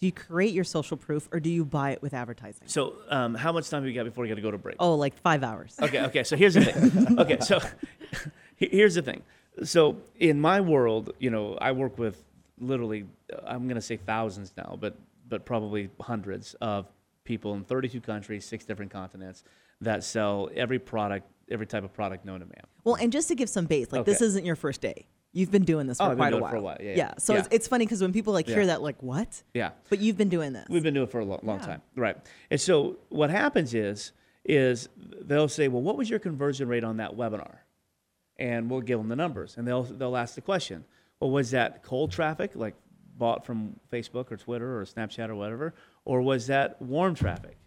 Do 0.00 0.06
you 0.06 0.12
create 0.12 0.54
your 0.54 0.64
social 0.64 0.96
proof 0.96 1.28
or 1.30 1.40
do 1.40 1.50
you 1.50 1.62
buy 1.62 1.90
it 1.90 2.00
with 2.00 2.14
advertising? 2.14 2.66
So, 2.68 2.94
um, 3.10 3.34
how 3.34 3.52
much 3.52 3.68
time 3.68 3.82
have 3.82 3.86
we 3.86 3.92
got 3.92 4.04
before 4.04 4.22
we 4.22 4.28
got 4.28 4.36
to 4.36 4.40
go 4.40 4.50
to 4.50 4.56
break? 4.56 4.76
Oh, 4.78 4.94
like 4.94 5.14
five 5.20 5.44
hours. 5.44 5.76
Okay, 5.80 6.00
okay. 6.04 6.24
So 6.24 6.36
here's 6.36 6.54
the 6.54 6.64
thing. 6.64 7.18
Okay, 7.18 7.36
so 7.40 7.60
here's 8.56 8.94
the 8.94 9.02
thing. 9.02 9.22
So 9.62 9.98
in 10.18 10.40
my 10.40 10.62
world, 10.62 11.12
you 11.18 11.28
know, 11.28 11.58
I 11.60 11.72
work 11.72 11.98
with 11.98 12.24
literally, 12.58 13.04
uh, 13.30 13.40
I'm 13.46 13.64
going 13.64 13.74
to 13.74 13.82
say 13.82 13.98
thousands 13.98 14.54
now, 14.56 14.78
but 14.80 14.96
but 15.28 15.44
probably 15.44 15.90
hundreds 16.00 16.54
of 16.62 16.86
people 17.24 17.52
in 17.52 17.64
32 17.64 18.00
countries, 18.00 18.46
six 18.46 18.64
different 18.64 18.90
continents 18.90 19.44
that 19.82 20.02
sell 20.02 20.48
every 20.56 20.78
product, 20.78 21.30
every 21.50 21.66
type 21.66 21.84
of 21.84 21.92
product 21.92 22.24
known 22.24 22.40
to 22.40 22.46
man. 22.46 22.64
Well, 22.84 22.94
and 22.94 23.12
just 23.12 23.28
to 23.28 23.34
give 23.34 23.50
some 23.50 23.66
base, 23.66 23.92
like 23.92 24.06
this 24.06 24.22
isn't 24.22 24.46
your 24.46 24.56
first 24.56 24.80
day. 24.80 25.08
You've 25.32 25.50
been 25.50 25.64
doing 25.64 25.86
this 25.86 26.00
oh, 26.00 26.04
for 26.04 26.08
Oh, 26.08 26.12
I've 26.12 26.16
been 26.16 26.18
quite 26.18 26.28
a 26.28 26.30
doing 26.32 26.40
it 26.40 26.42
while. 26.42 26.50
for 26.50 26.56
a 26.56 26.60
while. 26.62 26.76
Yeah, 26.80 26.94
yeah. 26.96 27.14
So 27.18 27.34
It's, 27.34 27.48
Yeah. 27.48 27.56
it's 27.56 27.68
funny 27.68 27.84
because 27.84 28.02
when 28.02 28.12
people 28.12 28.32
like 28.32 28.46
hear 28.46 28.60
Yeah. 28.60 28.66
that, 28.66 28.82
like 28.82 29.00
what? 29.02 29.42
Yeah. 29.54 29.70
But 29.88 30.00
you've 30.00 30.16
been 30.16 30.28
doing 30.28 30.52
this. 30.52 30.66
We've 30.68 30.82
been 30.82 30.94
doing 30.94 31.06
it 31.06 31.10
for 31.10 31.20
a 31.20 31.24
long, 31.24 31.40
long 31.42 31.60
Yeah. 31.60 31.66
time, 31.66 31.82
right? 31.94 32.16
And 32.50 32.60
so 32.60 32.98
what 33.10 33.30
happens 33.30 33.72
is, 33.74 34.12
is 34.44 34.88
they'll 34.96 35.48
say, 35.48 35.68
"Well, 35.68 35.82
what 35.82 35.96
was 35.96 36.08
your 36.10 36.18
conversion 36.18 36.66
rate 36.66 36.82
on 36.82 36.96
that 36.96 37.16
webinar?" 37.16 37.58
And 38.38 38.70
we'll 38.70 38.80
give 38.80 38.98
them 38.98 39.08
the 39.08 39.16
numbers, 39.16 39.56
and 39.56 39.68
they'll 39.68 39.82
they'll 39.82 40.16
ask 40.16 40.34
the 40.34 40.40
question, 40.40 40.84
"Well, 41.20 41.30
was 41.30 41.50
that 41.50 41.82
cold 41.82 42.10
traffic, 42.10 42.56
like 42.56 42.74
bought 43.16 43.44
from 43.44 43.78
Facebook 43.92 44.32
or 44.32 44.36
Twitter 44.38 44.80
or 44.80 44.84
Snapchat 44.84 45.28
or 45.28 45.34
whatever, 45.36 45.74
or 46.06 46.22
was 46.22 46.46
that 46.46 46.80
warm 46.80 47.14
traffic?" 47.14 47.58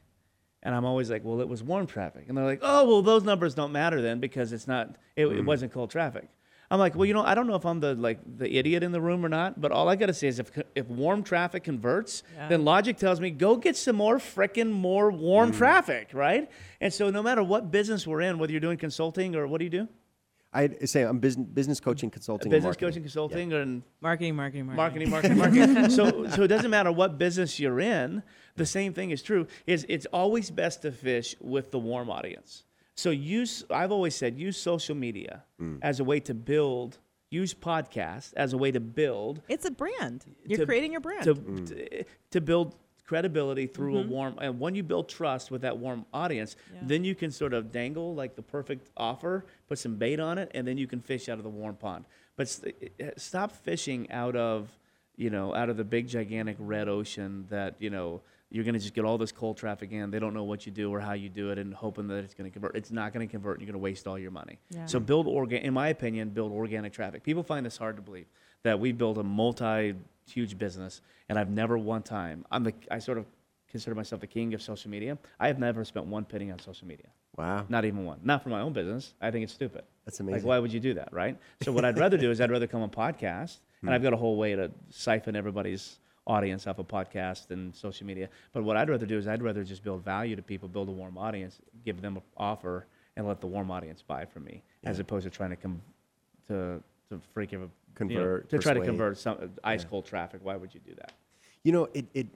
And 0.64 0.74
I'm 0.74 0.84
always 0.84 1.12
like, 1.12 1.24
"Well, 1.24 1.42
it 1.42 1.48
was 1.48 1.62
warm 1.64 1.86
traffic," 1.86 2.26
and 2.28 2.38
they're 2.38 2.46
like, 2.46 2.60
"Oh, 2.64 2.86
well, 2.88 3.02
those 3.04 3.24
numbers 3.24 3.54
don't 3.54 3.72
matter 3.72 4.02
then 4.02 4.20
because 4.20 4.52
it's 4.52 4.68
not, 4.68 4.96
it, 5.16 5.28
it 5.28 5.30
mm. 5.30 5.46
wasn't 5.46 5.72
cold 5.72 5.92
traffic." 5.92 6.28
I'm 6.74 6.80
like, 6.80 6.96
well, 6.96 7.06
you 7.06 7.14
know, 7.14 7.22
I 7.24 7.36
don't 7.36 7.46
know 7.46 7.54
if 7.54 7.68
I'm 7.68 7.80
the 7.82 7.94
like 7.94 8.18
the 8.26 8.58
idiot 8.58 8.82
in 8.82 8.92
the 8.92 9.00
room 9.00 9.24
or 9.24 9.30
not, 9.30 9.62
but 9.62 9.72
all 9.72 9.88
I 9.90 9.96
gotta 9.96 10.12
say 10.12 10.28
is 10.28 10.40
if 10.40 10.52
if 10.74 10.88
warm 10.88 11.22
traffic 11.22 11.64
converts, 11.64 12.24
then 12.50 12.66
logic 12.66 12.98
tells 12.98 13.22
me 13.22 13.30
go 13.30 13.58
get 13.58 13.78
some 13.78 13.96
more 13.96 14.18
frickin' 14.18 14.72
more 14.72 15.12
warm 15.12 15.52
mm. 15.52 15.58
traffic, 15.58 16.10
right? 16.14 16.50
And 16.82 16.92
so 16.92 17.12
no 17.12 17.22
matter 17.22 17.44
what 17.44 17.70
business 17.70 18.08
we're 18.08 18.22
in, 18.22 18.40
whether 18.40 18.52
you're 18.52 18.60
doing 18.60 18.80
consulting 18.80 19.36
or 19.36 19.46
what 19.46 19.60
do 19.60 19.66
you 19.66 19.70
do, 19.70 19.88
I 20.52 20.72
say 20.86 21.04
I'm 21.04 21.20
business 21.20 21.48
business 21.48 21.80
coaching, 21.80 22.10
consulting, 22.10 22.50
business 22.50 22.64
marketing. 22.64 22.88
coaching, 22.88 23.04
consulting, 23.04 23.54
and 23.54 23.84
marketing, 24.02 24.36
marketing, 24.36 24.66
marketing. 24.66 25.10
marketing, 25.12 25.38
marketing, 25.38 25.74
marketing. 25.76 25.90
so, 25.92 26.28
so 26.36 26.42
it 26.42 26.48
doesn't 26.48 26.72
matter 26.72 26.92
what 26.92 27.20
business 27.20 27.60
you're 27.60 27.82
in. 27.82 28.24
The 28.56 28.66
same 28.66 28.94
thing 28.94 29.12
is 29.12 29.22
true. 29.22 29.46
Is 29.68 29.86
it's 29.90 30.08
always 30.08 30.50
best 30.50 30.82
to 30.82 30.92
fish 30.92 31.36
with 31.40 31.70
the 31.70 31.78
warm 31.78 32.10
audience. 32.10 32.64
So 32.96 33.10
use. 33.10 33.64
I've 33.70 33.92
always 33.92 34.16
said 34.16 34.38
use 34.38 34.58
social 34.58 34.96
media 34.96 35.44
mm. 35.60 35.80
as 35.82 36.00
a 36.00 36.04
way 36.04 36.20
to 36.22 36.34
build. 36.34 37.00
Use 37.30 37.54
podcasts 37.54 38.32
as 38.36 38.54
a 38.54 38.58
way 38.58 38.72
to 38.72 38.80
build. 38.80 39.42
It's 39.50 39.66
a 39.66 39.72
brand. 39.72 40.26
You're 40.46 40.60
to- 40.60 40.66
creating 40.68 40.92
your 40.92 41.02
brand. 41.02 41.24
to, 41.24 41.36
mm. 41.36 41.68
to, 41.68 42.06
to 42.30 42.42
build 42.42 42.76
credibility 43.06 43.68
through 43.68 43.98
a 43.98 44.02
mm-hmm. 44.02 44.10
warm 44.10 44.38
and 44.40 44.60
when 44.60 44.76
you 44.76 44.82
build 44.82 45.10
trust 45.10 45.52
with 45.52 45.62
that 45.62 45.78
warm 45.78 46.06
audience 46.14 46.56
then 46.84 47.04
you 47.04 47.14
can 47.14 47.30
sort 47.30 47.54
of 47.54 47.70
dangle 47.70 48.16
like 48.16 48.36
the 48.36 48.42
perfect 48.42 48.90
offer 48.96 49.46
put 49.68 49.78
some 49.78 49.96
bait 49.96 50.22
on 50.22 50.38
it 50.38 50.50
and 50.54 50.66
then 50.66 50.78
you 50.78 50.88
can 50.88 51.02
fish 51.02 51.28
out 51.28 51.38
of 51.38 51.44
the 51.44 51.50
warm 51.50 51.76
pond 51.76 52.06
but 52.38 52.48
st- 52.48 52.74
eh, 52.82 52.88
eh, 53.02 53.10
stop 53.18 53.52
fishing 53.52 54.10
out 54.10 54.38
of 54.38 54.78
you 55.18 55.30
know 55.30 55.54
out 55.54 55.70
of 55.70 55.76
the 55.76 55.84
big 55.84 56.08
gigantic 56.08 56.56
red 56.60 56.88
ocean 56.88 57.46
that 57.50 57.76
you 57.78 57.90
know 57.90 58.22
you're 58.54 58.64
going 58.64 58.76
to 58.76 58.80
just 58.80 58.94
get 58.94 59.04
all 59.04 59.18
this 59.18 59.32
cold 59.32 59.58
traffic 59.58 59.92
in. 59.92 60.12
They 60.12 60.20
don't 60.20 60.34
know 60.34 60.44
what 60.44 60.66
you 60.66 60.72
do 60.72 60.94
or 60.94 61.00
how 61.00 61.14
you 61.14 61.28
do 61.28 61.50
it 61.50 61.58
and 61.58 61.74
hoping 61.74 62.08
that 62.08 62.24
it's 62.24 62.34
going 62.34 62.50
to 62.50 62.54
convert. 62.54 62.76
It's 62.78 62.92
not 62.92 63.12
going 63.12 63.28
to 63.28 63.32
convert 63.32 63.60
you're 63.60 63.66
going 63.66 63.74
to 63.74 63.80
waste 63.80 64.08
all 64.08 64.18
your 64.20 64.32
money. 64.32 64.60
Yeah. 64.70 64.86
so 64.86 65.00
build 65.00 65.28
organ 65.28 65.62
in 65.64 65.74
my 65.74 65.88
opinion 65.90 66.30
build 66.30 66.52
organic 66.52 66.94
traffic. 66.94 67.24
People 67.24 67.44
find 67.44 67.66
this 67.66 67.78
hard 67.78 67.96
to 67.98 68.02
believe 68.02 68.28
that 68.64 68.80
we 68.80 68.92
built 68.92 69.18
a 69.18 69.24
multi 69.24 69.96
huge 70.26 70.58
business 70.58 71.02
and 71.28 71.38
i've 71.38 71.50
never 71.50 71.78
one 71.78 72.02
time 72.02 72.46
i'm 72.50 72.64
the 72.64 72.74
i 72.90 72.98
sort 72.98 73.18
of 73.18 73.26
consider 73.70 73.94
myself 73.94 74.22
the 74.22 74.28
king 74.28 74.54
of 74.54 74.62
social 74.62 74.90
media. 74.90 75.18
I 75.40 75.48
have 75.48 75.60
never 75.60 75.84
spent 75.84 76.06
one 76.06 76.24
penny 76.24 76.50
on 76.52 76.60
social 76.60 76.88
media. 76.88 77.08
Wow. 77.36 77.66
not 77.68 77.84
even 77.86 78.06
one. 78.06 78.20
Not 78.24 78.44
for 78.44 78.50
my 78.50 78.62
own 78.62 78.72
business. 78.72 79.16
I 79.20 79.32
think 79.32 79.44
it's 79.44 79.52
stupid. 79.54 79.82
That's 80.06 80.20
amazing. 80.20 80.42
like 80.42 80.46
why 80.48 80.60
would 80.60 80.72
you 80.72 80.80
do 80.80 80.94
that 80.94 81.12
right? 81.12 81.36
So 81.64 81.72
what 81.72 81.84
i'd 81.84 81.98
rather 81.98 82.18
do 82.18 82.30
is 82.30 82.40
i'd 82.40 82.52
rather 82.52 82.68
come 82.68 82.84
on 82.84 82.90
podcast 82.92 83.58
Hmm. 83.82 83.88
and 83.90 83.96
i've 83.96 84.04
got 84.04 84.14
a 84.14 84.18
whole 84.18 84.38
way 84.38 84.56
to 84.56 84.72
siphon 84.92 85.36
everybody's 85.36 85.98
audience 86.26 86.68
off 86.68 86.80
a 86.80 86.84
podcast 86.84 87.52
and 87.52 87.76
social 87.76 88.08
media. 88.08 88.30
But 88.54 88.64
what 88.64 88.78
i'd 88.78 88.90
rather 88.90 89.06
do 89.06 89.18
is 89.18 89.28
i'd 89.28 89.44
rather 89.44 89.64
just 89.64 89.84
build 89.84 90.04
value 90.04 90.36
to 90.36 90.42
people 90.42 90.70
build 90.70 90.88
a 90.88 90.92
warm 90.92 91.18
audience 91.18 91.60
give 91.84 92.02
them 92.02 92.18
an 92.18 92.24
offer 92.38 92.88
and 93.16 93.28
let 93.28 93.42
the 93.42 93.48
warm 93.48 93.70
audience 93.72 94.02
buy 94.02 94.26
from 94.26 94.46
me 94.46 94.64
as 94.86 95.00
opposed 95.00 95.26
to 95.26 95.30
trying 95.30 95.50
to 95.50 95.56
come 95.56 95.82
to 96.48 96.82
to 97.10 97.22
freak 97.34 97.54
every, 97.54 97.66
you 97.66 97.68
know, 97.68 97.72
Convert, 97.96 98.50
to 98.50 98.60
try 98.60 98.74
to 98.74 98.82
convert 98.82 99.18
some 99.18 99.52
ice 99.64 99.86
cold 99.86 100.06
traffic. 100.06 100.40
Why 100.44 100.56
would 100.56 100.74
you 100.74 100.80
do 100.80 100.96
that? 100.96 101.12
You 101.64 101.72
know, 101.72 101.90
it, 101.94 102.06
it, 102.14 102.28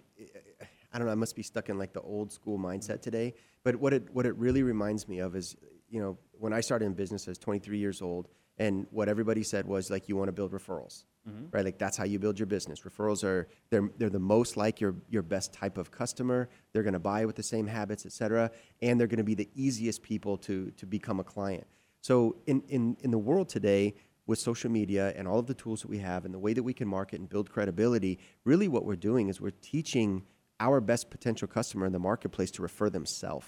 I 0.93 0.97
don't 0.97 1.07
know, 1.07 1.11
I 1.11 1.15
must 1.15 1.35
be 1.35 1.43
stuck 1.43 1.69
in 1.69 1.77
like 1.77 1.93
the 1.93 2.01
old 2.01 2.31
school 2.31 2.57
mindset 2.57 3.01
today. 3.01 3.33
But 3.63 3.77
what 3.77 3.93
it, 3.93 4.03
what 4.13 4.25
it 4.25 4.35
really 4.37 4.63
reminds 4.63 5.07
me 5.07 5.19
of 5.19 5.35
is, 5.35 5.55
you 5.89 5.99
know, 5.99 6.17
when 6.39 6.53
I 6.53 6.61
started 6.61 6.85
in 6.85 6.93
business, 6.93 7.27
I 7.27 7.31
was 7.31 7.37
23 7.39 7.77
years 7.77 8.01
old, 8.01 8.27
and 8.59 8.85
what 8.91 9.09
everybody 9.09 9.43
said 9.43 9.67
was 9.67 9.89
like, 9.89 10.07
you 10.07 10.15
want 10.15 10.27
to 10.27 10.31
build 10.31 10.51
referrals, 10.51 11.03
Mm-hmm. 11.27 11.45
right? 11.51 11.65
Like 11.65 11.77
that's 11.77 11.97
how 11.97 12.05
you 12.05 12.19
build 12.19 12.39
your 12.39 12.45
business. 12.45 12.81
Referrals 12.81 13.23
are, 13.23 13.49
they're, 13.69 13.89
they're 13.97 14.09
the 14.09 14.19
most 14.19 14.55
like 14.55 14.79
your, 14.79 14.95
your 15.09 15.23
best 15.23 15.51
type 15.51 15.77
of 15.77 15.91
customer. 15.91 16.47
They're 16.71 16.83
going 16.83 16.93
to 16.93 16.99
buy 16.99 17.25
with 17.25 17.35
the 17.35 17.43
same 17.43 17.67
habits, 17.67 18.05
et 18.05 18.13
cetera. 18.13 18.49
And 18.81 18.97
they're 18.97 19.07
going 19.07 19.17
to 19.17 19.25
be 19.25 19.35
the 19.35 19.49
easiest 19.53 20.03
people 20.03 20.37
to, 20.37 20.71
to 20.71 20.85
become 20.85 21.19
a 21.19 21.25
client. 21.25 21.67
So 21.99 22.37
in, 22.45 22.63
in, 22.69 22.95
in 23.01 23.11
the 23.11 23.17
world 23.17 23.49
today, 23.49 23.95
with 24.27 24.37
social 24.37 24.69
media 24.69 25.13
and 25.15 25.27
all 25.27 25.39
of 25.39 25.47
the 25.47 25.53
tools 25.53 25.81
that 25.81 25.89
we 25.89 25.99
have 25.99 26.25
and 26.25 26.33
the 26.33 26.39
way 26.39 26.53
that 26.53 26.63
we 26.63 26.73
can 26.73 26.87
market 26.87 27.19
and 27.19 27.29
build 27.29 27.49
credibility, 27.49 28.19
really 28.43 28.67
what 28.67 28.85
we're 28.85 28.95
doing 28.95 29.29
is 29.29 29.41
we're 29.41 29.51
teaching 29.61 30.23
our 30.59 30.81
best 30.81 31.09
potential 31.09 31.47
customer 31.47 31.85
in 31.85 31.93
the 31.93 31.99
marketplace 31.99 32.51
to 32.51 32.61
refer 32.61 32.89
themselves. 32.89 33.47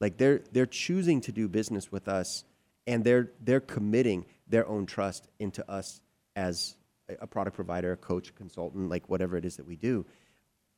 Like 0.00 0.16
they're 0.16 0.42
they're 0.52 0.66
choosing 0.66 1.20
to 1.22 1.32
do 1.32 1.48
business 1.48 1.90
with 1.90 2.08
us 2.08 2.44
and 2.86 3.04
they're 3.04 3.30
they're 3.40 3.60
committing 3.60 4.26
their 4.48 4.66
own 4.66 4.86
trust 4.86 5.28
into 5.38 5.68
us 5.70 6.00
as 6.34 6.76
a- 7.20 7.26
product 7.26 7.56
provider, 7.56 7.92
a 7.92 7.96
coach, 7.96 8.30
a 8.30 8.32
consultant, 8.32 8.88
like 8.88 9.08
whatever 9.08 9.36
it 9.36 9.44
is 9.44 9.56
that 9.56 9.66
we 9.66 9.76
do. 9.76 10.04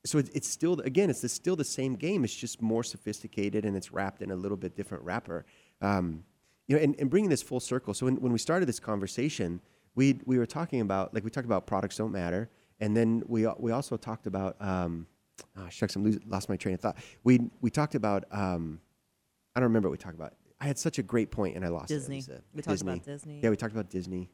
So 0.07 0.19
it's, 0.19 0.29
it's 0.31 0.49
still 0.49 0.81
again, 0.81 1.11
it's 1.11 1.21
the, 1.21 1.29
still 1.29 1.57
the 1.57 1.65
same 1.65 1.95
game. 1.95 2.25
It's 2.25 2.35
just 2.35 2.61
more 2.61 2.83
sophisticated 2.83 3.65
and 3.65 3.77
it's 3.77 3.93
wrapped 3.93 4.23
in 4.23 4.31
a 4.31 4.37
little 4.37 4.57
bit 4.57 4.77
different 4.77 5.05
wrapper. 5.05 5.47
Um, 5.81 6.25
you 6.67 6.77
know, 6.77 6.83
and, 6.83 6.95
and 6.99 7.11
bringing 7.11 7.31
this 7.31 7.43
full 7.43 7.61
circle. 7.61 7.95
So 7.95 8.07
when, 8.07 8.17
when 8.17 8.33
we 8.33 8.39
started 8.39 8.67
this 8.67 8.81
conversation, 8.81 9.61
we 9.95 10.21
we 10.25 10.39
were 10.39 10.47
talking 10.47 10.81
about 10.81 11.15
like 11.15 11.25
we 11.25 11.31
talked 11.31 11.47
about 11.47 11.67
products 11.67 11.97
don't 11.97 12.13
matter, 12.13 12.51
and 12.81 12.97
then 12.97 13.23
we 13.27 13.47
we 13.59 13.73
also 13.73 13.97
talked 13.97 14.27
about 14.27 14.57
um, 14.61 15.07
oh, 15.57 15.69
shucks, 15.69 15.95
I'm 15.97 16.05
losing, 16.05 16.23
lost 16.27 16.49
my 16.49 16.57
train 16.57 16.75
of 16.75 16.81
thought. 16.81 16.97
We 17.23 17.51
we 17.61 17.71
talked 17.71 17.95
about 17.95 18.25
um, 18.31 18.81
I 19.55 19.61
don't 19.61 19.69
remember 19.69 19.89
what 19.89 19.99
we 19.99 20.03
talked 20.03 20.17
about. 20.17 20.35
I 20.61 20.67
had 20.67 20.79
such 20.79 20.99
a 20.99 21.03
great 21.03 21.31
point 21.31 21.57
and 21.57 21.65
I 21.65 21.69
lost 21.69 21.89
Disney. 21.89 22.17
it. 22.17 22.19
Lisa. 22.19 22.43
We 22.55 22.63
talked 22.63 22.81
about 22.81 23.05
Disney. 23.05 23.41
Yeah, 23.43 23.51
we 23.51 23.57
talked 23.57 23.73
about 23.73 23.91
Disney. 23.91 24.31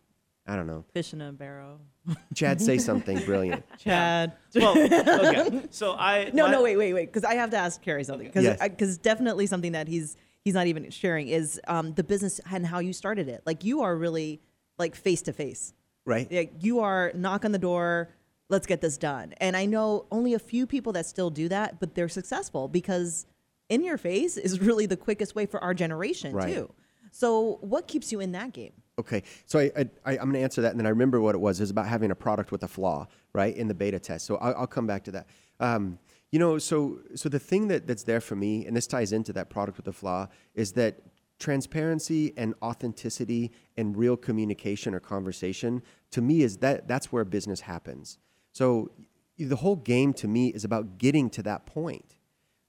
I 0.46 0.56
don't 0.56 0.66
know. 0.66 0.84
Fish 0.92 1.12
in 1.12 1.20
a 1.20 1.32
barrel. 1.32 1.80
Chad, 2.34 2.60
say 2.60 2.78
something 2.78 3.18
brilliant. 3.24 3.62
Chad. 3.78 4.32
well 4.54 4.76
okay 4.76 5.62
so 5.70 5.94
i 5.98 6.30
No, 6.34 6.46
my- 6.46 6.52
no, 6.52 6.62
wait, 6.62 6.76
wait, 6.76 6.92
wait, 6.94 7.06
because 7.06 7.24
I 7.24 7.34
have 7.34 7.50
to 7.50 7.56
ask 7.56 7.80
Kerry 7.82 8.02
something 8.04 8.26
because 8.26 8.44
Yes. 8.44 8.58
because 8.60 8.98
definitely 8.98 9.46
something 9.46 9.72
that 9.72 9.86
he's 9.86 10.16
he's 10.44 10.54
not 10.54 10.66
even 10.66 10.90
sharing 10.90 11.28
is 11.28 11.60
um, 11.68 11.92
the 11.94 12.02
business 12.02 12.40
and 12.50 12.66
how 12.66 12.78
you 12.80 12.92
started 12.92 13.28
it. 13.28 13.42
Like 13.46 13.62
you 13.64 13.82
are 13.82 13.94
really 13.94 14.40
like 14.78 14.94
face 14.96 15.22
to 15.22 15.32
face. 15.32 15.74
Right? 16.06 16.30
Like 16.32 16.54
you 16.60 16.80
are 16.80 17.12
knock 17.14 17.44
on 17.44 17.52
the 17.52 17.58
door. 17.58 18.08
Let's 18.48 18.66
get 18.66 18.80
this 18.80 18.96
done. 18.96 19.34
And 19.36 19.56
I 19.56 19.66
know 19.66 20.06
only 20.10 20.34
a 20.34 20.38
few 20.40 20.66
people 20.66 20.92
that 20.94 21.06
still 21.06 21.30
do 21.30 21.48
that, 21.50 21.78
but 21.78 21.94
they're 21.94 22.08
successful 22.08 22.66
because 22.66 23.26
in 23.68 23.84
your 23.84 23.98
face 23.98 24.36
is 24.36 24.60
really 24.60 24.86
the 24.86 24.96
quickest 24.96 25.36
way 25.36 25.46
for 25.46 25.62
our 25.62 25.74
generation 25.74 26.32
Right. 26.34 26.54
too. 26.54 26.72
So 27.12 27.58
what 27.60 27.86
keeps 27.86 28.10
you 28.10 28.18
in 28.18 28.32
that 28.32 28.52
game? 28.52 28.72
Okay, 28.98 29.22
so 29.46 29.58
I, 29.58 29.70
I, 30.04 30.12
I'm 30.12 30.24
going 30.24 30.34
to 30.34 30.40
answer 30.40 30.60
that, 30.62 30.72
and 30.72 30.78
then 30.78 30.86
I 30.86 30.90
remember 30.90 31.20
what 31.20 31.34
it 31.34 31.38
was. 31.38 31.58
It 31.58 31.62
was 31.62 31.70
about 31.70 31.86
having 31.86 32.10
a 32.10 32.14
product 32.14 32.52
with 32.52 32.62
a 32.62 32.68
flaw, 32.68 33.06
right, 33.32 33.56
in 33.56 33.66
the 33.66 33.74
beta 33.74 33.98
test. 33.98 34.26
So 34.26 34.36
I'll, 34.36 34.54
I'll 34.58 34.66
come 34.66 34.86
back 34.86 35.04
to 35.04 35.10
that. 35.12 35.26
Um, 35.58 35.98
you 36.32 36.38
know, 36.38 36.58
so 36.58 37.00
so 37.14 37.28
the 37.28 37.38
thing 37.38 37.68
that, 37.68 37.86
that's 37.86 38.02
there 38.02 38.20
for 38.20 38.36
me, 38.36 38.66
and 38.66 38.76
this 38.76 38.86
ties 38.86 39.12
into 39.12 39.32
that 39.32 39.48
product 39.48 39.78
with 39.78 39.88
a 39.88 39.92
flaw, 39.92 40.28
is 40.54 40.72
that 40.72 41.00
transparency 41.38 42.34
and 42.36 42.54
authenticity 42.62 43.50
and 43.76 43.96
real 43.96 44.16
communication 44.16 44.94
or 44.94 45.00
conversation 45.00 45.82
to 46.10 46.20
me 46.20 46.42
is 46.42 46.58
that 46.58 46.86
that's 46.86 47.10
where 47.10 47.24
business 47.24 47.62
happens. 47.62 48.18
So 48.52 48.90
the 49.38 49.56
whole 49.56 49.76
game 49.76 50.12
to 50.14 50.28
me 50.28 50.48
is 50.48 50.64
about 50.64 50.98
getting 50.98 51.30
to 51.30 51.42
that 51.44 51.64
point. 51.64 52.16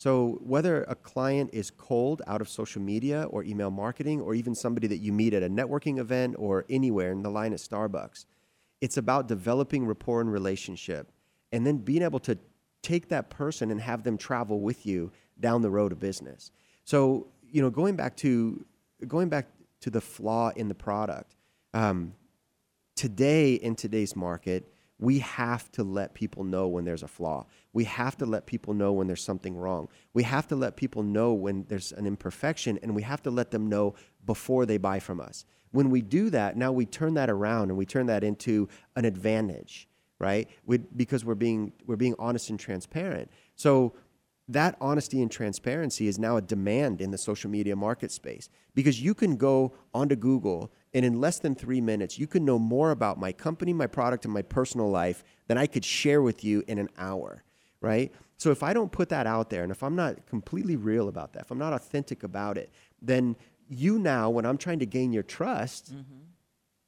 So 0.01 0.39
whether 0.41 0.81
a 0.85 0.95
client 0.95 1.51
is 1.53 1.69
cold 1.69 2.23
out 2.25 2.41
of 2.41 2.49
social 2.49 2.81
media 2.81 3.25
or 3.25 3.43
email 3.43 3.69
marketing, 3.69 4.19
or 4.19 4.33
even 4.33 4.55
somebody 4.55 4.87
that 4.87 4.97
you 4.97 5.13
meet 5.13 5.31
at 5.35 5.43
a 5.43 5.47
networking 5.47 5.99
event 5.99 6.37
or 6.39 6.65
anywhere 6.71 7.11
in 7.11 7.21
the 7.21 7.29
line 7.29 7.53
at 7.53 7.59
Starbucks, 7.59 8.25
it's 8.81 8.97
about 8.97 9.27
developing 9.27 9.85
rapport 9.85 10.19
and 10.19 10.31
relationship, 10.33 11.11
and 11.51 11.67
then 11.67 11.77
being 11.77 12.01
able 12.01 12.17
to 12.21 12.35
take 12.81 13.09
that 13.09 13.29
person 13.29 13.69
and 13.69 13.79
have 13.79 14.01
them 14.01 14.17
travel 14.17 14.59
with 14.59 14.87
you 14.87 15.11
down 15.39 15.61
the 15.61 15.69
road 15.69 15.91
of 15.91 15.99
business. 15.99 16.49
So 16.83 17.27
you 17.51 17.61
know, 17.61 17.69
going 17.69 17.95
back 17.95 18.17
to 18.17 18.65
going 19.07 19.29
back 19.29 19.49
to 19.81 19.91
the 19.91 20.01
flaw 20.01 20.49
in 20.55 20.67
the 20.67 20.73
product. 20.73 21.35
Um, 21.75 22.15
today 22.95 23.53
in 23.53 23.75
today's 23.75 24.15
market, 24.15 24.67
we 25.01 25.17
have 25.19 25.69
to 25.73 25.83
let 25.83 26.13
people 26.13 26.43
know 26.43 26.67
when 26.67 26.85
there's 26.85 27.01
a 27.01 27.07
flaw. 27.07 27.47
We 27.73 27.85
have 27.85 28.15
to 28.19 28.25
let 28.25 28.45
people 28.45 28.75
know 28.75 28.93
when 28.93 29.07
there's 29.07 29.23
something 29.23 29.57
wrong. 29.57 29.89
We 30.13 30.23
have 30.23 30.47
to 30.49 30.55
let 30.55 30.77
people 30.77 31.01
know 31.01 31.33
when 31.33 31.65
there's 31.67 31.91
an 31.91 32.05
imperfection, 32.05 32.79
and 32.83 32.95
we 32.95 33.01
have 33.01 33.23
to 33.23 33.31
let 33.31 33.49
them 33.49 33.67
know 33.67 33.95
before 34.25 34.67
they 34.67 34.77
buy 34.77 34.99
from 34.99 35.19
us. 35.19 35.43
When 35.71 35.89
we 35.89 36.01
do 36.01 36.29
that, 36.29 36.55
now 36.55 36.71
we 36.71 36.85
turn 36.85 37.15
that 37.15 37.31
around 37.31 37.69
and 37.69 37.77
we 37.77 37.85
turn 37.85 38.05
that 38.07 38.23
into 38.23 38.69
an 38.95 39.05
advantage, 39.05 39.89
right? 40.19 40.47
We, 40.65 40.77
because 40.77 41.25
we're 41.25 41.35
being 41.35 41.73
we're 41.87 41.95
being 41.95 42.15
honest 42.19 42.51
and 42.51 42.59
transparent. 42.59 43.31
So 43.55 43.93
that 44.49 44.75
honesty 44.79 45.21
and 45.21 45.31
transparency 45.31 46.07
is 46.07 46.19
now 46.19 46.37
a 46.37 46.41
demand 46.41 47.01
in 47.01 47.09
the 47.09 47.17
social 47.17 47.49
media 47.49 47.75
market 47.75 48.11
space 48.11 48.49
because 48.75 49.01
you 49.01 49.13
can 49.13 49.37
go 49.37 49.73
onto 49.93 50.15
Google 50.15 50.71
and 50.93 51.05
in 51.05 51.21
less 51.21 51.39
than 51.39 51.55
three 51.55 51.81
minutes, 51.81 52.19
you 52.19 52.27
can 52.27 52.43
know 52.43 52.59
more 52.59 52.91
about 52.91 53.17
my 53.17 53.31
company, 53.31 53.73
my 53.73 53.87
product, 53.87 54.25
and 54.25 54.33
my 54.33 54.41
personal 54.41 54.89
life 54.89 55.23
than 55.47 55.57
I 55.57 55.67
could 55.67 55.85
share 55.85 56.21
with 56.21 56.43
you 56.43 56.63
in 56.67 56.77
an 56.77 56.89
hour, 56.97 57.43
right? 57.79 58.11
So 58.37 58.51
if 58.51 58.63
I 58.63 58.73
don't 58.73 58.91
put 58.91 59.09
that 59.09 59.27
out 59.27 59.49
there 59.49 59.63
and 59.63 59.71
if 59.71 59.83
I'm 59.83 59.95
not 59.95 60.25
completely 60.25 60.75
real 60.75 61.07
about 61.07 61.33
that, 61.33 61.43
if 61.43 61.51
I'm 61.51 61.59
not 61.59 61.73
authentic 61.73 62.23
about 62.23 62.57
it, 62.57 62.71
then 63.01 63.35
you 63.69 63.99
now, 63.99 64.29
when 64.29 64.45
I'm 64.45 64.57
trying 64.57 64.79
to 64.79 64.85
gain 64.85 65.13
your 65.13 65.23
trust, 65.23 65.93
mm-hmm. 65.93 66.23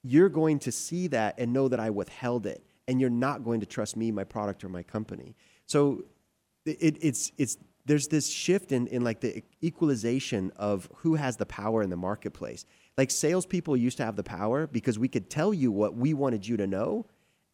you're 0.04 0.30
going 0.30 0.60
to 0.60 0.72
see 0.72 1.08
that 1.08 1.36
and 1.38 1.54
know 1.54 1.70
that 1.70 1.80
I 1.80 1.89
withheld 1.89 2.45
it, 2.45 2.62
and 2.88 2.99
you're 2.99 3.10
not 3.10 3.43
going 3.43 3.62
to 3.62 3.66
trust 3.66 3.95
me, 3.95 4.12
my 4.12 4.26
product, 4.26 4.64
or 4.64 4.70
my 4.70 4.84
company. 4.84 5.36
So 5.66 6.04
it, 6.66 6.97
it's 7.01 7.32
it's 7.38 7.58
there's 7.86 8.08
this 8.08 8.30
shift 8.30 8.72
in, 8.72 8.88
in 8.88 9.04
like 9.04 9.22
the 9.22 9.43
equalization 9.62 10.51
of 10.56 10.89
who 10.97 11.16
has 11.16 11.38
the 11.38 11.45
power 11.45 11.82
in 11.82 11.89
the 11.89 11.97
marketplace. 11.97 12.66
Like 12.98 13.10
salespeople 13.12 13.76
used 13.76 13.98
to 13.98 14.06
have 14.06 14.16
the 14.16 14.24
power 14.24 14.68
because 14.68 15.00
we 15.00 15.08
could 15.08 15.30
tell 15.30 15.54
you 15.54 15.72
what 15.72 15.96
we 15.96 16.14
wanted 16.14 16.48
you 16.48 16.58
to 16.58 16.68
know, 16.68 17.06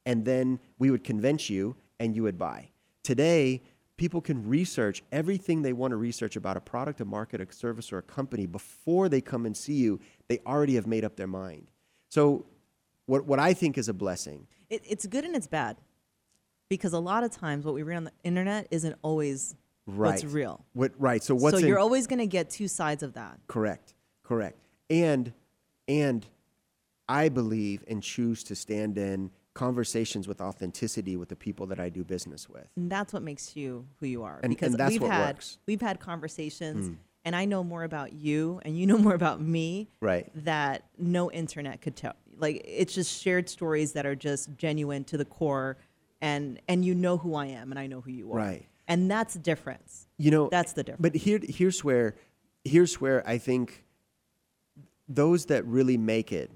and 0.06 0.26
then 0.26 0.60
we 0.78 0.92
would 0.92 1.04
convince 1.04 1.50
you 1.50 1.76
and 2.00 2.16
you 2.16 2.24
would 2.24 2.38
buy. 2.38 2.70
Today, 3.04 3.62
people 3.98 4.22
can 4.22 4.48
research 4.48 5.02
everything 5.12 5.62
they 5.62 5.74
want 5.74 5.92
to 5.92 5.98
research 5.98 6.36
about 6.36 6.58
a 6.58 6.62
product, 6.62 7.00
a 7.02 7.06
market, 7.06 7.40
a 7.42 7.54
service, 7.54 7.92
or 7.94 8.00
a 8.00 8.02
company 8.02 8.46
before 8.46 9.08
they 9.08 9.22
come 9.22 9.46
and 9.46 9.56
see 9.56 9.74
you. 9.74 10.00
They 10.28 10.40
already 10.46 10.76
have 10.76 10.88
made 10.88 11.06
up 11.06 11.16
their 11.16 11.28
mind. 11.28 11.72
So, 12.10 12.46
what, 13.06 13.26
what 13.26 13.40
I 13.40 13.54
think 13.54 13.78
is 13.78 13.90
a 13.90 13.94
blessing 13.94 14.46
It, 14.70 14.84
it's 14.88 15.06
good 15.08 15.26
and 15.26 15.36
it's 15.36 15.48
bad 15.48 15.78
because 16.70 16.94
a 16.94 17.00
lot 17.00 17.24
of 17.24 17.32
times 17.32 17.66
what 17.66 17.74
we 17.74 17.82
read 17.82 17.98
on 17.98 18.04
the 18.04 18.12
internet 18.24 18.68
isn't 18.72 18.96
always 19.02 19.56
what's 19.86 20.24
Right. 20.24 20.34
real. 20.34 20.66
What 20.74 20.92
right? 21.00 21.24
So 21.24 21.34
what's 21.34 21.60
so 21.60 21.66
you're 21.66 21.80
always 21.80 22.06
going 22.08 22.20
to 22.20 22.28
get 22.28 22.50
two 22.50 22.68
sides 22.68 23.02
of 23.04 23.14
that. 23.14 23.40
correct? 23.48 23.96
Correct. 24.24 24.58
And 24.90 25.34
and 25.88 26.26
I 27.08 27.30
believe 27.30 27.84
and 27.88 28.04
choose 28.04 28.44
to 28.46 28.56
stand 28.56 28.98
in 28.98 29.32
conversations 29.54 30.28
with 30.28 30.40
authenticity 30.40 31.18
with 31.18 31.30
the 31.30 31.36
people 31.36 31.66
that 31.68 31.80
I 31.80 31.90
do 31.90 32.04
business 32.04 32.48
with. 32.48 32.68
And 32.76 32.90
that's 32.90 33.12
what 33.12 33.24
makes 33.24 33.56
you 33.56 33.88
who 34.00 34.06
you 34.06 34.24
are. 34.24 34.40
And- 34.42 34.52
because 34.52 34.72
and 34.72 34.80
that's 34.80 34.92
we've 34.92 35.02
what 35.02 35.12
had 35.12 35.36
works. 35.36 35.58
we've 35.66 35.82
had 35.82 36.00
conversations, 36.00 36.88
hmm. 36.88 36.94
and 37.26 37.36
I 37.36 37.46
know 37.46 37.64
more 37.64 37.84
about 37.84 38.14
you, 38.14 38.62
and 38.64 38.78
you 38.78 38.86
know 38.92 38.98
more 38.98 39.16
about 39.16 39.42
me. 39.42 39.90
Right. 40.02 40.30
That 40.46 40.84
no 40.98 41.32
internet 41.32 41.82
could 41.82 41.96
tell. 41.96 42.14
Like 42.38 42.62
it's 42.66 42.94
just 42.94 43.22
shared 43.22 43.50
stories 43.50 43.94
that 43.94 44.06
are 44.06 44.16
just 44.16 44.56
genuine 44.56 45.04
to 45.06 45.18
the 45.18 45.26
core, 45.26 45.78
and 46.22 46.60
and 46.68 46.86
you 46.86 46.96
know 46.96 47.18
who 47.18 47.36
I 47.36 47.48
am, 47.48 47.72
and 47.72 47.80
I 47.80 47.88
know 47.88 48.02
who 48.02 48.12
you 48.12 48.32
are. 48.32 48.38
Right. 48.38 48.66
And 48.90 49.10
that's 49.10 49.36
the 49.36 49.40
difference. 49.40 50.08
You 50.18 50.32
know, 50.32 50.50
That's 50.50 50.74
the 50.74 50.84
difference. 50.84 51.02
But 51.02 51.16
here, 51.16 51.40
here's 51.48 51.84
where, 51.84 52.16
here's 52.66 53.00
where 53.00 53.26
I 53.26 53.38
think 53.38 53.86
those 55.10 55.47
that 55.47 55.66
really 55.66 55.97
make 55.97 56.32
it 56.32 56.51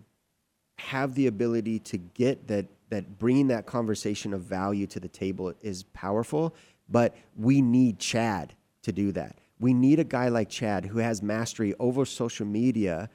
have 0.77 1.15
the 1.15 1.27
ability 1.27 1.79
to 1.79 1.97
get 1.97 2.47
that 2.47 2.67
that 2.89 3.17
bringing 3.17 3.47
that 3.47 3.65
conversation 3.65 4.33
of 4.33 4.41
value 4.41 4.85
to 4.85 4.99
the 4.99 5.07
table 5.07 5.51
is 5.61 5.83
powerful. 5.93 6.53
But 6.87 7.15
we 7.35 7.59
need 7.59 7.97
Chad 7.97 8.53
to 8.83 8.91
do 8.91 9.11
that. 9.13 9.39
We 9.59 9.73
need 9.73 9.99
a 9.99 10.03
guy 10.03 10.27
like 10.27 10.49
Chad 10.49 10.85
who 10.85 10.99
has 10.99 11.23
mastery 11.23 11.73
over 11.79 12.05
social 12.05 12.45
media 12.45 13.09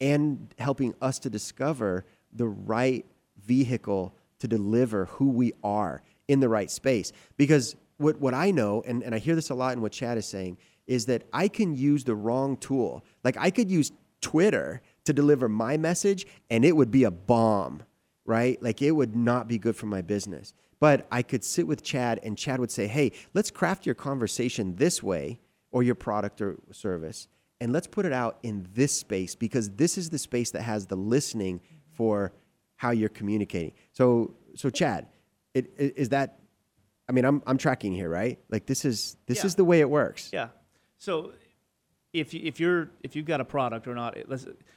and 0.00 0.52
helping 0.58 0.94
us 1.00 1.20
to 1.20 1.30
discover 1.30 2.04
the 2.32 2.48
right 2.48 3.04
vehicle 3.44 4.14
to 4.40 4.48
deliver 4.48 5.04
who 5.04 5.28
we 5.28 5.52
are 5.62 6.02
in 6.26 6.40
the 6.40 6.48
right 6.48 6.70
space. 6.70 7.12
Because 7.36 7.76
what, 7.98 8.18
what 8.18 8.34
I 8.34 8.50
know, 8.50 8.82
and, 8.86 9.02
and 9.02 9.14
I 9.14 9.18
hear 9.18 9.34
this 9.34 9.50
a 9.50 9.54
lot 9.54 9.74
in 9.74 9.82
what 9.82 9.92
Chad 9.92 10.18
is 10.18 10.26
saying, 10.26 10.56
is 10.86 11.06
that 11.06 11.22
I 11.32 11.46
can 11.46 11.76
use 11.76 12.02
the 12.02 12.14
wrong 12.14 12.56
tool. 12.56 13.04
Like 13.22 13.36
I 13.38 13.50
could 13.50 13.70
use 13.70 13.92
Twitter 14.20 14.82
to 15.04 15.12
deliver 15.12 15.48
my 15.48 15.76
message 15.76 16.26
and 16.50 16.64
it 16.64 16.76
would 16.76 16.90
be 16.90 17.04
a 17.04 17.10
bomb, 17.10 17.82
right? 18.24 18.62
Like 18.62 18.82
it 18.82 18.92
would 18.92 19.16
not 19.16 19.48
be 19.48 19.58
good 19.58 19.76
for 19.76 19.86
my 19.86 20.02
business. 20.02 20.54
But 20.78 21.06
I 21.10 21.22
could 21.22 21.44
sit 21.44 21.66
with 21.66 21.82
Chad 21.82 22.20
and 22.22 22.38
Chad 22.38 22.58
would 22.58 22.70
say, 22.70 22.86
hey, 22.86 23.12
let's 23.34 23.50
craft 23.50 23.84
your 23.84 23.94
conversation 23.94 24.76
this 24.76 25.02
way 25.02 25.40
or 25.70 25.82
your 25.82 25.94
product 25.94 26.40
or 26.40 26.56
service 26.72 27.28
and 27.60 27.72
let's 27.72 27.86
put 27.86 28.06
it 28.06 28.12
out 28.12 28.38
in 28.42 28.66
this 28.74 28.92
space 28.92 29.34
because 29.34 29.70
this 29.70 29.98
is 29.98 30.10
the 30.10 30.18
space 30.18 30.50
that 30.52 30.62
has 30.62 30.86
the 30.86 30.96
listening 30.96 31.60
for 31.92 32.32
how 32.76 32.90
you're 32.90 33.10
communicating. 33.10 33.72
So, 33.92 34.34
so 34.56 34.70
Chad, 34.70 35.06
it, 35.52 35.70
it, 35.76 35.94
is 35.96 36.08
that? 36.10 36.38
I 37.08 37.12
mean, 37.12 37.24
I'm 37.24 37.42
I'm 37.46 37.58
tracking 37.58 37.92
here, 37.92 38.08
right? 38.08 38.38
Like 38.50 38.66
this 38.66 38.84
is 38.84 39.16
this 39.26 39.38
Yeah. 39.38 39.46
is 39.46 39.54
the 39.56 39.64
way 39.64 39.80
it 39.80 39.90
works. 39.90 40.30
Yeah. 40.32 40.48
So 40.98 41.32
if 42.12 42.34
you, 42.34 42.40
if 42.44 42.58
you're 42.58 42.90
if 43.02 43.14
you've 43.14 43.26
got 43.26 43.40
a 43.40 43.44
product 43.44 43.86
or 43.86 43.94
not, 43.94 44.16
it, 44.16 44.26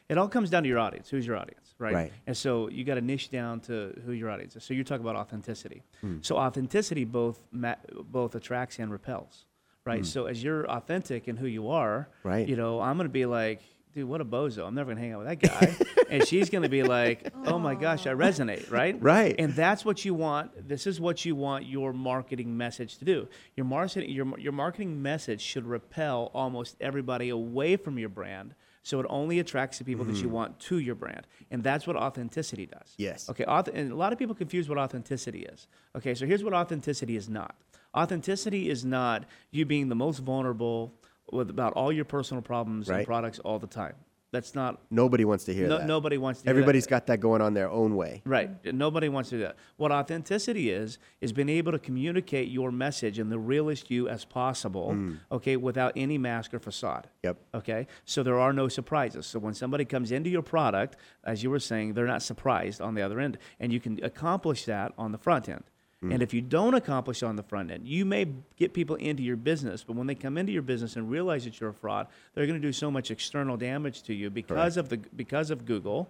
it 0.10 0.18
all 0.18 0.28
comes 0.28 0.50
down 0.50 0.64
to 0.64 0.70
your 0.70 0.80
audience. 0.80 1.10
Who's 1.10 1.26
your 1.26 1.36
audience, 1.38 1.74
right? 1.80 1.94
Right. 1.94 2.14
And 2.28 2.38
so 2.38 2.70
you 2.70 2.84
got 2.84 2.96
to 2.96 3.02
niche 3.02 3.30
down 3.32 3.60
to 3.62 4.00
who 4.06 4.12
your 4.12 4.30
audience 4.30 4.56
is. 4.56 4.64
So 4.64 4.74
you're 4.74 4.84
talking 4.84 5.04
about 5.06 5.16
authenticity. 5.16 5.84
Hmm. 6.02 6.18
So 6.22 6.38
authenticity 6.38 7.06
both 7.06 7.40
ma- 7.52 7.76
both 7.92 8.36
attracts 8.36 8.78
and 8.78 8.92
repels, 8.92 9.46
right? 9.86 10.00
Hmm. 10.00 10.04
So 10.06 10.26
as 10.28 10.44
you're 10.44 10.70
authentic 10.70 11.28
in 11.28 11.38
who 11.38 11.48
you 11.48 11.70
are, 11.70 12.08
Right. 12.24 12.48
You 12.48 12.56
know, 12.56 12.80
I'm 12.80 12.98
gonna 12.98 13.10
be 13.10 13.26
like. 13.26 13.62
Dude, 13.94 14.10
what 14.10 14.22
a 14.22 14.26
bozo! 14.26 14.66
I'm 14.66 14.74
never 14.74 14.92
gonna 14.92 15.02
hang 15.02 15.14
out 15.14 15.24
with 15.24 15.40
that 15.40 15.52
guy, 15.88 16.06
and 16.10 16.28
she's 16.28 16.50
gonna 16.50 16.70
be 16.70 16.82
like, 16.82 17.32
"Oh 17.46 17.60
my 17.60 17.76
gosh, 17.76 18.08
I 18.08 18.14
resonate, 18.14 18.72
right?" 18.72 19.00
Right. 19.00 19.36
And 19.38 19.54
that's 19.54 19.86
what 19.86 20.04
you 20.04 20.16
want. 20.16 20.68
This 20.68 20.88
is 20.88 21.00
what 21.00 21.26
you 21.26 21.36
want 21.36 21.68
your 21.68 21.94
marketing 21.94 22.58
message 22.58 22.98
to 22.98 23.06
do. 23.06 23.28
Your 23.56 23.68
marketing, 23.68 24.10
your, 24.10 24.40
your 24.40 24.52
marketing 24.52 25.02
message 25.02 25.42
should 25.42 25.68
repel 25.68 26.32
almost 26.34 26.76
everybody 26.82 27.30
away 27.30 27.76
from 27.76 28.00
your 28.00 28.10
brand, 28.10 28.56
so 28.82 29.00
it 29.00 29.06
only 29.10 29.38
attracts 29.38 29.78
the 29.78 29.84
people 29.84 30.06
that 30.06 30.16
you 30.16 30.24
mm-hmm. 30.24 30.32
want 30.32 30.60
to 30.62 30.80
your 30.80 30.96
brand, 30.96 31.28
and 31.52 31.64
that's 31.64 31.86
what 31.86 31.96
authenticity 31.96 32.66
does. 32.66 32.96
Yes. 32.98 33.30
Okay. 33.30 33.46
Auth- 33.46 33.72
and 33.72 33.92
a 33.92 33.96
lot 33.96 34.12
of 34.12 34.18
people 34.18 34.34
confuse 34.34 34.68
what 34.68 34.80
authenticity 34.80 35.44
is. 35.44 35.68
Okay. 35.96 36.16
So 36.16 36.26
here's 36.26 36.44
what 36.44 36.54
authenticity 36.54 37.16
is 37.16 37.30
not. 37.30 37.56
Authenticity 37.96 38.72
is 38.72 38.84
not 38.84 39.26
you 39.52 39.68
being 39.68 39.90
the 39.90 39.96
most 39.96 40.18
vulnerable 40.20 40.96
with 41.32 41.50
about 41.50 41.74
all 41.74 41.92
your 41.92 42.06
personal 42.06 42.42
problems 42.42 42.88
Right. 42.90 43.00
and 43.00 43.06
products 43.08 43.40
all 43.40 43.60
the 43.60 43.68
time. 43.68 43.96
That's 44.32 44.56
not. 44.56 44.82
Nobody 44.90 45.26
wants 45.26 45.44
to 45.44 45.54
hear 45.54 45.68
No, 45.68 45.78
that. 45.78 45.86
nobody 45.86 46.18
wants 46.18 46.42
to. 46.42 46.46
hear 46.46 46.54
that. 46.54 46.60
Everybody's 46.60 46.88
got 46.88 47.06
that 47.06 47.20
going 47.20 47.40
on 47.40 47.54
their 47.54 47.70
own 47.70 47.96
way. 47.96 48.24
Right. 48.26 48.50
Nobody 48.74 49.08
wants 49.08 49.30
to 49.30 49.36
do 49.38 49.44
that. 49.44 49.58
What 49.78 49.92
authenticity 49.92 50.72
is, 50.72 50.98
is 51.22 51.32
being 51.32 51.50
able 51.50 51.72
to 51.72 51.78
communicate 51.78 52.48
your 52.50 52.72
message 52.72 53.20
in 53.20 53.30
the 53.30 53.38
realest 53.38 53.92
you 53.92 54.10
as 54.10 54.26
possible, 54.26 54.94
mm. 54.96 55.20
okay, 55.32 55.56
without 55.56 55.94
any 55.96 56.18
mask 56.18 56.52
or 56.52 56.58
facade. 56.58 57.10
Yep. 57.22 57.38
Okay. 57.54 57.86
So 58.06 58.24
there 58.24 58.40
are 58.40 58.54
no 58.54 58.68
surprises. 58.70 59.28
So 59.28 59.38
when 59.38 59.54
somebody 59.54 59.86
comes 59.86 60.12
into 60.12 60.32
your 60.32 60.42
product, 60.42 60.98
as 61.24 61.44
you 61.44 61.52
were 61.52 61.60
saying, 61.60 61.94
they're 61.94 62.08
not 62.08 62.24
surprised 62.24 62.82
on 62.82 62.96
the 62.96 63.04
other 63.04 63.20
end. 63.20 63.38
And 63.60 63.72
you 63.72 63.80
can 63.80 64.04
accomplish 64.04 64.66
that 64.66 64.94
on 64.98 65.12
the 65.12 65.20
front 65.20 65.48
end. 65.48 65.64
And 66.12 66.22
if 66.22 66.34
you 66.34 66.42
don't 66.42 66.74
accomplish 66.74 67.24
on 67.24 67.36
the 67.36 67.44
front 67.44 67.72
end, 67.72 67.88
you 67.88 68.06
may 68.06 68.28
get 68.58 68.74
people 68.74 68.96
into 68.98 69.24
your 69.24 69.38
business, 69.38 69.84
but 69.84 69.96
when 69.96 70.08
they 70.08 70.16
come 70.16 70.38
into 70.38 70.52
your 70.52 70.62
business 70.62 70.96
and 70.96 71.10
realize 71.10 71.46
that 71.46 71.60
you're 71.60 71.70
a 71.70 71.74
fraud, 71.74 72.08
they're 72.34 72.46
going 72.46 72.62
to 72.62 72.68
do 72.68 72.74
so 72.74 72.92
much 72.92 73.12
external 73.12 73.58
damage 73.58 74.04
to 74.04 74.14
you 74.14 74.30
because 74.30 74.78
of 74.78 74.90
the 74.90 74.98
because 75.16 75.50
of 75.50 75.66
Google 75.66 76.10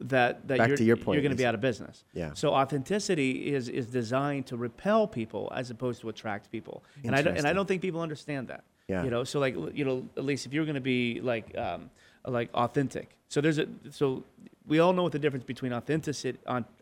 that 0.00 0.46
that 0.48 0.58
Back 0.58 0.68
you're, 0.68 0.76
to 0.76 0.84
your 0.84 0.96
point, 0.96 1.16
you're 1.16 1.22
going 1.22 1.36
to 1.36 1.36
be 1.36 1.46
out 1.46 1.54
of 1.54 1.60
business. 1.60 2.04
Yeah. 2.14 2.32
So 2.34 2.54
authenticity 2.54 3.52
is 3.52 3.68
is 3.68 3.86
designed 3.86 4.46
to 4.46 4.56
repel 4.56 5.06
people 5.06 5.52
as 5.54 5.70
opposed 5.70 6.00
to 6.02 6.08
attract 6.08 6.50
people. 6.50 6.84
And 7.04 7.14
I 7.14 7.22
don't, 7.22 7.36
and 7.36 7.46
I 7.46 7.52
don't 7.52 7.66
think 7.66 7.82
people 7.82 8.00
understand 8.00 8.48
that. 8.48 8.64
Yeah. 8.86 9.04
You 9.04 9.10
know, 9.10 9.24
so 9.24 9.40
like 9.40 9.54
you 9.74 9.84
know, 9.84 10.08
at 10.16 10.24
least 10.24 10.46
if 10.46 10.52
you're 10.52 10.64
going 10.64 10.76
to 10.76 10.80
be 10.80 11.20
like 11.20 11.56
um, 11.56 11.90
like 12.26 12.50
authentic. 12.54 13.16
So 13.28 13.40
there's 13.40 13.58
a 13.58 13.66
so 13.90 14.24
we 14.68 14.78
all 14.78 14.92
know 14.92 15.02
what 15.02 15.12
the 15.12 15.18
difference 15.18 15.44
between 15.44 15.72
authenticity 15.72 16.38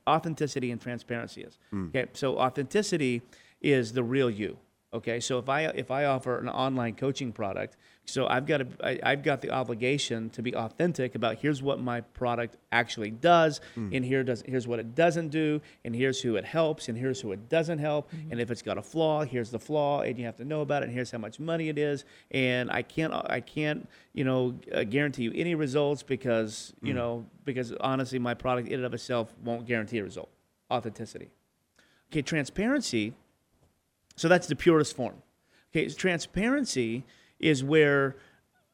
authenticity 0.06 0.70
and 0.70 0.80
transparency 0.80 1.42
is. 1.42 1.58
Hmm. 1.70 1.88
Okay. 1.88 2.06
So 2.12 2.38
authenticity 2.38 3.22
is 3.62 3.92
the 3.92 4.02
real 4.02 4.30
you. 4.30 4.58
Okay, 4.96 5.20
so 5.20 5.38
if 5.38 5.50
I 5.50 5.64
if 5.64 5.90
I 5.90 6.06
offer 6.06 6.38
an 6.38 6.48
online 6.48 6.94
coaching 6.94 7.30
product, 7.30 7.76
so 8.06 8.26
I've 8.26 8.46
got 8.46 8.58
to, 8.58 8.66
I, 8.82 8.98
I've 9.02 9.22
got 9.22 9.42
the 9.42 9.50
obligation 9.50 10.30
to 10.30 10.40
be 10.40 10.56
authentic 10.56 11.14
about 11.14 11.36
here's 11.36 11.62
what 11.62 11.78
my 11.78 12.00
product 12.00 12.56
actually 12.72 13.10
does, 13.10 13.60
hmm. 13.74 13.90
and 13.92 14.02
here 14.02 14.24
does 14.24 14.42
here's 14.46 14.66
what 14.66 14.78
it 14.78 14.94
doesn't 14.94 15.28
do, 15.28 15.60
and 15.84 15.94
here's 15.94 16.22
who 16.22 16.36
it 16.36 16.46
helps, 16.46 16.88
and 16.88 16.96
here's 16.96 17.20
who 17.20 17.32
it 17.32 17.50
doesn't 17.50 17.78
help, 17.78 18.10
mm-hmm. 18.10 18.32
and 18.32 18.40
if 18.40 18.50
it's 18.50 18.62
got 18.62 18.78
a 18.78 18.82
flaw, 18.82 19.22
here's 19.22 19.50
the 19.50 19.58
flaw, 19.58 20.00
and 20.00 20.18
you 20.18 20.24
have 20.24 20.36
to 20.36 20.46
know 20.46 20.62
about 20.62 20.82
it, 20.82 20.86
and 20.86 20.94
here's 20.94 21.10
how 21.10 21.18
much 21.18 21.38
money 21.38 21.68
it 21.68 21.76
is, 21.76 22.06
and 22.30 22.70
I 22.70 22.80
can't 22.80 23.12
I 23.12 23.40
can't 23.40 23.86
you 24.14 24.24
know 24.24 24.54
uh, 24.72 24.84
guarantee 24.84 25.24
you 25.24 25.32
any 25.34 25.54
results 25.54 26.02
because 26.02 26.72
you 26.80 26.92
hmm. 26.92 26.98
know 26.98 27.26
because 27.44 27.74
honestly 27.80 28.18
my 28.18 28.32
product 28.32 28.68
in 28.68 28.76
and 28.76 28.86
of 28.86 28.94
itself 28.94 29.34
won't 29.44 29.66
guarantee 29.66 29.98
a 29.98 30.04
result. 30.04 30.30
Authenticity. 30.70 31.28
Okay, 32.10 32.22
transparency 32.22 33.12
so 34.16 34.28
that's 34.28 34.46
the 34.46 34.56
purest 34.56 34.96
form. 34.96 35.22
Okay, 35.72 35.88
so 35.88 35.96
transparency 35.96 37.04
is 37.38 37.62
where 37.62 38.16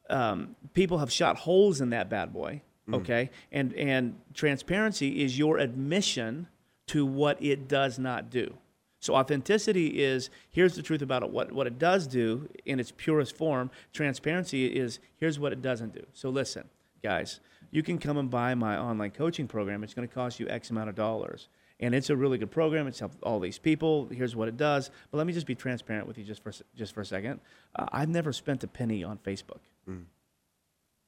um, 0.09 0.57
people 0.73 0.99
have 0.99 1.11
shot 1.11 1.37
holes 1.37 1.81
in 1.81 1.91
that 1.91 2.09
bad 2.09 2.33
boy. 2.33 2.63
Okay, 2.93 3.31
and 3.51 3.73
and 3.75 4.17
transparency 4.35 5.23
is 5.23 5.39
your 5.39 5.59
admission 5.59 6.49
to 6.89 7.07
what 7.07 7.43
it 7.43 7.69
does 7.69 7.99
not 7.99 8.29
do. 8.29 8.55
So 9.01 9.15
authenticity 9.15 10.01
is 10.03 10.31
here's 10.51 10.77
the 10.77 10.83
truth 10.83 11.03
about 11.03 11.23
it, 11.23 11.31
what 11.31 11.53
what 11.53 11.67
it 11.67 11.79
does 11.79 12.07
do 12.07 12.49
in 12.65 12.79
its 12.81 12.93
purest 12.97 13.37
form. 13.37 13.71
Transparency 13.93 14.67
is 14.67 14.99
here's 15.17 15.39
what 15.39 15.53
it 15.53 15.63
doesn't 15.63 15.95
do. 15.95 16.05
So 16.13 16.29
listen, 16.29 16.69
guys, 17.03 17.41
you 17.71 17.83
can 17.83 17.99
come 17.99 18.19
and 18.19 18.31
buy 18.31 18.55
my 18.55 18.77
online 18.77 19.11
coaching 19.11 19.49
program. 19.49 19.83
It's 19.83 19.95
going 19.95 20.07
to 20.07 20.15
cost 20.15 20.39
you 20.39 20.49
X 20.49 20.71
amount 20.71 20.89
of 20.89 20.95
dollars. 20.95 21.49
And 21.83 21.95
it's 21.95 22.09
a 22.11 22.17
really 22.17 22.39
good 22.39 22.51
program. 22.51 22.87
It's 22.87 23.01
helped 23.01 23.23
all 23.23 23.41
these 23.41 23.59
people. 23.59 24.09
Here's 24.11 24.35
what 24.37 24.49
it 24.49 24.57
does. 24.57 24.91
But 25.11 25.19
let 25.19 25.27
me 25.27 25.33
just 25.33 25.47
be 25.47 25.57
transparent 25.57 26.07
with 26.07 26.17
you 26.17 26.25
just 26.25 26.43
for 26.43 26.53
just 26.77 26.95
for 26.95 27.01
a 27.03 27.05
second. 27.05 27.41
Uh, 27.77 27.87
I've 27.93 28.09
never 28.09 28.33
spent 28.33 28.63
a 28.65 28.69
penny 28.69 29.03
on 29.05 29.19
Facebook. 29.19 29.59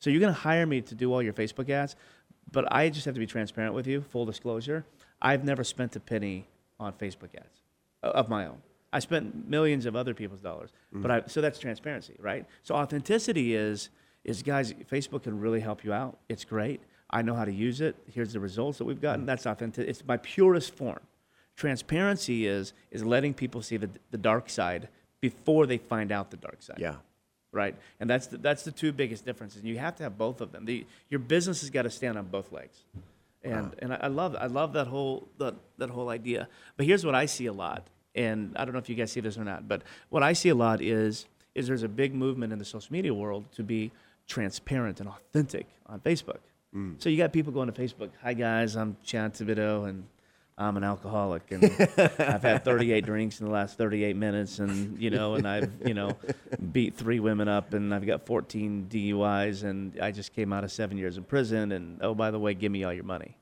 So 0.00 0.10
you're 0.10 0.20
going 0.20 0.34
to 0.34 0.40
hire 0.40 0.66
me 0.66 0.82
to 0.82 0.94
do 0.94 1.12
all 1.12 1.22
your 1.22 1.32
Facebook 1.32 1.70
ads, 1.70 1.96
but 2.52 2.70
I 2.70 2.90
just 2.90 3.06
have 3.06 3.14
to 3.14 3.20
be 3.20 3.26
transparent 3.26 3.72
with 3.74 3.86
you. 3.86 4.02
Full 4.10 4.26
disclosure: 4.26 4.84
I've 5.22 5.44
never 5.44 5.64
spent 5.64 5.96
a 5.96 6.00
penny 6.00 6.46
on 6.78 6.92
Facebook 6.94 7.34
ads 7.36 7.62
of 8.02 8.28
my 8.28 8.46
own. 8.46 8.58
I 8.92 8.98
spent 8.98 9.48
millions 9.48 9.86
of 9.86 9.96
other 9.96 10.12
people's 10.12 10.40
dollars, 10.40 10.70
but 10.92 11.10
I 11.10 11.22
so 11.26 11.40
that's 11.40 11.58
transparency, 11.58 12.16
right? 12.18 12.44
So 12.64 12.74
authenticity 12.74 13.54
is 13.54 13.90
is 14.24 14.42
guys, 14.42 14.72
Facebook 14.90 15.22
can 15.22 15.38
really 15.38 15.60
help 15.60 15.84
you 15.84 15.92
out. 15.92 16.18
It's 16.28 16.44
great. 16.44 16.80
I 17.14 17.22
know 17.22 17.34
how 17.34 17.44
to 17.46 17.52
use 17.68 17.80
it. 17.80 17.94
Here's 18.12 18.32
the 18.34 18.40
results 18.40 18.76
that 18.78 18.84
we've 18.84 19.00
gotten. 19.00 19.22
Mm. 19.22 19.26
That's 19.30 19.46
authentic. 19.46 19.88
It's 19.88 20.02
my 20.06 20.18
purest 20.18 20.74
form. 20.74 21.00
Transparency 21.56 22.46
is 22.46 22.72
is 22.90 23.04
letting 23.04 23.32
people 23.34 23.62
see 23.62 23.76
the 23.76 23.88
the 24.10 24.18
dark 24.18 24.50
side 24.50 24.88
before 25.20 25.66
they 25.66 25.78
find 25.78 26.10
out 26.12 26.30
the 26.30 26.36
dark 26.36 26.60
side 26.60 26.76
Yeah. 26.78 26.96
right? 27.52 27.74
And 28.00 28.10
that's 28.10 28.26
the, 28.26 28.36
that's 28.38 28.62
the 28.64 28.72
two 28.72 28.92
biggest 28.92 29.24
differences. 29.24 29.60
And 29.60 29.68
you 29.68 29.78
have 29.78 29.96
to 29.96 30.02
have 30.02 30.18
both 30.18 30.42
of 30.42 30.52
them. 30.52 30.66
The, 30.66 30.84
your 31.08 31.20
business 31.20 31.62
has 31.62 31.70
got 31.70 31.82
to 31.82 31.90
stand 31.90 32.18
on 32.18 32.26
both 32.26 32.52
legs. 32.52 32.76
Uh-huh. 32.92 33.00
And 33.54 33.74
and 33.78 33.92
I, 33.94 33.98
I 34.02 34.06
love 34.08 34.36
I 34.38 34.46
love 34.46 34.72
that 34.74 34.88
whole 34.88 35.28
that, 35.38 35.54
that 35.78 35.90
whole 35.90 36.08
idea. 36.10 36.48
But 36.76 36.86
here's 36.86 37.04
what 37.06 37.14
I 37.14 37.26
see 37.26 37.46
a 37.46 37.52
lot, 37.52 37.86
and 38.14 38.52
I 38.56 38.64
don't 38.64 38.72
know 38.74 38.80
if 38.80 38.88
you 38.88 38.96
guys 38.96 39.12
see 39.12 39.20
this 39.20 39.38
or 39.38 39.44
not, 39.44 39.68
but 39.68 39.82
what 40.10 40.22
I 40.22 40.32
see 40.34 40.48
a 40.50 40.54
lot 40.66 40.80
is 40.82 41.26
is 41.54 41.66
there's 41.68 41.84
a 41.84 41.88
big 42.02 42.14
movement 42.14 42.52
in 42.52 42.58
the 42.58 42.64
social 42.64 42.92
media 42.92 43.14
world 43.14 43.44
to 43.52 43.62
be 43.62 43.92
transparent 44.26 44.98
and 45.00 45.08
authentic 45.08 45.66
on 45.86 46.00
Facebook. 46.00 46.40
So 46.98 47.08
you 47.08 47.16
got 47.16 47.32
people 47.32 47.52
going 47.52 47.70
to 47.70 47.80
Facebook. 47.80 48.10
Hi 48.22 48.34
guys, 48.34 48.74
I'm 48.74 48.96
Chad 49.04 49.34
Thibodeaux, 49.34 49.88
and 49.88 50.04
I'm 50.58 50.76
an 50.76 50.82
alcoholic 50.82 51.50
and 51.52 51.64
I've 52.18 52.42
had 52.42 52.64
38 52.64 53.04
drinks 53.04 53.40
in 53.40 53.46
the 53.46 53.52
last 53.52 53.78
38 53.78 54.16
minutes 54.16 54.58
and 54.58 55.00
you 55.00 55.10
know 55.10 55.34
and 55.34 55.46
I've 55.46 55.70
you 55.84 55.94
know 55.94 56.16
beat 56.72 56.94
three 56.94 57.20
women 57.20 57.48
up 57.48 57.74
and 57.74 57.94
I've 57.94 58.06
got 58.06 58.26
14 58.26 58.88
DUIs 58.88 59.62
and 59.62 60.00
I 60.00 60.10
just 60.10 60.34
came 60.34 60.52
out 60.52 60.64
of 60.64 60.70
7 60.72 60.96
years 60.96 61.16
in 61.16 61.24
prison 61.24 61.72
and 61.72 61.98
oh 62.02 62.14
by 62.14 62.30
the 62.30 62.38
way 62.38 62.54
give 62.54 62.70
me 62.72 62.84
all 62.84 62.92
your 62.92 63.04
money. 63.04 63.36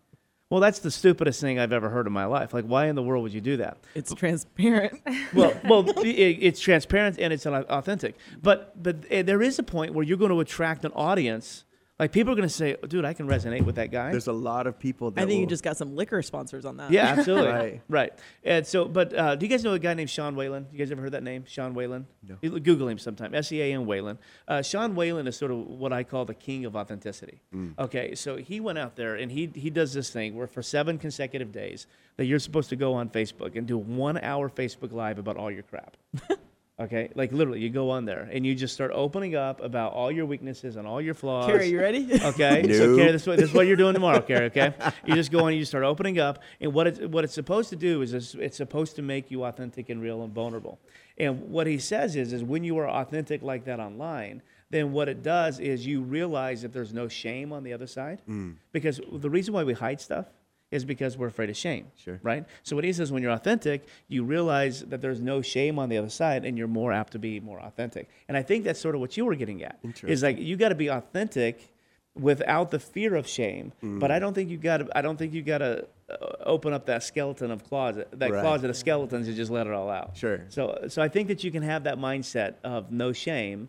Well, 0.51 0.61
that's 0.61 0.81
the 0.81 0.91
stupidest 0.91 1.41
thing 1.41 1.59
I've 1.59 1.73
ever 1.73 1.89
heard 1.89 2.07
in 2.07 2.13
my 2.13 2.27
life. 2.27 2.53
Like 2.53 2.67
why 2.67 2.87
in 2.87 2.97
the 2.97 3.03
world 3.03 3.23
would 3.23 3.33
you 3.33 3.41
do 3.41 3.57
that? 3.59 3.79
It's 3.95 4.13
transparent. 4.13 5.01
well, 5.35 5.59
well, 5.65 5.89
it, 6.01 6.07
it's 6.07 6.61
transparent 6.61 7.19
and 7.19 7.33
it's 7.33 7.47
authentic. 7.47 8.17
But 8.43 8.83
but 8.83 9.11
uh, 9.11 9.23
there 9.23 9.41
is 9.41 9.59
a 9.59 9.63
point 9.63 9.95
where 9.95 10.05
you're 10.05 10.19
going 10.19 10.31
to 10.33 10.41
attract 10.41 10.85
an 10.85 10.93
audience. 10.93 11.65
Like 11.99 12.11
people 12.11 12.33
are 12.33 12.37
going 12.37 12.49
to 12.49 12.55
say, 12.55 12.75
"Dude, 12.89 13.05
I 13.05 13.13
can 13.13 13.29
resonate 13.29 13.65
with 13.65 13.77
that 13.77 13.91
guy." 13.93 14.11
There's 14.11 14.27
a 14.27 14.33
lot 14.33 14.67
of 14.67 14.79
people 14.79 15.11
that 15.13 15.23
I 15.23 15.27
think 15.27 15.41
you 15.41 15.47
just 15.47 15.63
got 15.63 15.77
some 15.77 15.95
liquor 15.95 16.21
sponsors 16.23 16.65
on 16.65 16.79
that. 16.79 16.91
yeah, 16.91 17.07
absolutely. 17.07 17.51
Right. 17.53 17.83
right. 17.89 18.13
And 18.43 18.67
so, 18.67 18.87
but 18.87 19.15
uh, 19.15 19.37
do 19.37 19.47
you 19.47 19.51
guys 19.51 19.63
know 19.63 19.75
a 19.75 19.79
guy 19.79 19.95
named 19.95 20.11
Sean 20.11 20.35
Whalen? 20.35 20.67
You 20.73 20.79
guys 20.79 20.91
ever 20.91 21.03
heard 21.03 21.13
that 21.13 21.23
name, 21.23 21.45
Sean 21.47 21.75
Whalen? 21.75 22.07
No. 22.27 22.39
You 22.41 22.59
Google 22.59 22.89
him 22.89 22.99
sometime. 22.99 23.35
S 23.35 23.53
E 23.53 23.61
A 23.61 23.73
N 23.75 23.87
Whalen. 23.87 24.19
Uh, 24.49 24.63
Sean 24.63 24.95
Whalen 24.95 25.27
is 25.29 25.37
sort 25.37 25.53
of 25.53 25.59
what 25.59 25.93
I 25.93 26.03
call 26.03 26.25
the 26.25 26.35
king 26.35 26.65
of 26.65 26.75
authenticity. 26.75 27.41
Okay, 27.79 28.15
so 28.15 28.37
he 28.37 28.59
went 28.59 28.79
out 28.79 28.97
there 28.97 29.15
and 29.15 29.31
he 29.31 29.51
he 29.55 29.71
does 29.71 29.93
this 29.93 30.11
thing 30.11 30.35
where 30.35 30.47
for 30.47 30.63
seven 30.63 30.99
consecutive 30.99 31.53
days 31.53 31.87
that 32.17 32.25
you're 32.25 32.39
supposed 32.39 32.71
to 32.71 32.77
go 32.77 32.95
on 32.95 33.11
Facebook 33.11 33.55
and 33.57 33.67
do 33.67 33.79
one 33.79 34.19
hour 34.19 34.49
Facebook 34.49 34.93
live 34.93 35.19
about 35.19 35.37
all 35.37 35.51
your 35.51 35.63
crap. 35.63 35.97
Okay, 36.81 37.11
like 37.15 37.33
literally, 37.33 37.61
you 37.61 37.69
go 37.69 37.91
on 37.91 38.07
there 38.07 38.29
and 38.33 38.47
you 38.47 38.55
just 38.55 38.73
start 38.73 38.93
opening 38.95 39.37
up 39.37 39.61
about 39.63 39.93
all 39.93 40.11
your 40.11 40.25
weaknesses 40.25 40.77
and 40.77 40.87
all 40.87 41.03
your 41.03 41.13
flaws. 41.13 41.47
Kerry, 41.47 41.69
you 41.69 41.79
ready? 41.79 42.09
Okay, 42.23 42.63
so 42.73 42.97
Kerry, 42.97 43.13
this, 43.13 43.23
is 43.23 43.29
what- 43.29 43.39
this 43.39 43.51
is 43.51 43.55
what 43.55 43.67
you're 43.67 43.77
doing 43.77 43.93
tomorrow, 43.93 44.23
Kerry. 44.23 44.47
Okay, 44.47 44.73
you 45.07 45.15
just 45.15 45.31
go 45.31 45.41
on, 45.41 45.49
and 45.49 45.59
you 45.59 45.67
start 45.67 45.85
opening 45.85 46.19
up, 46.19 46.39
and 46.61 46.73
what 46.73 46.87
it's 46.87 46.99
what 47.01 47.25
it's 47.25 47.35
supposed 47.35 47.69
to 47.71 47.77
do 47.77 48.01
is 48.01 48.15
it's, 48.15 48.35
it's 48.35 48.57
supposed 48.57 48.97
to 48.97 49.03
make 49.03 49.31
you 49.31 49.45
authentic 49.45 49.91
and 49.91 50.01
real 50.01 50.23
and 50.23 50.33
vulnerable. 50.33 50.81
And 51.19 51.51
what 51.51 51.67
he 51.67 51.79
says 51.79 52.17
is, 52.17 52.33
is 52.33 52.43
when 52.43 52.65
you 52.65 52.79
are 52.79 52.89
authentic 52.89 53.43
like 53.43 53.67
that 53.67 53.79
online, 53.79 54.41
then 54.71 54.93
what 54.93 55.09
it 55.11 55.23
does 55.23 55.61
is 55.61 55.87
you 55.87 56.01
realize 56.01 56.63
that 56.63 56.73
there's 56.73 56.95
no 56.95 57.07
shame 57.07 57.53
on 57.53 57.65
the 57.65 57.75
other 57.75 57.87
side, 57.87 58.23
mm. 58.27 58.57
because 58.73 58.99
the 59.13 59.29
reason 59.29 59.53
why 59.53 59.63
we 59.63 59.75
hide 59.75 60.01
stuff 60.01 60.27
is 60.73 60.85
because 60.85 61.17
we're 61.17 61.29
afraid 61.29 61.51
of 61.51 61.57
shame. 61.57 61.87
Sure. 61.97 62.19
Right. 62.23 62.45
So 62.65 62.75
what 62.75 62.85
he 62.85 62.93
says, 62.93 63.13
when 63.13 63.23
you're 63.23 63.33
authentic, 63.33 63.87
you 64.09 64.25
realize 64.25 64.81
that 64.87 65.01
there's 65.01 65.21
no 65.21 65.43
shame 65.43 65.79
on 65.79 65.89
the 65.89 65.99
other 65.99 66.09
side, 66.09 66.45
and 66.45 66.59
you're 66.59 66.67
more 66.67 66.93
apt 66.93 67.13
to 67.13 67.19
be 67.19 67.39
more 67.39 67.61
authentic. 67.61 68.09
And 68.27 68.37
I 68.37 68.43
think 68.43 68.65
that's 68.65 68.81
sort 68.81 68.95
of 68.95 69.01
what 69.01 69.17
you 69.17 69.25
were 69.25 69.37
getting 69.37 69.63
at. 69.63 69.79
Is 70.05 70.23
like 70.23 70.39
you 70.39 70.57
got 70.57 70.71
to 70.71 70.75
be 70.75 70.89
authentic 70.89 71.69
without 72.15 72.71
the 72.71 72.79
fear 72.79 73.15
of 73.15 73.27
shame. 73.29 73.73
But 73.83 74.11
I 74.11 74.19
don't 74.19 74.35
think 74.35 74.51
you 74.51 74.57
got 74.57 74.79
to. 74.79 74.89
I 74.99 75.03
don't 75.03 75.17
think 75.19 75.33
you 75.35 75.43
got 75.43 75.59
to 75.59 75.87
uh, 76.11 76.17
open 76.45 76.73
up 76.73 76.87
that 76.87 77.03
skeleton 77.03 77.51
of 77.51 77.65
closet, 77.65 78.09
that 78.19 78.31
Right. 78.31 78.41
closet 78.41 78.71
of 78.71 78.77
skeletons, 78.77 79.29
and 79.29 79.37
just 79.37 79.51
let 79.51 79.67
it 79.67 79.73
all 79.73 79.91
out. 79.91 80.17
Sure. 80.17 80.41
So 80.49 80.85
so 80.89 81.03
I 81.03 81.09
think 81.09 81.29
that 81.29 81.45
you 81.45 81.51
can 81.51 81.63
have 81.63 81.85
that 81.85 81.99
mindset 81.99 82.55
of 82.65 82.91
no 82.91 83.13
shame. 83.13 83.69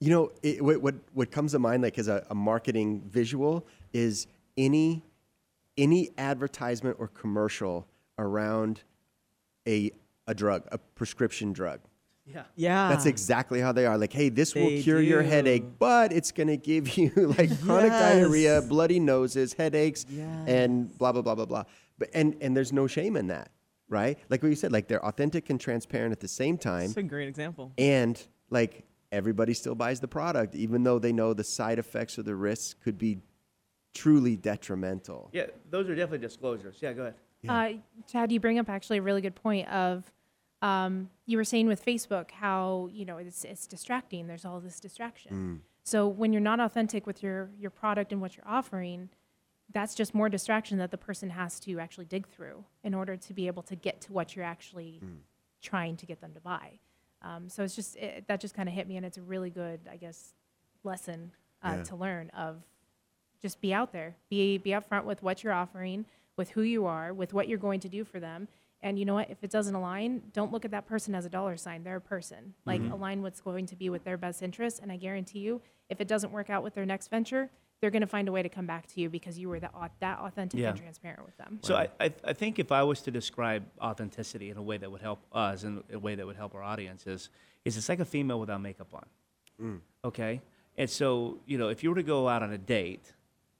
You 0.00 0.10
know, 0.10 0.32
it, 0.42 0.62
what, 0.64 0.82
what 0.82 0.94
what 1.14 1.30
comes 1.30 1.52
to 1.52 1.58
mind 1.58 1.82
like 1.82 1.98
as 1.98 2.08
a, 2.08 2.26
a 2.28 2.34
marketing 2.34 3.02
visual 3.08 3.64
is 3.92 4.26
any 4.56 5.02
any 5.76 6.10
advertisement 6.18 6.96
or 6.98 7.08
commercial 7.08 7.88
around 8.18 8.82
a 9.66 9.90
a 10.26 10.34
drug, 10.34 10.66
a 10.70 10.78
prescription 10.78 11.52
drug. 11.52 11.80
Yeah. 12.24 12.44
Yeah. 12.54 12.88
That's 12.88 13.06
exactly 13.06 13.60
how 13.60 13.72
they 13.72 13.84
are. 13.84 13.98
Like, 13.98 14.12
hey, 14.12 14.28
this 14.28 14.54
will. 14.54 14.68
They 14.68 14.82
cure 14.82 15.00
your 15.00 15.22
headache, 15.22 15.64
but 15.80 16.12
it's 16.12 16.30
going 16.30 16.46
to 16.46 16.56
give 16.56 16.96
you 16.96 17.10
like 17.38 17.60
chronic 17.62 17.90
diarrhea, 17.90 18.62
bloody 18.62 19.00
noses, 19.00 19.52
headaches, 19.54 20.06
Yes. 20.08 20.48
and 20.48 20.96
blah 20.98 21.10
blah 21.12 21.22
blah 21.22 21.34
blah 21.34 21.46
blah. 21.46 21.64
But 21.98 22.10
and 22.14 22.36
and 22.40 22.56
there's 22.56 22.72
no 22.72 22.86
shame 22.86 23.16
in 23.16 23.26
that, 23.28 23.50
right? 23.88 24.16
Like 24.28 24.42
what 24.42 24.50
you 24.50 24.54
said, 24.54 24.70
like 24.72 24.86
they're 24.86 25.04
authentic 25.04 25.50
and 25.50 25.60
transparent 25.60 26.12
at 26.12 26.20
the 26.20 26.28
same 26.28 26.56
time, 26.58 26.86
That's 26.86 26.96
a 26.98 27.02
great 27.02 27.28
example. 27.28 27.72
and 27.76 28.20
like 28.50 28.84
everybody 29.10 29.52
still 29.54 29.74
buys 29.74 29.98
the 30.00 30.08
product, 30.08 30.54
even 30.54 30.84
though 30.84 30.98
they 31.00 31.12
know 31.12 31.34
the 31.34 31.44
side 31.44 31.78
effects 31.80 32.18
or 32.18 32.22
the 32.22 32.34
risks 32.36 32.74
could 32.82 32.96
be 32.98 33.18
truly 33.94 34.36
detrimental. 34.36 35.30
Yeah. 35.32 35.46
Those 35.70 35.88
are 35.88 35.94
definitely 35.94 36.26
disclosures. 36.26 36.76
Yeah. 36.80 36.92
Go 36.92 37.02
ahead. 37.02 37.14
Uh, 37.48 37.78
Chad, 38.10 38.30
you 38.30 38.38
bring 38.38 38.58
up 38.58 38.68
actually 38.68 38.98
a 38.98 39.02
really 39.02 39.20
good 39.20 39.34
point 39.34 39.68
of 39.68 40.04
um, 40.62 41.10
you 41.26 41.36
were 41.36 41.44
saying 41.44 41.66
with 41.66 41.84
Facebook 41.84 42.30
how 42.30 42.88
you 42.92 43.04
know 43.04 43.16
it's 43.18 43.44
it's 43.44 43.66
distracting. 43.66 44.28
There's 44.28 44.44
all 44.44 44.60
this 44.60 44.78
distraction. 44.78 45.62
So 45.82 46.06
when 46.06 46.32
you're 46.32 46.40
not 46.40 46.60
authentic 46.60 47.04
with 47.06 47.22
your 47.22 47.50
your 47.58 47.70
product 47.70 48.12
and 48.12 48.20
what 48.20 48.36
you're 48.36 48.46
offering, 48.46 49.08
that's 49.72 49.96
just 49.96 50.14
more 50.14 50.28
distraction 50.28 50.78
that 50.78 50.92
the 50.92 50.98
person 50.98 51.30
has 51.30 51.58
to 51.60 51.80
actually 51.80 52.04
dig 52.04 52.28
through 52.28 52.64
in 52.84 52.94
order 52.94 53.16
to 53.16 53.34
be 53.34 53.48
able 53.48 53.64
to 53.64 53.74
get 53.74 54.00
to 54.02 54.12
what 54.12 54.36
you're 54.36 54.44
actually 54.44 55.00
trying 55.60 55.96
to 55.96 56.06
get 56.06 56.20
them 56.20 56.32
to 56.34 56.40
buy. 56.40 56.78
Um, 57.22 57.48
so 57.48 57.64
it's 57.64 57.74
just 57.74 57.96
it, 57.96 58.24
that 58.28 58.40
just 58.40 58.54
kind 58.54 58.68
of 58.68 58.74
hit 58.74 58.86
me, 58.86 58.96
and 58.96 59.04
it's 59.04 59.18
a 59.18 59.22
really 59.22 59.50
good, 59.50 59.80
I 59.90 59.96
guess, 59.96 60.34
lesson 60.84 61.32
uh, 61.64 61.74
Yeah. 61.78 61.82
to 61.84 61.96
learn 61.96 62.30
of 62.30 62.62
just 63.42 63.60
be 63.60 63.74
out 63.74 63.92
there. 63.92 64.16
Be 64.30 64.58
be 64.58 64.70
upfront 64.70 65.04
with 65.04 65.22
what 65.22 65.42
you're 65.42 65.52
offering 65.52 66.06
with 66.36 66.50
who 66.50 66.62
you 66.62 66.86
are 66.86 67.12
with 67.12 67.34
what 67.34 67.48
you're 67.48 67.58
going 67.58 67.80
to 67.80 67.88
do 67.88 68.04
for 68.04 68.18
them. 68.18 68.48
And 68.80 68.98
you 68.98 69.04
know 69.04 69.14
what? 69.14 69.30
If 69.30 69.44
it 69.44 69.50
doesn't 69.50 69.74
align 69.74 70.22
don't 70.32 70.52
look 70.52 70.64
at 70.64 70.70
that 70.70 70.86
person 70.86 71.14
as 71.14 71.24
a 71.24 71.28
dollar 71.28 71.56
sign. 71.56 71.84
They're 71.84 71.96
a 71.96 72.00
person. 72.00 72.54
Mm-hmm. 72.66 72.84
Like 72.84 72.92
align 72.92 73.22
what's 73.22 73.40
going 73.40 73.66
to 73.66 73.76
be 73.76 73.90
with 73.90 74.04
their 74.04 74.16
best 74.16 74.42
interest. 74.42 74.80
And 74.80 74.90
i 74.90 74.96
guarantee 74.96 75.40
you 75.40 75.60
if 75.90 76.00
it 76.00 76.08
doesn't 76.08 76.32
work 76.32 76.48
out 76.48 76.62
with 76.62 76.74
their 76.74 76.86
next 76.86 77.08
venture 77.08 77.50
they're 77.82 77.90
going 77.90 78.02
to 78.02 78.06
find 78.06 78.28
a 78.28 78.32
way 78.32 78.42
to 78.44 78.48
come 78.48 78.64
back 78.64 78.86
to 78.86 79.00
you 79.00 79.10
because 79.10 79.36
you 79.36 79.48
were 79.48 79.58
that, 79.58 79.74
that 79.98 80.20
authentic 80.20 80.60
Yeah. 80.60 80.70
and 80.70 80.78
transparent 80.78 81.26
with 81.26 81.36
them. 81.36 81.58
So 81.62 81.74
I, 81.74 81.88
I, 82.00 82.12
I 82.24 82.32
think 82.32 82.60
if 82.60 82.70
I 82.70 82.84
was 82.84 83.00
to 83.02 83.10
describe 83.10 83.64
authenticity 83.80 84.50
in 84.50 84.56
a 84.56 84.62
way 84.62 84.76
that 84.78 84.90
would 84.90 85.00
help 85.02 85.18
us 85.32 85.64
in 85.64 85.82
a 85.92 85.98
way 85.98 86.14
that 86.14 86.24
would 86.24 86.36
help 86.36 86.54
our 86.54 86.62
audience 86.62 87.08
is, 87.08 87.28
is 87.64 87.76
it's 87.76 87.88
like 87.88 87.98
a 87.98 88.04
female 88.04 88.38
without 88.38 88.60
makeup 88.60 88.94
on. 88.94 89.06
Mm. 89.60 89.80
Okay? 90.04 90.40
And 90.78 90.88
so, 90.88 91.40
you 91.44 91.58
know, 91.58 91.68
if 91.68 91.82
you 91.82 91.90
were 91.90 91.96
to 91.96 92.04
go 92.04 92.28
out 92.28 92.44
on 92.44 92.52
a 92.52 92.58
date, 92.58 93.12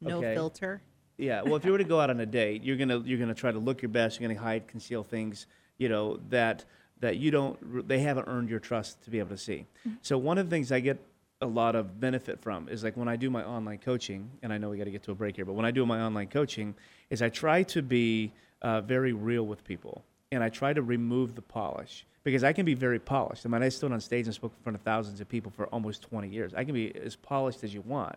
No 0.02 0.18
okay, 0.18 0.34
filter. 0.34 0.82
Yeah, 1.18 1.42
well, 1.42 1.56
if 1.56 1.64
you 1.64 1.72
were 1.72 1.78
to 1.78 1.84
go 1.84 2.00
out 2.00 2.10
on 2.10 2.20
a 2.20 2.26
date, 2.26 2.64
you're 2.64 2.76
gonna 2.76 2.98
you're 3.00 3.18
gonna 3.18 3.34
try 3.34 3.52
to 3.52 3.58
look 3.58 3.82
your 3.82 3.90
best. 3.90 4.18
You're 4.18 4.28
gonna 4.28 4.40
hide, 4.40 4.66
conceal 4.66 5.02
things, 5.04 5.46
you 5.78 5.88
know 5.88 6.18
that 6.30 6.64
that 7.00 7.16
you 7.16 7.30
don't. 7.30 7.86
They 7.88 8.00
haven't 8.00 8.28
earned 8.28 8.48
your 8.48 8.60
trust 8.60 9.02
to 9.04 9.10
be 9.10 9.18
able 9.18 9.30
to 9.30 9.38
see. 9.38 9.66
So 10.02 10.18
one 10.18 10.38
of 10.38 10.48
the 10.48 10.54
things 10.54 10.72
I 10.72 10.80
get 10.80 11.04
a 11.40 11.46
lot 11.46 11.74
of 11.74 12.00
benefit 12.00 12.40
from 12.40 12.68
is 12.68 12.84
like 12.84 12.96
when 12.96 13.08
I 13.08 13.16
do 13.16 13.28
my 13.28 13.44
online 13.44 13.78
coaching, 13.78 14.30
and 14.42 14.52
I 14.52 14.58
know 14.58 14.70
we 14.70 14.78
got 14.78 14.84
to 14.84 14.90
get 14.90 15.02
to 15.04 15.12
a 15.12 15.14
break 15.14 15.36
here, 15.36 15.44
but 15.44 15.54
when 15.54 15.66
I 15.66 15.72
do 15.72 15.84
my 15.84 16.00
online 16.00 16.28
coaching, 16.28 16.74
is 17.10 17.20
I 17.20 17.28
try 17.28 17.64
to 17.64 17.82
be 17.82 18.32
uh, 18.62 18.80
very 18.80 19.12
real 19.12 19.44
with 19.44 19.64
people, 19.64 20.04
and 20.30 20.42
I 20.42 20.48
try 20.48 20.72
to 20.72 20.82
remove 20.82 21.34
the 21.34 21.42
polish 21.42 22.06
because 22.24 22.44
I 22.44 22.52
can 22.52 22.64
be 22.64 22.74
very 22.74 23.00
polished. 23.00 23.44
I 23.44 23.48
mean, 23.48 23.62
I 23.62 23.68
stood 23.68 23.90
on 23.92 24.00
stage 24.00 24.26
and 24.26 24.34
spoke 24.34 24.52
in 24.56 24.62
front 24.62 24.76
of 24.76 24.82
thousands 24.82 25.20
of 25.20 25.28
people 25.28 25.50
for 25.50 25.66
almost 25.66 26.02
20 26.02 26.28
years. 26.28 26.54
I 26.54 26.64
can 26.64 26.74
be 26.74 26.94
as 26.94 27.16
polished 27.16 27.64
as 27.64 27.74
you 27.74 27.80
want. 27.82 28.16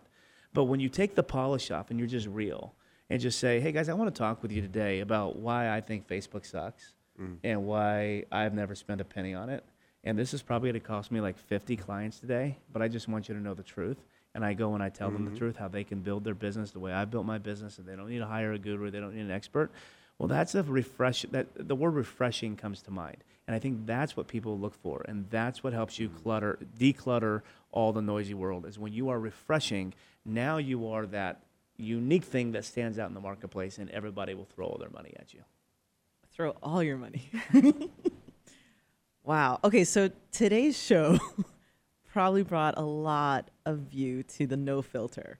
But 0.56 0.64
when 0.64 0.80
you 0.80 0.88
take 0.88 1.14
the 1.14 1.22
polish 1.22 1.70
off 1.70 1.90
and 1.90 1.98
you're 1.98 2.08
just 2.08 2.26
real 2.28 2.72
and 3.10 3.20
just 3.20 3.38
say, 3.38 3.60
hey 3.60 3.72
guys, 3.72 3.90
I 3.90 3.92
want 3.92 4.12
to 4.12 4.18
talk 4.18 4.42
with 4.42 4.50
you 4.50 4.62
today 4.62 5.00
about 5.00 5.36
why 5.36 5.68
I 5.68 5.82
think 5.82 6.08
Facebook 6.08 6.46
sucks 6.46 6.94
mm. 7.20 7.36
and 7.44 7.66
why 7.66 8.24
I've 8.32 8.54
never 8.54 8.74
spent 8.74 9.02
a 9.02 9.04
penny 9.04 9.34
on 9.34 9.50
it. 9.50 9.62
And 10.02 10.18
this 10.18 10.32
is 10.32 10.40
probably 10.40 10.70
going 10.70 10.80
to 10.80 10.86
cost 10.86 11.12
me 11.12 11.20
like 11.20 11.36
50 11.36 11.76
clients 11.76 12.20
today, 12.20 12.56
but 12.72 12.80
I 12.80 12.88
just 12.88 13.06
want 13.06 13.28
you 13.28 13.34
to 13.34 13.40
know 13.40 13.52
the 13.52 13.62
truth. 13.62 13.98
And 14.34 14.46
I 14.46 14.54
go 14.54 14.72
and 14.72 14.82
I 14.82 14.88
tell 14.88 15.10
them 15.10 15.26
the 15.26 15.30
mm-hmm. 15.32 15.38
truth, 15.38 15.56
how 15.56 15.68
they 15.68 15.84
can 15.84 16.00
build 16.00 16.24
their 16.24 16.34
business 16.34 16.70
the 16.70 16.78
way 16.78 16.90
I 16.90 17.04
built 17.04 17.26
my 17.26 17.36
business, 17.36 17.76
and 17.76 17.86
they 17.86 17.94
don't 17.94 18.08
need 18.08 18.20
to 18.20 18.26
hire 18.26 18.54
a 18.54 18.58
guru, 18.58 18.90
they 18.90 19.00
don't 19.00 19.14
need 19.14 19.26
an 19.26 19.30
expert. 19.30 19.70
Well, 20.18 20.28
that's 20.28 20.54
a 20.54 20.62
refresh. 20.62 21.26
That 21.32 21.48
the 21.68 21.74
word 21.74 21.94
refreshing 21.94 22.56
comes 22.56 22.80
to 22.82 22.90
mind, 22.90 23.18
and 23.46 23.54
I 23.54 23.58
think 23.58 23.84
that's 23.84 24.16
what 24.16 24.26
people 24.26 24.58
look 24.58 24.74
for, 24.74 25.04
and 25.06 25.26
that's 25.28 25.62
what 25.62 25.74
helps 25.74 25.98
you 25.98 26.08
mm. 26.08 26.22
clutter, 26.22 26.58
declutter 26.78 27.42
all 27.72 27.92
the 27.92 28.00
noisy 28.00 28.32
world. 28.32 28.64
Is 28.64 28.78
when 28.78 28.94
you 28.94 29.10
are 29.10 29.20
refreshing. 29.20 29.92
Now 30.26 30.56
you 30.58 30.88
are 30.88 31.06
that 31.06 31.42
unique 31.76 32.24
thing 32.24 32.52
that 32.52 32.64
stands 32.64 32.98
out 32.98 33.08
in 33.08 33.14
the 33.14 33.20
marketplace, 33.20 33.78
and 33.78 33.88
everybody 33.90 34.34
will 34.34 34.44
throw 34.44 34.66
all 34.66 34.78
their 34.78 34.90
money 34.90 35.14
at 35.18 35.32
you. 35.32 35.40
Throw 36.32 36.50
all 36.62 36.82
your 36.82 36.96
money. 36.96 37.30
wow. 39.22 39.60
Okay, 39.62 39.84
so 39.84 40.10
today's 40.32 40.76
show 40.76 41.18
probably 42.12 42.42
brought 42.42 42.76
a 42.76 42.82
lot 42.82 43.50
of 43.64 43.92
you 43.92 44.22
to 44.24 44.46
the 44.46 44.56
no 44.56 44.82
filter. 44.82 45.38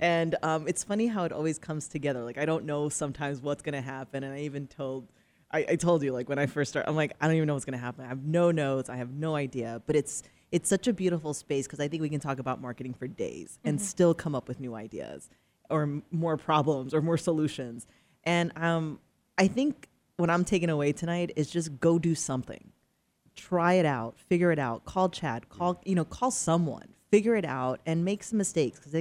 And 0.00 0.36
um, 0.42 0.68
it's 0.68 0.84
funny 0.84 1.06
how 1.06 1.24
it 1.24 1.32
always 1.32 1.58
comes 1.58 1.88
together. 1.88 2.22
Like 2.22 2.38
I 2.38 2.44
don't 2.44 2.64
know 2.64 2.88
sometimes 2.88 3.40
what's 3.40 3.62
gonna 3.62 3.80
happen, 3.80 4.22
and 4.24 4.32
I 4.34 4.40
even 4.40 4.66
told, 4.66 5.08
I, 5.50 5.64
I 5.70 5.76
told 5.76 6.02
you 6.02 6.12
like 6.12 6.28
when 6.28 6.38
I 6.38 6.46
first 6.46 6.70
started, 6.70 6.88
I'm 6.88 6.96
like 6.96 7.12
I 7.20 7.26
don't 7.26 7.36
even 7.36 7.46
know 7.46 7.54
what's 7.54 7.64
gonna 7.64 7.78
happen. 7.78 8.04
I 8.04 8.08
have 8.08 8.24
no 8.24 8.50
notes. 8.50 8.88
I 8.88 8.96
have 8.96 9.12
no 9.12 9.34
idea. 9.34 9.82
But 9.86 9.96
it's 9.96 10.22
it's 10.52 10.68
such 10.68 10.86
a 10.86 10.92
beautiful 10.92 11.32
space 11.34 11.66
because 11.66 11.80
I 11.80 11.88
think 11.88 12.02
we 12.02 12.10
can 12.10 12.20
talk 12.20 12.38
about 12.38 12.60
marketing 12.60 12.92
for 12.94 13.08
days 13.08 13.58
and 13.64 13.80
still 13.80 14.14
come 14.14 14.34
up 14.34 14.46
with 14.46 14.60
new 14.60 14.74
ideas 14.74 15.30
or 15.70 15.82
m- 15.82 16.02
more 16.12 16.36
problems 16.36 16.92
or 16.92 17.00
more 17.00 17.16
solutions. 17.16 17.86
And 18.24 18.52
um, 18.56 19.00
I 19.38 19.48
think 19.48 19.88
what 20.18 20.28
I'm 20.30 20.44
taking 20.44 20.68
away 20.68 20.92
tonight 20.92 21.32
is 21.34 21.50
just 21.50 21.80
go 21.80 21.98
do 21.98 22.14
something. 22.14 22.70
Try 23.34 23.74
it 23.74 23.86
out, 23.86 24.18
figure 24.18 24.52
it 24.52 24.58
out. 24.58 24.84
Call 24.84 25.08
Chad, 25.08 25.48
call 25.48 25.80
you 25.86 25.94
know, 25.94 26.04
call 26.04 26.30
someone, 26.30 26.88
figure 27.10 27.34
it 27.34 27.46
out, 27.46 27.80
and 27.86 28.04
make 28.04 28.22
some 28.22 28.36
mistakes. 28.36 28.78
Because 28.78 28.94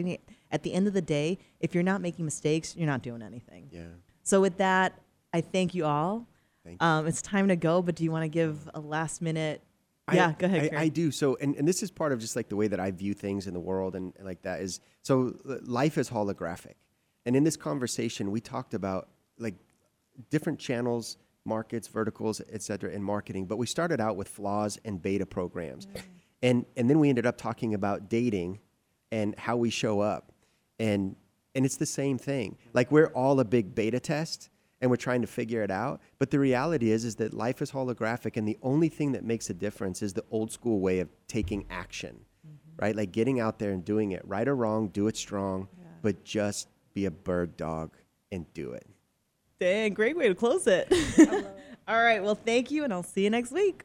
at 0.51 0.63
the 0.63 0.73
end 0.73 0.87
of 0.87 0.93
the 0.93 1.01
day, 1.01 1.37
if 1.59 1.75
you're 1.75 1.83
not 1.83 1.99
making 1.99 2.23
mistakes, 2.23 2.75
you're 2.77 2.87
not 2.87 3.01
doing 3.01 3.21
anything. 3.21 3.67
Yeah. 3.71 3.83
So 4.23 4.39
with 4.39 4.57
that, 4.57 4.93
I 5.33 5.41
thank 5.41 5.75
you 5.75 5.85
all. 5.85 6.27
Thank 6.63 6.81
you. 6.81 6.87
Um, 6.87 7.07
it's 7.07 7.21
time 7.21 7.49
to 7.49 7.57
go, 7.57 7.81
but 7.81 7.95
do 7.95 8.05
you 8.05 8.11
want 8.11 8.23
to 8.23 8.29
give 8.29 8.69
a 8.73 8.79
last 8.79 9.21
minute? 9.21 9.61
Yeah, 10.15 10.33
go 10.37 10.45
ahead. 10.45 10.73
I, 10.73 10.83
I 10.83 10.87
do. 10.87 11.11
So, 11.11 11.37
and, 11.41 11.55
and 11.55 11.67
this 11.67 11.81
is 11.83 11.91
part 11.91 12.11
of 12.11 12.19
just 12.19 12.35
like 12.35 12.49
the 12.49 12.55
way 12.55 12.67
that 12.67 12.79
I 12.79 12.91
view 12.91 13.13
things 13.13 13.47
in 13.47 13.53
the 13.53 13.59
world 13.59 13.95
and, 13.95 14.13
and 14.17 14.25
like 14.25 14.41
that 14.43 14.61
is 14.61 14.79
so 15.01 15.35
life 15.63 15.97
is 15.97 16.09
holographic. 16.09 16.75
And 17.25 17.35
in 17.35 17.43
this 17.43 17.57
conversation, 17.57 18.31
we 18.31 18.41
talked 18.41 18.73
about 18.73 19.09
like 19.37 19.55
different 20.29 20.59
channels, 20.59 21.17
markets, 21.45 21.87
verticals, 21.87 22.41
et 22.51 22.61
cetera, 22.61 22.91
in 22.91 23.01
marketing. 23.01 23.45
But 23.45 23.57
we 23.57 23.65
started 23.65 23.99
out 23.99 24.15
with 24.15 24.27
flaws 24.27 24.77
and 24.85 25.01
beta 25.01 25.25
programs. 25.25 25.87
Mm. 25.87 26.01
And, 26.43 26.65
and 26.77 26.89
then 26.89 26.99
we 26.99 27.09
ended 27.09 27.25
up 27.25 27.37
talking 27.37 27.73
about 27.73 28.09
dating 28.09 28.59
and 29.11 29.37
how 29.37 29.57
we 29.57 29.69
show 29.69 29.99
up. 29.99 30.31
And, 30.79 31.15
and 31.55 31.65
it's 31.65 31.77
the 31.77 31.85
same 31.85 32.17
thing. 32.17 32.57
Like 32.73 32.91
we're 32.91 33.07
all 33.07 33.39
a 33.39 33.45
big 33.45 33.75
beta 33.75 33.99
test 33.99 34.50
and 34.81 34.89
we're 34.89 34.97
trying 34.97 35.21
to 35.21 35.27
figure 35.27 35.63
it 35.63 35.71
out. 35.71 36.01
But 36.19 36.31
the 36.31 36.39
reality 36.39 36.91
is, 36.91 37.05
is 37.05 37.15
that 37.17 37.33
life 37.33 37.61
is 37.61 37.71
holographic, 37.71 38.35
and 38.35 38.47
the 38.47 38.57
only 38.61 38.89
thing 38.89 39.11
that 39.13 39.23
makes 39.23 39.49
a 39.49 39.53
difference 39.53 40.01
is 40.01 40.13
the 40.13 40.25
old 40.31 40.51
school 40.51 40.79
way 40.79 40.99
of 40.99 41.09
taking 41.27 41.65
action, 41.69 42.19
right? 42.77 42.95
Like 42.95 43.11
getting 43.11 43.39
out 43.39 43.59
there 43.59 43.71
and 43.71 43.85
doing 43.85 44.11
it, 44.11 44.21
right 44.25 44.47
or 44.47 44.55
wrong, 44.55 44.87
do 44.89 45.07
it 45.07 45.15
strong, 45.15 45.67
but 46.01 46.23
just 46.23 46.67
be 46.93 47.05
a 47.05 47.11
bird 47.11 47.55
dog 47.55 47.95
and 48.31 48.51
do 48.53 48.71
it. 48.71 48.87
Dang, 49.59 49.93
great 49.93 50.17
way 50.17 50.27
to 50.27 50.35
close 50.35 50.65
it. 50.65 50.91
all 51.87 52.01
right. 52.01 52.23
Well, 52.23 52.35
thank 52.35 52.71
you, 52.71 52.83
and 52.83 52.91
I'll 52.91 53.03
see 53.03 53.23
you 53.23 53.29
next 53.29 53.51
week. 53.51 53.83